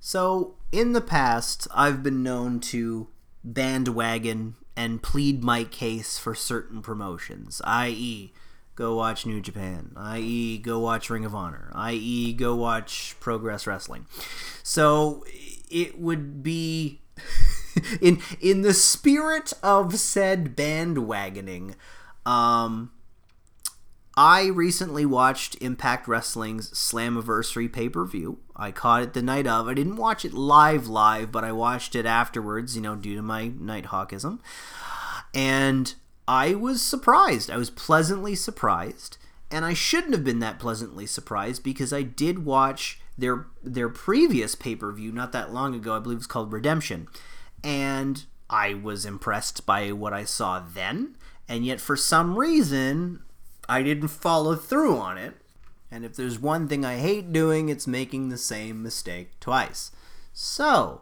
So 0.02 0.56
in 0.74 0.92
the 0.92 1.02
past, 1.02 1.70
I've 1.74 2.04
been 2.04 2.22
known 2.22 2.60
to 2.60 3.08
bandwagon 3.46 4.56
and 4.76 5.02
plead 5.02 5.42
my 5.42 5.64
case 5.64 6.18
for 6.18 6.36
certain 6.36 6.82
promotions, 6.82 7.62
i.e 7.64 8.34
go 8.76 8.96
watch 8.96 9.26
New 9.26 9.42
Japan, 9.42 9.92
i.e., 9.96 10.58
go 10.58 10.80
watch 10.80 11.10
Ring 11.10 11.26
of 11.26 11.36
Honor, 11.36 11.72
i.e., 11.74 12.34
go 12.34 12.56
watch 12.56 13.16
Progress 13.20 13.68
Wrestling. 13.68 14.06
So 14.64 15.24
it 15.70 16.00
would 16.00 16.44
be 16.44 17.02
in 18.02 18.22
in 18.40 18.62
the 18.62 18.74
spirit 18.74 19.54
of 19.64 19.98
said 20.00 20.56
bandwagoning. 20.56 21.76
Um, 22.26 22.92
I 24.18 24.48
recently 24.48 25.06
watched 25.06 25.56
Impact 25.62 26.08
Wrestling's 26.08 26.70
Slammiversary 26.72 27.72
pay 27.72 27.88
per 27.90 28.06
view. 28.06 28.40
I 28.56 28.72
caught 28.72 29.04
it 29.04 29.14
the 29.14 29.22
night 29.22 29.48
of. 29.48 29.68
I 29.68 29.74
didn't 29.74 29.96
watch 29.96 30.26
it 30.26 30.34
live, 30.34 30.88
live, 30.88 31.32
but 31.32 31.44
I 31.44 31.52
watched 31.52 31.96
it 31.96 32.06
afterwards, 32.06 32.76
you 32.76 32.82
know, 32.82 32.96
due 32.96 33.16
to 33.16 33.22
my 33.22 33.50
Nighthawkism. 33.50 34.40
And 35.34 35.96
I 36.32 36.54
was 36.54 36.82
surprised. 36.82 37.52
I 37.52 37.58
was 37.58 37.70
pleasantly 37.70 38.36
surprised. 38.36 39.18
and 39.52 39.66
I 39.66 39.74
shouldn't 39.74 40.14
have 40.14 40.24
been 40.24 40.40
that 40.40 40.60
pleasantly 40.60 41.06
surprised 41.06 41.62
because 41.62 41.92
I 41.92 42.04
did 42.04 42.46
watch 42.46 43.02
their 43.18 43.48
their 43.62 43.90
previous 43.90 44.56
pay 44.56 44.76
per 44.78 44.92
view 44.94 45.12
not 45.12 45.34
that 45.34 45.54
long 45.54 45.76
ago. 45.76 45.94
I 45.94 46.00
believe 46.00 46.20
it's 46.20 46.28
called 46.28 46.54
Redemption, 46.54 47.10
and 47.62 48.24
I 48.50 48.74
was 48.74 49.06
impressed 49.06 49.66
by 49.66 49.92
what 49.92 50.14
I 50.14 50.24
saw 50.24 50.62
then. 50.62 51.18
And 51.50 51.66
yet, 51.66 51.82
for 51.82 51.98
some 51.98 52.40
reason, 52.40 53.24
I 53.68 53.84
didn't 53.84 54.08
follow 54.08 54.56
through 54.56 54.98
on 54.98 55.18
it. 55.18 55.36
And 55.92 56.06
if 56.06 56.16
there's 56.16 56.40
one 56.40 56.70
thing 56.70 56.86
I 56.86 56.96
hate 56.96 57.34
doing, 57.34 57.68
it's 57.68 57.88
making 57.88 58.30
the 58.30 58.38
same 58.38 58.82
mistake 58.82 59.38
twice. 59.42 59.92
So, 60.32 61.02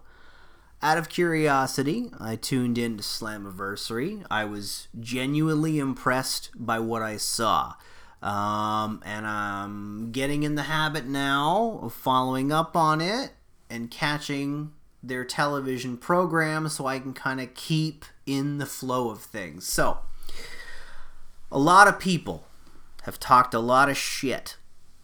out 0.81 0.97
of 0.97 1.09
curiosity, 1.09 2.09
I 2.19 2.35
tuned 2.35 2.77
in 2.77 2.97
to 2.97 3.03
Slammiversary. 3.03 4.25
I 4.31 4.45
was 4.45 4.87
genuinely 4.99 5.79
impressed 5.79 6.51
by 6.55 6.79
what 6.79 7.01
I 7.01 7.17
saw. 7.17 7.73
Um, 8.21 9.01
and 9.05 9.25
I'm 9.25 10.11
getting 10.11 10.43
in 10.43 10.55
the 10.55 10.63
habit 10.63 11.05
now 11.05 11.79
of 11.81 11.93
following 11.93 12.51
up 12.51 12.75
on 12.75 13.01
it 13.01 13.31
and 13.69 13.91
catching 13.91 14.73
their 15.01 15.23
television 15.23 15.97
program 15.97 16.67
so 16.67 16.85
I 16.85 16.99
can 16.99 17.13
kind 17.13 17.39
of 17.39 17.53
keep 17.53 18.05
in 18.25 18.57
the 18.57 18.65
flow 18.65 19.09
of 19.09 19.21
things. 19.21 19.65
So, 19.65 19.99
a 21.51 21.59
lot 21.59 21.87
of 21.87 21.99
people 21.99 22.45
have 23.03 23.19
talked 23.19 23.53
a 23.53 23.59
lot 23.59 23.89
of 23.89 23.97
shit 23.97 24.57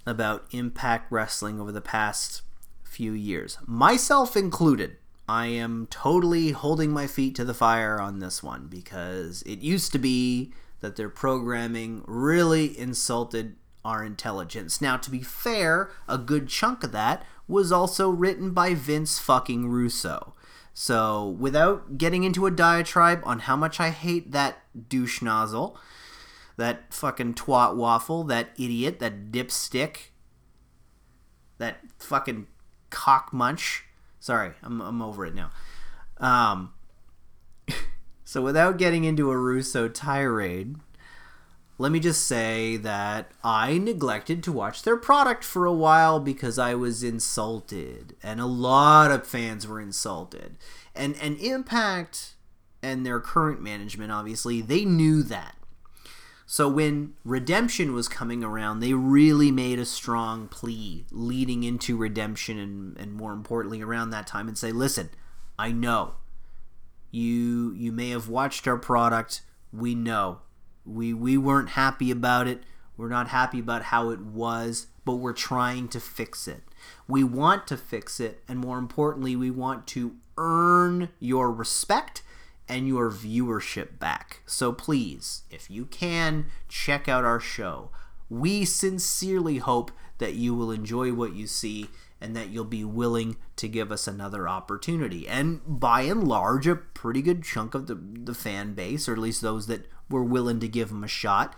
about 0.05 0.45
Impact 0.51 1.11
Wrestling 1.11 1.59
over 1.59 1.71
the 1.71 1.82
past 1.82 2.41
few 2.84 3.13
years, 3.13 3.57
myself 3.65 4.38
included. 4.38 4.97
I 5.28 5.47
am 5.47 5.88
totally 5.89 6.51
holding 6.51 6.91
my 6.91 7.07
feet 7.07 7.36
to 7.36 7.45
the 7.45 7.53
fire 7.53 7.99
on 7.99 8.19
this 8.19 8.43
one 8.43 8.67
because 8.67 9.41
it 9.43 9.59
used 9.59 9.91
to 9.93 9.99
be 9.99 10.53
that 10.82 10.95
their 10.95 11.09
programming 11.09 12.03
really 12.05 12.78
insulted 12.78 13.55
our 13.84 14.03
intelligence. 14.03 14.82
Now, 14.82 14.97
to 14.97 15.09
be 15.09 15.21
fair, 15.21 15.89
a 16.07 16.17
good 16.17 16.47
chunk 16.47 16.84
of 16.84 16.91
that 16.91 17.26
was 17.47 17.71
also 17.71 18.09
written 18.09 18.51
by 18.51 18.73
Vince 18.73 19.19
fucking 19.19 19.67
Russo. 19.67 20.34
So, 20.73 21.30
without 21.39 21.97
getting 21.97 22.23
into 22.23 22.45
a 22.45 22.51
diatribe 22.51 23.21
on 23.23 23.39
how 23.39 23.55
much 23.55 23.80
I 23.80 23.91
hate 23.91 24.32
that 24.32 24.57
douche 24.89 25.21
nozzle, 25.21 25.78
that 26.57 26.93
fucking 26.93 27.36
twat 27.36 27.76
waffle, 27.76 28.23
that 28.26 28.49
idiot, 28.57 28.99
that 28.99 29.32
dipstick, 29.32 30.09
that 31.57 31.80
fucking 31.97 32.47
cock 32.89 33.32
munch. 33.32 33.84
Sorry, 34.26 34.53
I'm, 34.63 34.82
I'm 34.82 35.03
over 35.03 35.23
it 35.28 35.36
now. 35.36 35.51
Um, 36.17 36.73
so 38.23 38.41
without 38.41 38.80
getting 38.80 39.03
into 39.03 39.30
a 39.30 39.38
Russo 39.38 39.88
tirade, 39.88 40.78
let 41.78 41.91
me 41.91 41.99
just 41.99 42.26
say 42.26 42.76
that 42.78 43.30
I 43.43 43.78
neglected 43.78 44.41
to 44.41 44.51
watch 44.51 44.82
their 44.82 44.97
product 44.97 45.43
for 45.43 45.67
a 45.67 45.73
while 45.73 46.19
because 46.19 46.57
I 46.57 46.73
was 46.73 47.03
insulted, 47.03 48.15
and 48.23 48.41
a 48.41 48.47
lot 48.47 49.11
of 49.11 49.28
fans 49.28 49.67
were 49.67 49.80
insulted. 49.80 50.57
And 50.95 51.15
and 51.21 51.38
Impact 51.38 52.34
and 52.82 53.05
their 53.05 53.19
current 53.19 53.61
management, 53.61 54.11
obviously, 54.11 54.59
they 54.59 54.86
knew 54.86 55.21
that. 55.21 55.55
So 56.45 56.69
when 56.69 57.13
Redemption 57.23 57.93
was 57.93 58.07
coming 58.07 58.43
around, 58.43 58.79
they 58.79 58.93
really 58.93 59.51
made 59.51 59.79
a 59.79 59.85
strong 59.85 60.47
plea 60.47 61.05
leading 61.11 61.63
into 61.63 61.97
Redemption 61.97 62.59
and, 62.59 62.97
and 62.97 63.13
more 63.13 63.33
importantly 63.33 63.81
around 63.81 64.11
that 64.11 64.27
time 64.27 64.47
and 64.47 64.57
say, 64.57 64.71
listen, 64.71 65.09
I 65.57 65.71
know. 65.71 66.15
You 67.11 67.73
you 67.73 67.91
may 67.91 68.09
have 68.09 68.27
watched 68.27 68.67
our 68.67 68.77
product. 68.77 69.41
We 69.71 69.95
know. 69.95 70.39
We 70.85 71.13
we 71.13 71.37
weren't 71.37 71.69
happy 71.69 72.11
about 72.11 72.47
it. 72.47 72.63
We're 72.97 73.09
not 73.09 73.29
happy 73.29 73.59
about 73.59 73.83
how 73.83 74.09
it 74.09 74.19
was, 74.19 74.87
but 75.05 75.15
we're 75.15 75.33
trying 75.33 75.87
to 75.89 75.99
fix 75.99 76.47
it. 76.47 76.63
We 77.07 77.23
want 77.23 77.67
to 77.67 77.77
fix 77.77 78.19
it, 78.19 78.43
and 78.47 78.59
more 78.59 78.77
importantly, 78.77 79.35
we 79.35 79.49
want 79.49 79.87
to 79.87 80.15
earn 80.37 81.09
your 81.19 81.51
respect 81.51 82.21
and 82.68 82.88
your 82.88 83.11
viewership 83.11 83.99
back. 83.99 84.41
So 84.45 84.72
please, 84.72 85.43
if 85.49 85.70
you 85.70 85.86
can, 85.86 86.47
check 86.68 87.07
out 87.07 87.24
our 87.24 87.39
show. 87.39 87.91
We 88.30 88.66
sincerely 88.66 89.57
hope 89.57 89.91
that 90.18 90.34
you 90.34 90.55
will 90.55 90.72
enjoy 90.72 91.13
what 91.13 91.36
you 91.36 91.47
see 91.47 91.89
and 92.22 92.36
that 92.36 92.49
you'll 92.49 92.66
be 92.66 92.84
willing 92.84 93.38
to 93.57 93.68
give 93.68 93.91
us 93.91 94.07
another 94.07 94.47
opportunity. 94.47 95.28
And 95.28 95.61
by 95.66 96.01
and 96.01 96.28
large, 96.28 96.66
a 96.66 96.76
pretty 96.76 97.22
good 97.22 97.43
chunk 97.43 97.76
of 97.76 97.88
the, 97.88 97.95
the 97.95 98.34
fan 98.34 98.74
base, 98.74 99.07
or 99.07 99.13
at 99.13 99.20
least 99.20 99.41
those 99.41 99.68
that 99.68 99.88
were 100.09 100.24
willing 100.24 100.59
to 100.61 100.68
give 100.68 100.89
them 100.89 101.03
a 101.03 101.09
shot, 101.09 101.55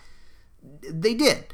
they 0.81 1.13
did. 1.13 1.53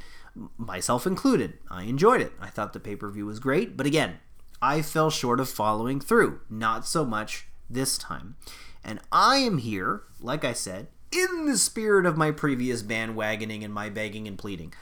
Myself 0.58 1.06
included. 1.06 1.60
I 1.70 1.84
enjoyed 1.84 2.22
it. 2.22 2.32
I 2.40 2.48
thought 2.48 2.74
the 2.74 2.80
pay 2.80 2.96
per 2.96 3.10
view 3.10 3.26
was 3.26 3.40
great, 3.40 3.78
but 3.78 3.86
again, 3.86 4.18
I 4.62 4.82
fell 4.82 5.10
short 5.10 5.40
of 5.40 5.50
following 5.50 6.00
through. 6.00 6.40
Not 6.50 6.88
so 6.88 7.06
much 7.06 7.48
this 7.70 7.98
time. 7.98 8.38
And 8.84 9.00
I 9.12 9.38
am 9.38 9.60
here, 9.60 10.04
like 10.20 10.44
I 10.44 10.54
said, 10.54 10.88
in 11.12 11.46
the 11.46 11.58
spirit 11.58 12.06
of 12.06 12.18
my 12.18 12.32
previous 12.32 12.84
bandwagoning 12.84 13.64
and 13.64 13.74
my 13.74 13.90
begging 13.90 14.28
and 14.28 14.38
pleading. 14.38 14.74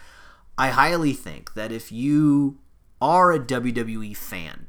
I 0.57 0.69
highly 0.69 1.13
think 1.13 1.53
that 1.53 1.71
if 1.71 1.91
you 1.91 2.59
are 3.01 3.31
a 3.31 3.39
WWE 3.39 4.15
fan, 4.15 4.67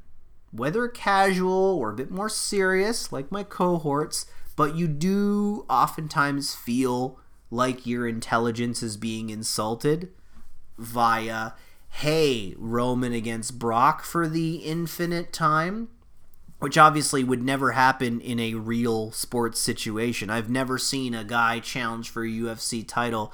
whether 0.50 0.88
casual 0.88 1.78
or 1.78 1.90
a 1.90 1.94
bit 1.94 2.10
more 2.10 2.28
serious, 2.28 3.12
like 3.12 3.32
my 3.32 3.42
cohorts, 3.42 4.26
but 4.56 4.76
you 4.76 4.86
do 4.86 5.64
oftentimes 5.68 6.54
feel 6.54 7.18
like 7.50 7.86
your 7.86 8.06
intelligence 8.06 8.82
is 8.82 8.96
being 8.96 9.30
insulted 9.30 10.10
via, 10.78 11.52
hey, 11.88 12.54
Roman 12.56 13.12
against 13.12 13.58
Brock 13.58 14.02
for 14.02 14.26
the 14.26 14.56
infinite 14.56 15.32
time, 15.32 15.88
which 16.62 16.78
obviously 16.78 17.24
would 17.24 17.42
never 17.42 17.72
happen 17.72 18.20
in 18.20 18.38
a 18.38 18.54
real 18.54 19.10
sports 19.10 19.58
situation. 19.58 20.30
I've 20.30 20.48
never 20.48 20.78
seen 20.78 21.12
a 21.12 21.24
guy 21.24 21.58
challenge 21.58 22.08
for 22.08 22.22
a 22.22 22.28
UFC 22.28 22.86
title, 22.86 23.32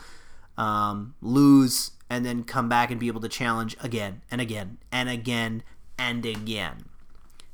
um, 0.57 1.15
lose, 1.21 1.91
and 2.09 2.25
then 2.25 2.43
come 2.43 2.71
back 2.71 2.91
and 2.91 2.99
be 2.99 3.07
able 3.07 3.21
to 3.21 3.29
challenge 3.29 3.77
again 3.81 4.23
and 4.31 4.41
again 4.41 4.79
and 4.91 5.11
again 5.11 5.63
and 5.99 6.25
again. 6.25 6.87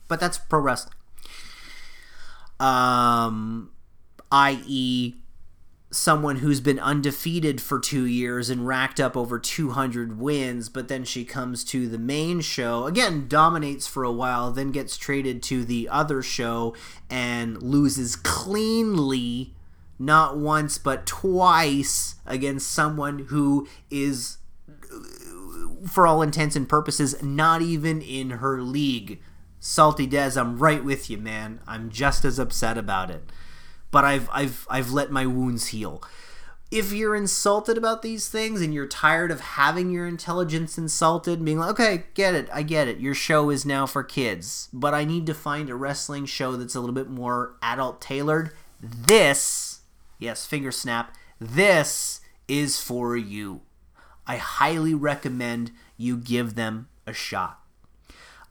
But 0.07 0.21
that's 0.21 0.39
pro 0.39 0.61
wrestling. 0.61 0.95
Um, 2.61 3.73
i.e., 4.31 5.15
someone 5.95 6.37
who's 6.37 6.61
been 6.61 6.79
undefeated 6.79 7.61
for 7.61 7.79
two 7.79 8.05
years 8.05 8.51
and 8.51 8.67
racked 8.67 8.99
up 8.99 9.17
over 9.17 9.39
200 9.39 10.19
wins, 10.19 10.69
but 10.69 10.89
then 10.89 11.05
she 11.05 11.25
comes 11.25 11.63
to 11.65 11.89
the 11.89 11.99
main 11.99 12.41
show, 12.41 12.87
again, 12.87 13.27
dominates 13.29 13.87
for 13.87 14.03
a 14.03 14.13
while, 14.13 14.51
then 14.51 14.73
gets 14.73 14.97
traded 14.97 15.43
to 15.43 15.65
the 15.65 15.89
other 15.89 16.23
show 16.23 16.75
and 17.09 17.63
loses 17.63 18.17
cleanly, 18.17 19.55
not 19.99 20.37
once, 20.37 20.79
but 20.79 21.07
twice 21.07 22.17
against 22.27 22.71
someone 22.71 23.21
who 23.29 23.69
is, 23.91 24.39
for 25.89 26.07
all 26.07 26.23
intents 26.23 26.57
and 26.57 26.69
purposes, 26.69 27.23
not 27.23 27.63
even 27.63 28.03
in 28.03 28.31
her 28.31 28.61
league. 28.61 29.21
Salty 29.61 30.07
Dez, 30.07 30.37
I'm 30.37 30.59
right 30.59 30.85
with 30.85 31.09
you, 31.09 31.19
man. 31.19 31.61
I'm 31.67 31.89
just 31.89 32.25
as 32.25 32.39
upset 32.39 32.77
about 32.77 33.11
it 33.11 33.31
but 33.95 34.05
I've 34.05 34.29
I've 34.33 34.67
I've 34.69 34.91
let 34.91 35.13
my 35.13 35.25
wounds 35.25 35.69
heal. 35.69 36.03
If 36.73 36.93
you're 36.93 37.15
insulted 37.15 37.79
about 37.79 38.03
these 38.03 38.29
things 38.29 38.61
and 38.61 38.75
you're 38.75 38.89
tired 38.89 39.31
of 39.31 39.39
having 39.39 39.91
your 39.93 40.09
intelligence 40.09 40.77
insulted, 40.77 41.45
being 41.45 41.61
like, 41.61 41.71
okay, 41.71 42.05
get 42.15 42.35
it, 42.35 42.49
I 42.53 42.63
get 42.63 42.89
it. 42.89 42.99
Your 42.99 43.15
show 43.15 43.51
is 43.51 43.65
now 43.65 43.87
for 43.87 44.03
kids, 44.03 44.69
but 44.73 44.95
I 44.95 45.05
need 45.05 45.27
to 45.27 45.35
find 45.35 45.71
a 45.71 45.77
wrestling 45.77 46.27
show 46.27 46.57
that's 46.57 46.75
a 46.75 46.81
little 46.81 46.95
bit 46.95 47.09
more 47.09 47.55
adult 47.63 48.01
tailored. 48.01 48.51
This, 48.81 49.83
yes, 50.19 50.45
finger 50.45 50.73
snap, 50.73 51.15
this 51.39 52.21
is 52.49 52.81
for 52.81 53.17
you. 53.17 53.61
I 54.27 54.39
highly 54.39 54.95
recommend 54.95 55.71
you 55.97 56.17
give 56.17 56.57
them 56.57 56.89
a 57.07 57.13
shot. 57.13 57.61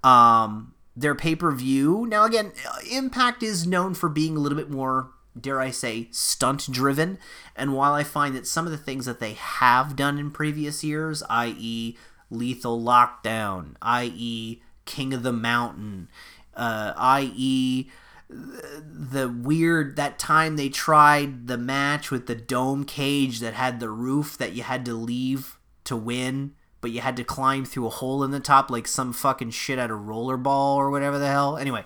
Um, 0.05 0.73
their 0.95 1.15
pay 1.15 1.35
per 1.35 1.51
view, 1.51 2.05
now 2.07 2.23
again, 2.23 2.53
Impact 2.89 3.43
is 3.43 3.67
known 3.67 3.93
for 3.93 4.07
being 4.07 4.37
a 4.37 4.39
little 4.39 4.57
bit 4.57 4.69
more 4.69 5.09
dare 5.39 5.59
I 5.59 5.71
say, 5.71 6.07
stunt 6.11 6.71
driven. 6.71 7.17
And 7.55 7.73
while 7.73 7.93
I 7.93 8.03
find 8.03 8.35
that 8.35 8.47
some 8.47 8.65
of 8.65 8.71
the 8.71 8.77
things 8.77 9.05
that 9.05 9.19
they 9.19 9.33
have 9.33 9.95
done 9.95 10.17
in 10.17 10.31
previous 10.31 10.83
years, 10.83 11.23
i.e., 11.29 11.97
Lethal 12.29 12.81
Lockdown, 12.81 13.75
i.e., 13.81 14.61
King 14.85 15.13
of 15.13 15.23
the 15.23 15.33
Mountain, 15.33 16.09
uh, 16.55 16.93
i.e., 16.95 17.89
the 18.29 19.29
weird 19.29 19.95
that 19.95 20.17
time 20.17 20.55
they 20.55 20.69
tried 20.69 21.47
the 21.47 21.57
match 21.57 22.09
with 22.09 22.27
the 22.27 22.35
dome 22.35 22.83
cage 22.83 23.39
that 23.39 23.53
had 23.53 23.79
the 23.79 23.89
roof 23.89 24.37
that 24.37 24.53
you 24.53 24.63
had 24.63 24.85
to 24.85 24.93
leave 24.93 25.57
to 25.83 25.95
win 25.95 26.53
but 26.81 26.91
you 26.91 27.01
had 27.01 27.15
to 27.15 27.23
climb 27.23 27.63
through 27.63 27.85
a 27.85 27.91
hole 27.91 28.23
in 28.23 28.31
the 28.31 28.39
top 28.39 28.71
like 28.71 28.87
some 28.87 29.13
fucking 29.13 29.51
shit 29.51 29.77
at 29.77 29.91
a 29.91 29.93
rollerball 29.93 30.75
or 30.75 30.89
whatever 30.89 31.19
the 31.19 31.27
hell 31.27 31.57
anyway 31.57 31.83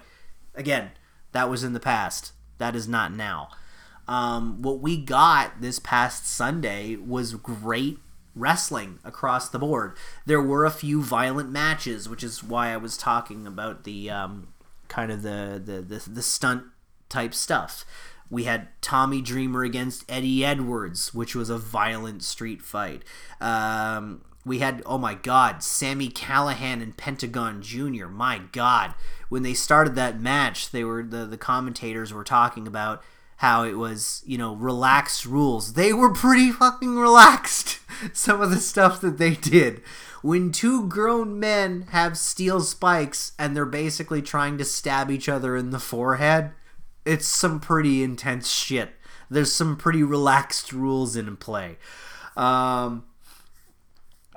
again 0.55 0.91
that 1.33 1.49
was 1.49 1.63
in 1.63 1.73
the 1.73 1.79
past 1.79 2.31
that 2.57 2.75
is 2.75 2.87
not 2.87 3.13
now. 3.13 3.49
Um, 4.07 4.61
what 4.61 4.79
we 4.79 4.97
got 4.97 5.61
this 5.61 5.79
past 5.79 6.27
Sunday 6.27 6.95
was 6.95 7.33
great 7.35 7.99
wrestling 8.35 8.99
across 9.03 9.49
the 9.49 9.59
board. 9.59 9.97
There 10.25 10.41
were 10.41 10.65
a 10.65 10.71
few 10.71 11.01
violent 11.01 11.51
matches, 11.51 12.07
which 12.07 12.23
is 12.23 12.43
why 12.43 12.71
I 12.71 12.77
was 12.77 12.97
talking 12.97 13.45
about 13.45 13.83
the 13.83 14.09
um, 14.09 14.49
kind 14.87 15.11
of 15.11 15.23
the, 15.23 15.61
the 15.63 15.81
the 15.81 16.09
the 16.09 16.21
stunt 16.21 16.63
type 17.09 17.33
stuff. 17.33 17.85
We 18.29 18.43
had 18.43 18.69
Tommy 18.81 19.21
Dreamer 19.21 19.63
against 19.63 20.09
Eddie 20.09 20.43
Edwards, 20.43 21.13
which 21.13 21.33
was 21.33 21.49
a 21.49 21.57
violent 21.57 22.23
street 22.23 22.61
fight. 22.61 23.03
Um, 23.39 24.21
we 24.47 24.59
had 24.59 24.81
oh 24.85 24.97
my 24.97 25.13
god, 25.13 25.63
Sami 25.63 26.09
Callihan 26.09 26.81
and 26.81 26.95
Pentagon 26.95 27.61
Jr. 27.61 28.07
My 28.07 28.41
god, 28.51 28.93
when 29.29 29.43
they 29.43 29.53
started 29.53 29.95
that 29.95 30.19
match, 30.19 30.71
they 30.71 30.83
were 30.83 31.03
the 31.03 31.25
the 31.25 31.37
commentators 31.37 32.13
were 32.13 32.23
talking 32.23 32.67
about 32.67 33.03
how 33.37 33.63
it 33.63 33.73
was, 33.73 34.23
you 34.25 34.37
know, 34.37 34.55
relaxed 34.55 35.25
rules. 35.25 35.73
They 35.73 35.93
were 35.93 36.11
pretty 36.11 36.51
fucking 36.51 36.95
relaxed. 36.95 37.79
Some 38.13 38.41
of 38.41 38.49
the 38.49 38.59
stuff 38.59 38.99
that 39.01 39.17
they 39.17 39.35
did. 39.35 39.81
When 40.23 40.51
two 40.51 40.87
grown 40.87 41.39
men 41.39 41.83
have 41.91 42.17
steel 42.17 42.61
spikes 42.61 43.33
and 43.37 43.55
they're 43.55 43.65
basically 43.65 44.23
trying 44.23 44.57
to 44.57 44.65
stab 44.65 45.11
each 45.11 45.29
other 45.29 45.55
in 45.55 45.69
the 45.69 45.79
forehead, 45.79 46.51
it's 47.05 47.27
some 47.27 47.59
pretty 47.59 48.01
intense 48.01 48.49
shit. 48.49 48.93
There's 49.29 49.53
some 49.53 49.77
pretty 49.77 50.01
relaxed 50.01 50.73
rules 50.73 51.15
in 51.15 51.37
play. 51.37 51.77
Um, 52.35 53.05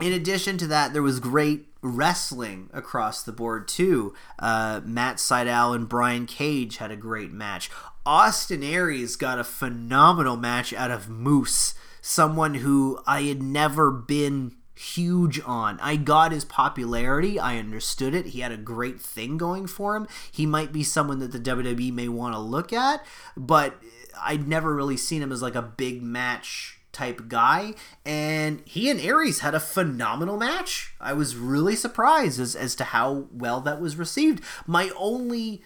in 0.00 0.12
addition 0.12 0.58
to 0.58 0.66
that, 0.68 0.92
there 0.92 1.02
was 1.02 1.20
great 1.20 1.66
wrestling 1.82 2.68
across 2.72 3.22
the 3.22 3.32
board 3.32 3.66
too. 3.66 4.14
Uh, 4.38 4.80
Matt 4.84 5.16
Sydal 5.16 5.74
and 5.74 5.88
Brian 5.88 6.26
Cage 6.26 6.76
had 6.76 6.90
a 6.90 6.96
great 6.96 7.32
match. 7.32 7.70
Austin 8.04 8.62
Aries 8.62 9.16
got 9.16 9.38
a 9.38 9.44
phenomenal 9.44 10.36
match 10.36 10.72
out 10.72 10.90
of 10.90 11.08
Moose, 11.08 11.74
someone 12.00 12.54
who 12.54 13.00
I 13.06 13.22
had 13.22 13.42
never 13.42 13.90
been 13.90 14.56
huge 14.74 15.40
on. 15.44 15.78
I 15.80 15.96
got 15.96 16.32
his 16.32 16.44
popularity. 16.44 17.38
I 17.38 17.58
understood 17.58 18.14
it. 18.14 18.26
He 18.26 18.40
had 18.40 18.52
a 18.52 18.56
great 18.56 19.00
thing 19.00 19.36
going 19.36 19.66
for 19.66 19.94
him. 19.94 20.08
He 20.32 20.46
might 20.46 20.72
be 20.72 20.82
someone 20.82 21.18
that 21.18 21.32
the 21.32 21.40
WWE 21.40 21.92
may 21.92 22.08
want 22.08 22.34
to 22.34 22.40
look 22.40 22.72
at, 22.72 23.04
but 23.36 23.78
I'd 24.22 24.48
never 24.48 24.74
really 24.74 24.96
seen 24.96 25.22
him 25.22 25.32
as 25.32 25.42
like 25.42 25.54
a 25.54 25.62
big 25.62 26.02
match 26.02 26.79
type 26.92 27.28
guy 27.28 27.74
and 28.04 28.62
he 28.64 28.90
and 28.90 29.00
Aries 29.00 29.40
had 29.40 29.54
a 29.54 29.60
phenomenal 29.60 30.36
match. 30.36 30.94
I 31.00 31.12
was 31.12 31.36
really 31.36 31.76
surprised 31.76 32.40
as, 32.40 32.56
as 32.56 32.74
to 32.76 32.84
how 32.84 33.26
well 33.32 33.60
that 33.60 33.80
was 33.80 33.96
received. 33.96 34.42
My 34.66 34.90
only 34.96 35.62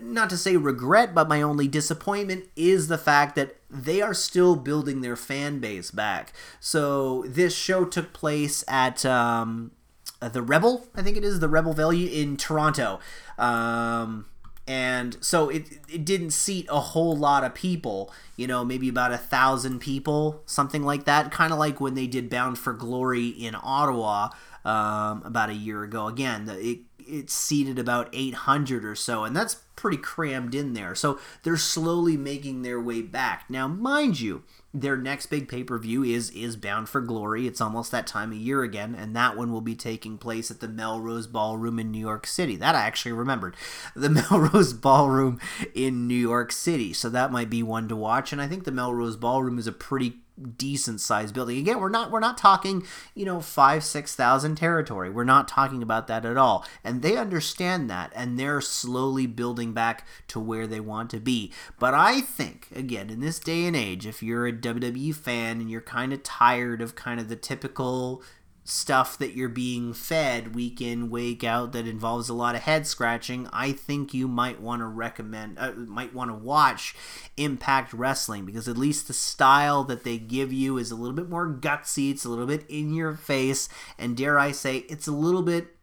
not 0.00 0.30
to 0.30 0.36
say 0.36 0.56
regret, 0.56 1.14
but 1.14 1.28
my 1.28 1.42
only 1.42 1.68
disappointment 1.68 2.44
is 2.56 2.88
the 2.88 2.98
fact 2.98 3.34
that 3.36 3.56
they 3.68 4.00
are 4.00 4.14
still 4.14 4.56
building 4.56 5.00
their 5.00 5.16
fan 5.16 5.58
base 5.58 5.90
back. 5.90 6.32
So 6.60 7.24
this 7.26 7.56
show 7.56 7.84
took 7.84 8.12
place 8.12 8.64
at 8.68 9.04
um, 9.04 9.72
the 10.20 10.42
Rebel, 10.42 10.86
I 10.94 11.02
think 11.02 11.16
it 11.16 11.24
is 11.24 11.40
the 11.40 11.48
Rebel 11.48 11.72
Value 11.72 12.08
in 12.08 12.36
Toronto. 12.36 13.00
Um, 13.36 14.26
and 14.66 15.16
so 15.20 15.48
it 15.48 15.66
it 15.92 16.04
didn't 16.04 16.30
seat 16.30 16.66
a 16.70 16.80
whole 16.80 17.16
lot 17.16 17.44
of 17.44 17.54
people 17.54 18.12
you 18.36 18.46
know 18.46 18.64
maybe 18.64 18.88
about 18.88 19.12
a 19.12 19.18
thousand 19.18 19.78
people 19.78 20.42
something 20.46 20.82
like 20.82 21.04
that 21.04 21.30
kind 21.30 21.52
of 21.52 21.58
like 21.58 21.80
when 21.80 21.94
they 21.94 22.06
did 22.06 22.30
bound 22.30 22.58
for 22.58 22.72
glory 22.72 23.28
in 23.28 23.54
ottawa 23.62 24.30
um, 24.64 25.22
about 25.24 25.50
a 25.50 25.54
year 25.54 25.82
ago 25.82 26.06
again 26.06 26.48
it 26.48 26.78
it 27.06 27.30
seated 27.30 27.78
about 27.78 28.08
800 28.12 28.84
or 28.84 28.94
so, 28.94 29.24
and 29.24 29.36
that's 29.36 29.56
pretty 29.76 29.96
crammed 29.96 30.54
in 30.54 30.72
there. 30.74 30.94
So 30.94 31.18
they're 31.42 31.56
slowly 31.56 32.16
making 32.16 32.62
their 32.62 32.80
way 32.80 33.02
back. 33.02 33.44
Now, 33.48 33.68
mind 33.68 34.20
you, 34.20 34.42
their 34.74 34.96
next 34.96 35.26
big 35.26 35.48
pay 35.48 35.62
per 35.62 35.78
view 35.78 36.02
is 36.02 36.30
is 36.30 36.56
Bound 36.56 36.88
for 36.88 37.00
Glory. 37.00 37.46
It's 37.46 37.60
almost 37.60 37.92
that 37.92 38.08
time 38.08 38.32
of 38.32 38.38
year 38.38 38.64
again, 38.64 38.94
and 38.94 39.14
that 39.14 39.36
one 39.36 39.52
will 39.52 39.60
be 39.60 39.76
taking 39.76 40.18
place 40.18 40.50
at 40.50 40.58
the 40.58 40.66
Melrose 40.66 41.28
Ballroom 41.28 41.78
in 41.78 41.92
New 41.92 42.00
York 42.00 42.26
City. 42.26 42.56
That 42.56 42.74
I 42.74 42.80
actually 42.80 43.12
remembered, 43.12 43.54
the 43.94 44.10
Melrose 44.30 44.72
Ballroom 44.72 45.38
in 45.74 46.08
New 46.08 46.14
York 46.14 46.50
City. 46.50 46.92
So 46.92 47.08
that 47.10 47.30
might 47.30 47.48
be 47.48 47.62
one 47.62 47.86
to 47.88 47.96
watch. 47.96 48.32
And 48.32 48.42
I 48.42 48.48
think 48.48 48.64
the 48.64 48.72
Melrose 48.72 49.16
Ballroom 49.16 49.58
is 49.58 49.68
a 49.68 49.72
pretty 49.72 50.23
decent 50.56 51.00
sized 51.00 51.34
building. 51.34 51.58
Again, 51.58 51.78
we're 51.78 51.88
not 51.88 52.10
we're 52.10 52.20
not 52.20 52.38
talking, 52.38 52.84
you 53.14 53.24
know, 53.24 53.40
five, 53.40 53.84
six 53.84 54.14
thousand 54.14 54.56
territory. 54.56 55.10
We're 55.10 55.24
not 55.24 55.48
talking 55.48 55.82
about 55.82 56.06
that 56.08 56.24
at 56.24 56.36
all. 56.36 56.64
And 56.82 57.02
they 57.02 57.16
understand 57.16 57.88
that 57.90 58.12
and 58.14 58.38
they're 58.38 58.60
slowly 58.60 59.26
building 59.26 59.72
back 59.72 60.06
to 60.28 60.40
where 60.40 60.66
they 60.66 60.80
want 60.80 61.10
to 61.10 61.20
be. 61.20 61.52
But 61.78 61.94
I 61.94 62.20
think, 62.20 62.68
again, 62.74 63.10
in 63.10 63.20
this 63.20 63.38
day 63.38 63.64
and 63.66 63.76
age, 63.76 64.06
if 64.06 64.22
you're 64.22 64.46
a 64.46 64.52
WWE 64.52 65.14
fan 65.14 65.60
and 65.60 65.70
you're 65.70 65.80
kind 65.80 66.12
of 66.12 66.22
tired 66.22 66.82
of 66.82 66.94
kind 66.94 67.20
of 67.20 67.28
the 67.28 67.36
typical 67.36 68.22
stuff 68.64 69.18
that 69.18 69.36
you're 69.36 69.48
being 69.48 69.92
fed 69.92 70.54
week 70.54 70.80
in 70.80 71.10
week 71.10 71.44
out 71.44 71.72
that 71.72 71.86
involves 71.86 72.30
a 72.30 72.34
lot 72.34 72.54
of 72.54 72.62
head 72.62 72.86
scratching 72.86 73.46
i 73.52 73.70
think 73.70 74.14
you 74.14 74.26
might 74.26 74.58
want 74.58 74.80
to 74.80 74.86
recommend 74.86 75.58
uh, 75.58 75.72
might 75.72 76.14
want 76.14 76.30
to 76.30 76.34
watch 76.34 76.96
impact 77.36 77.92
wrestling 77.92 78.46
because 78.46 78.66
at 78.66 78.78
least 78.78 79.06
the 79.06 79.12
style 79.12 79.84
that 79.84 80.02
they 80.02 80.16
give 80.16 80.50
you 80.50 80.78
is 80.78 80.90
a 80.90 80.96
little 80.96 81.14
bit 81.14 81.28
more 81.28 81.46
gutsy 81.46 82.10
it's 82.10 82.24
a 82.24 82.28
little 82.28 82.46
bit 82.46 82.64
in 82.70 82.94
your 82.94 83.14
face 83.14 83.68
and 83.98 84.16
dare 84.16 84.38
i 84.38 84.50
say 84.50 84.78
it's 84.88 85.06
a 85.06 85.12
little 85.12 85.42
bit 85.42 85.76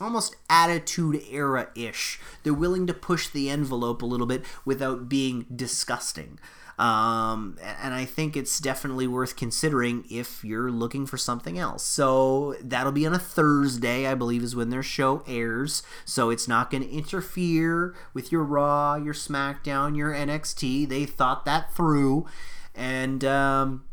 almost 0.00 0.34
attitude 0.48 1.22
era 1.30 1.68
ish 1.76 2.18
they're 2.42 2.52
willing 2.52 2.88
to 2.88 2.94
push 2.94 3.28
the 3.28 3.48
envelope 3.48 4.02
a 4.02 4.06
little 4.06 4.26
bit 4.26 4.44
without 4.64 5.08
being 5.08 5.46
disgusting 5.54 6.40
um, 6.80 7.58
and 7.82 7.92
I 7.92 8.06
think 8.06 8.38
it's 8.38 8.58
definitely 8.58 9.06
worth 9.06 9.36
considering 9.36 10.06
if 10.10 10.42
you're 10.42 10.70
looking 10.70 11.04
for 11.04 11.18
something 11.18 11.58
else. 11.58 11.84
So 11.84 12.56
that'll 12.62 12.90
be 12.90 13.06
on 13.06 13.12
a 13.12 13.18
Thursday, 13.18 14.06
I 14.06 14.14
believe, 14.14 14.42
is 14.42 14.56
when 14.56 14.70
their 14.70 14.82
show 14.82 15.22
airs. 15.26 15.82
So 16.06 16.30
it's 16.30 16.48
not 16.48 16.70
going 16.70 16.82
to 16.82 16.90
interfere 16.90 17.94
with 18.14 18.32
your 18.32 18.44
Raw, 18.44 18.94
your 18.94 19.12
SmackDown, 19.12 19.94
your 19.94 20.14
NXT. 20.14 20.88
They 20.88 21.04
thought 21.04 21.44
that 21.44 21.70
through. 21.74 22.26
And 22.74 23.26
um, 23.26 23.84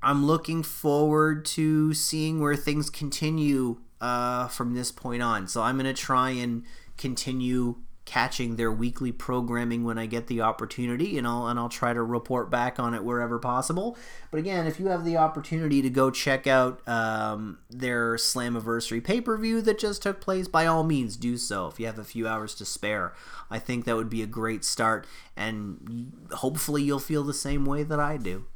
I'm 0.00 0.24
looking 0.24 0.62
forward 0.62 1.44
to 1.46 1.92
seeing 1.92 2.38
where 2.40 2.54
things 2.54 2.88
continue 2.88 3.80
uh, 4.00 4.46
from 4.46 4.74
this 4.74 4.92
point 4.92 5.24
on. 5.24 5.48
So 5.48 5.62
I'm 5.62 5.76
going 5.76 5.92
to 5.92 6.00
try 6.00 6.30
and 6.30 6.62
continue 6.96 7.78
catching 8.10 8.56
their 8.56 8.72
weekly 8.72 9.12
programming 9.12 9.84
when 9.84 9.96
I 9.96 10.06
get 10.06 10.26
the 10.26 10.40
opportunity, 10.40 11.16
and 11.16 11.28
I'll 11.28 11.46
and 11.46 11.60
I'll 11.60 11.68
try 11.68 11.92
to 11.92 12.02
report 12.02 12.50
back 12.50 12.80
on 12.80 12.92
it 12.92 13.04
wherever 13.04 13.38
possible. 13.38 13.96
But 14.32 14.38
again, 14.38 14.66
if 14.66 14.80
you 14.80 14.88
have 14.88 15.04
the 15.04 15.16
opportunity 15.16 15.80
to 15.80 15.88
go 15.88 16.10
check 16.10 16.48
out 16.48 16.86
um, 16.88 17.58
their 17.70 18.16
Slammiversary 18.16 19.02
pay 19.04 19.20
per 19.20 19.38
view 19.38 19.62
that 19.62 19.78
just 19.78 20.02
took 20.02 20.20
place, 20.20 20.48
by 20.48 20.66
all 20.66 20.82
means 20.82 21.16
do 21.16 21.36
so. 21.36 21.68
If 21.68 21.78
you 21.78 21.86
have 21.86 22.00
a 22.00 22.04
few 22.04 22.26
hours 22.26 22.56
to 22.56 22.64
spare, 22.64 23.14
I 23.48 23.60
think 23.60 23.84
that 23.84 23.94
would 23.94 24.10
be 24.10 24.22
a 24.22 24.26
great 24.26 24.64
start, 24.64 25.06
and 25.36 26.12
hopefully 26.32 26.82
you'll 26.82 26.98
feel 26.98 27.22
the 27.22 27.32
same 27.32 27.64
way 27.64 27.84
that 27.84 28.00
I 28.00 28.16
do. 28.16 28.46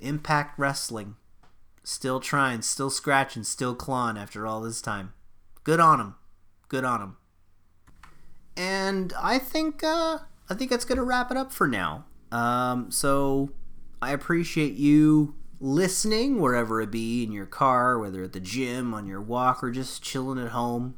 Impact 0.00 0.58
Wrestling, 0.58 1.16
still 1.84 2.18
trying, 2.18 2.62
still 2.62 2.88
scratching, 2.88 3.44
still 3.44 3.74
clawing 3.74 4.16
after 4.16 4.46
all 4.46 4.62
this 4.62 4.80
time. 4.80 5.12
Good 5.64 5.80
on 5.80 5.98
them. 5.98 6.14
Good 6.68 6.84
on 6.86 7.00
them. 7.00 7.16
And 8.56 9.12
I 9.20 9.38
think 9.38 9.82
uh, 9.82 10.18
I 10.48 10.54
think 10.54 10.70
that's 10.70 10.84
gonna 10.84 11.04
wrap 11.04 11.30
it 11.30 11.36
up 11.36 11.52
for 11.52 11.66
now. 11.66 12.04
Um, 12.30 12.90
so 12.90 13.50
I 14.00 14.12
appreciate 14.12 14.74
you 14.74 15.34
listening 15.60 16.40
wherever 16.40 16.80
it 16.80 16.90
be 16.90 17.22
in 17.22 17.32
your 17.32 17.46
car, 17.46 17.98
whether 17.98 18.24
at 18.24 18.32
the 18.32 18.40
gym, 18.40 18.92
on 18.92 19.06
your 19.06 19.20
walk, 19.20 19.62
or 19.62 19.70
just 19.70 20.02
chilling 20.02 20.38
at 20.38 20.50
home 20.50 20.96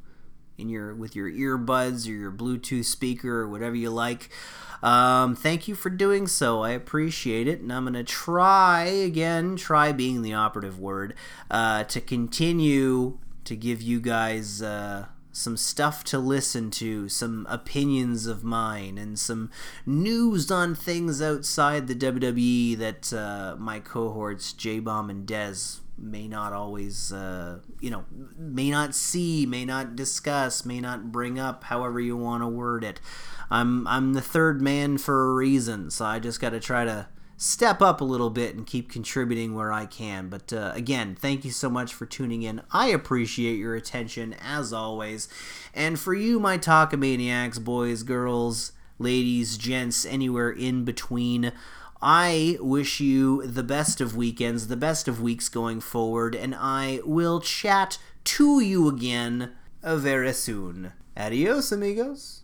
in 0.57 0.69
your 0.69 0.95
with 0.95 1.15
your 1.15 1.31
earbuds 1.31 2.09
or 2.09 2.13
your 2.13 2.33
Bluetooth 2.33 2.85
speaker 2.85 3.41
or 3.41 3.49
whatever 3.49 3.77
you 3.77 3.91
like. 3.91 4.31
Um, 4.83 5.35
thank 5.35 5.67
you 5.67 5.75
for 5.75 5.91
doing 5.91 6.27
so. 6.27 6.63
I 6.63 6.71
appreciate 6.71 7.49
it, 7.49 7.61
and 7.61 7.73
I'm 7.73 7.85
gonna 7.85 8.05
try 8.05 8.85
again, 8.85 9.57
try 9.57 9.93
being 9.93 10.23
the 10.23 10.35
operative 10.35 10.79
word, 10.79 11.15
uh, 11.51 11.85
to 11.85 12.01
continue 12.01 13.19
to 13.45 13.57
give 13.57 13.81
you 13.83 14.01
guys. 14.01 14.63
Uh, 14.63 15.07
some 15.35 15.57
stuff 15.57 16.05
to 16.05 16.19
listen 16.19 16.71
to, 16.71 17.09
some 17.09 17.45
opinions 17.51 18.27
of 18.27 18.45
mine, 18.45 18.97
and 18.97 19.19
some 19.19 19.51
news 19.85 20.51
on 20.51 20.75
things 20.77 21.21
outside 21.21 21.89
the 21.89 21.95
WWE 21.95 22.79
that 22.79 23.13
uh, 23.13 23.57
my 23.59 23.81
cohorts 23.81 24.53
J 24.53 24.79
Bomb 24.79 25.11
and 25.11 25.27
Dez 25.27 25.81
may 25.99 26.29
not 26.29 26.53
always, 26.53 27.13
uh, 27.13 27.59
you 27.81 27.91
know, 27.91 28.05
may 28.39 28.71
not 28.71 28.95
see, 28.95 29.45
may 29.45 29.65
not 29.65 29.97
discuss, 29.97 30.65
may 30.65 30.81
not 30.81 31.11
bring 31.11 31.39
up, 31.39 31.65
however 31.65 32.01
you 32.01 32.17
want 32.17 32.43
to 32.43 32.49
word 32.49 32.85
it. 32.85 33.01
I'm 33.51 33.87
I'm 33.89 34.15
the 34.15 34.23
third 34.23 34.63
man 34.63 34.99
for 34.99 35.31
a 35.31 35.35
reason, 35.35 35.91
so 35.91 36.05
I 36.05 36.21
just 36.21 36.41
got 36.41 36.51
to 36.51 36.61
try 36.61 36.85
to 36.85 37.09
step 37.37 37.83
up 37.83 38.01
a 38.01 38.05
little 38.05 38.31
bit 38.31 38.55
and 38.55 38.67
keep 38.67 38.91
contributing 38.91 39.55
where 39.55 39.73
I 39.73 39.87
can. 39.87 40.29
But 40.29 40.53
uh, 40.53 40.73
again, 40.75 41.15
thank 41.15 41.45
you 41.45 41.51
so 41.51 41.69
much 41.69 41.93
for 41.93 42.07
tuning 42.07 42.43
in. 42.43 42.63
I 42.71 42.89
appreciate 42.89 43.59
your 43.59 43.75
attention 43.75 44.35
as 44.35 44.73
always. 44.73 45.29
And 45.75 45.99
for 45.99 46.15
you, 46.15 46.39
my 46.39 46.59
Talkamaniacs, 46.59 47.63
boys, 47.63 48.03
girls, 48.03 48.73
ladies, 48.99 49.59
gents, 49.59 50.07
anywhere 50.07 50.51
in 50.51 50.85
between, 50.85 51.53
I 52.01 52.59
wish 52.61 53.01
you 53.01 53.47
the 53.47 53.63
best 53.63 54.01
of 54.01 54.15
weekends, 54.15 54.69
the 54.69 54.77
best 54.77 55.09
of 55.09 55.23
weeks 55.23 55.49
going 55.49 55.81
forward, 55.81 56.35
and 56.35 56.55
I 56.55 57.01
will 57.05 57.41
chat 57.41 57.99
to 58.25 58.61
you 58.61 58.89
again 58.89 59.53
very 59.83 60.33
soon. 60.35 60.93
Adios, 61.17 61.73
amigos. 61.73 62.44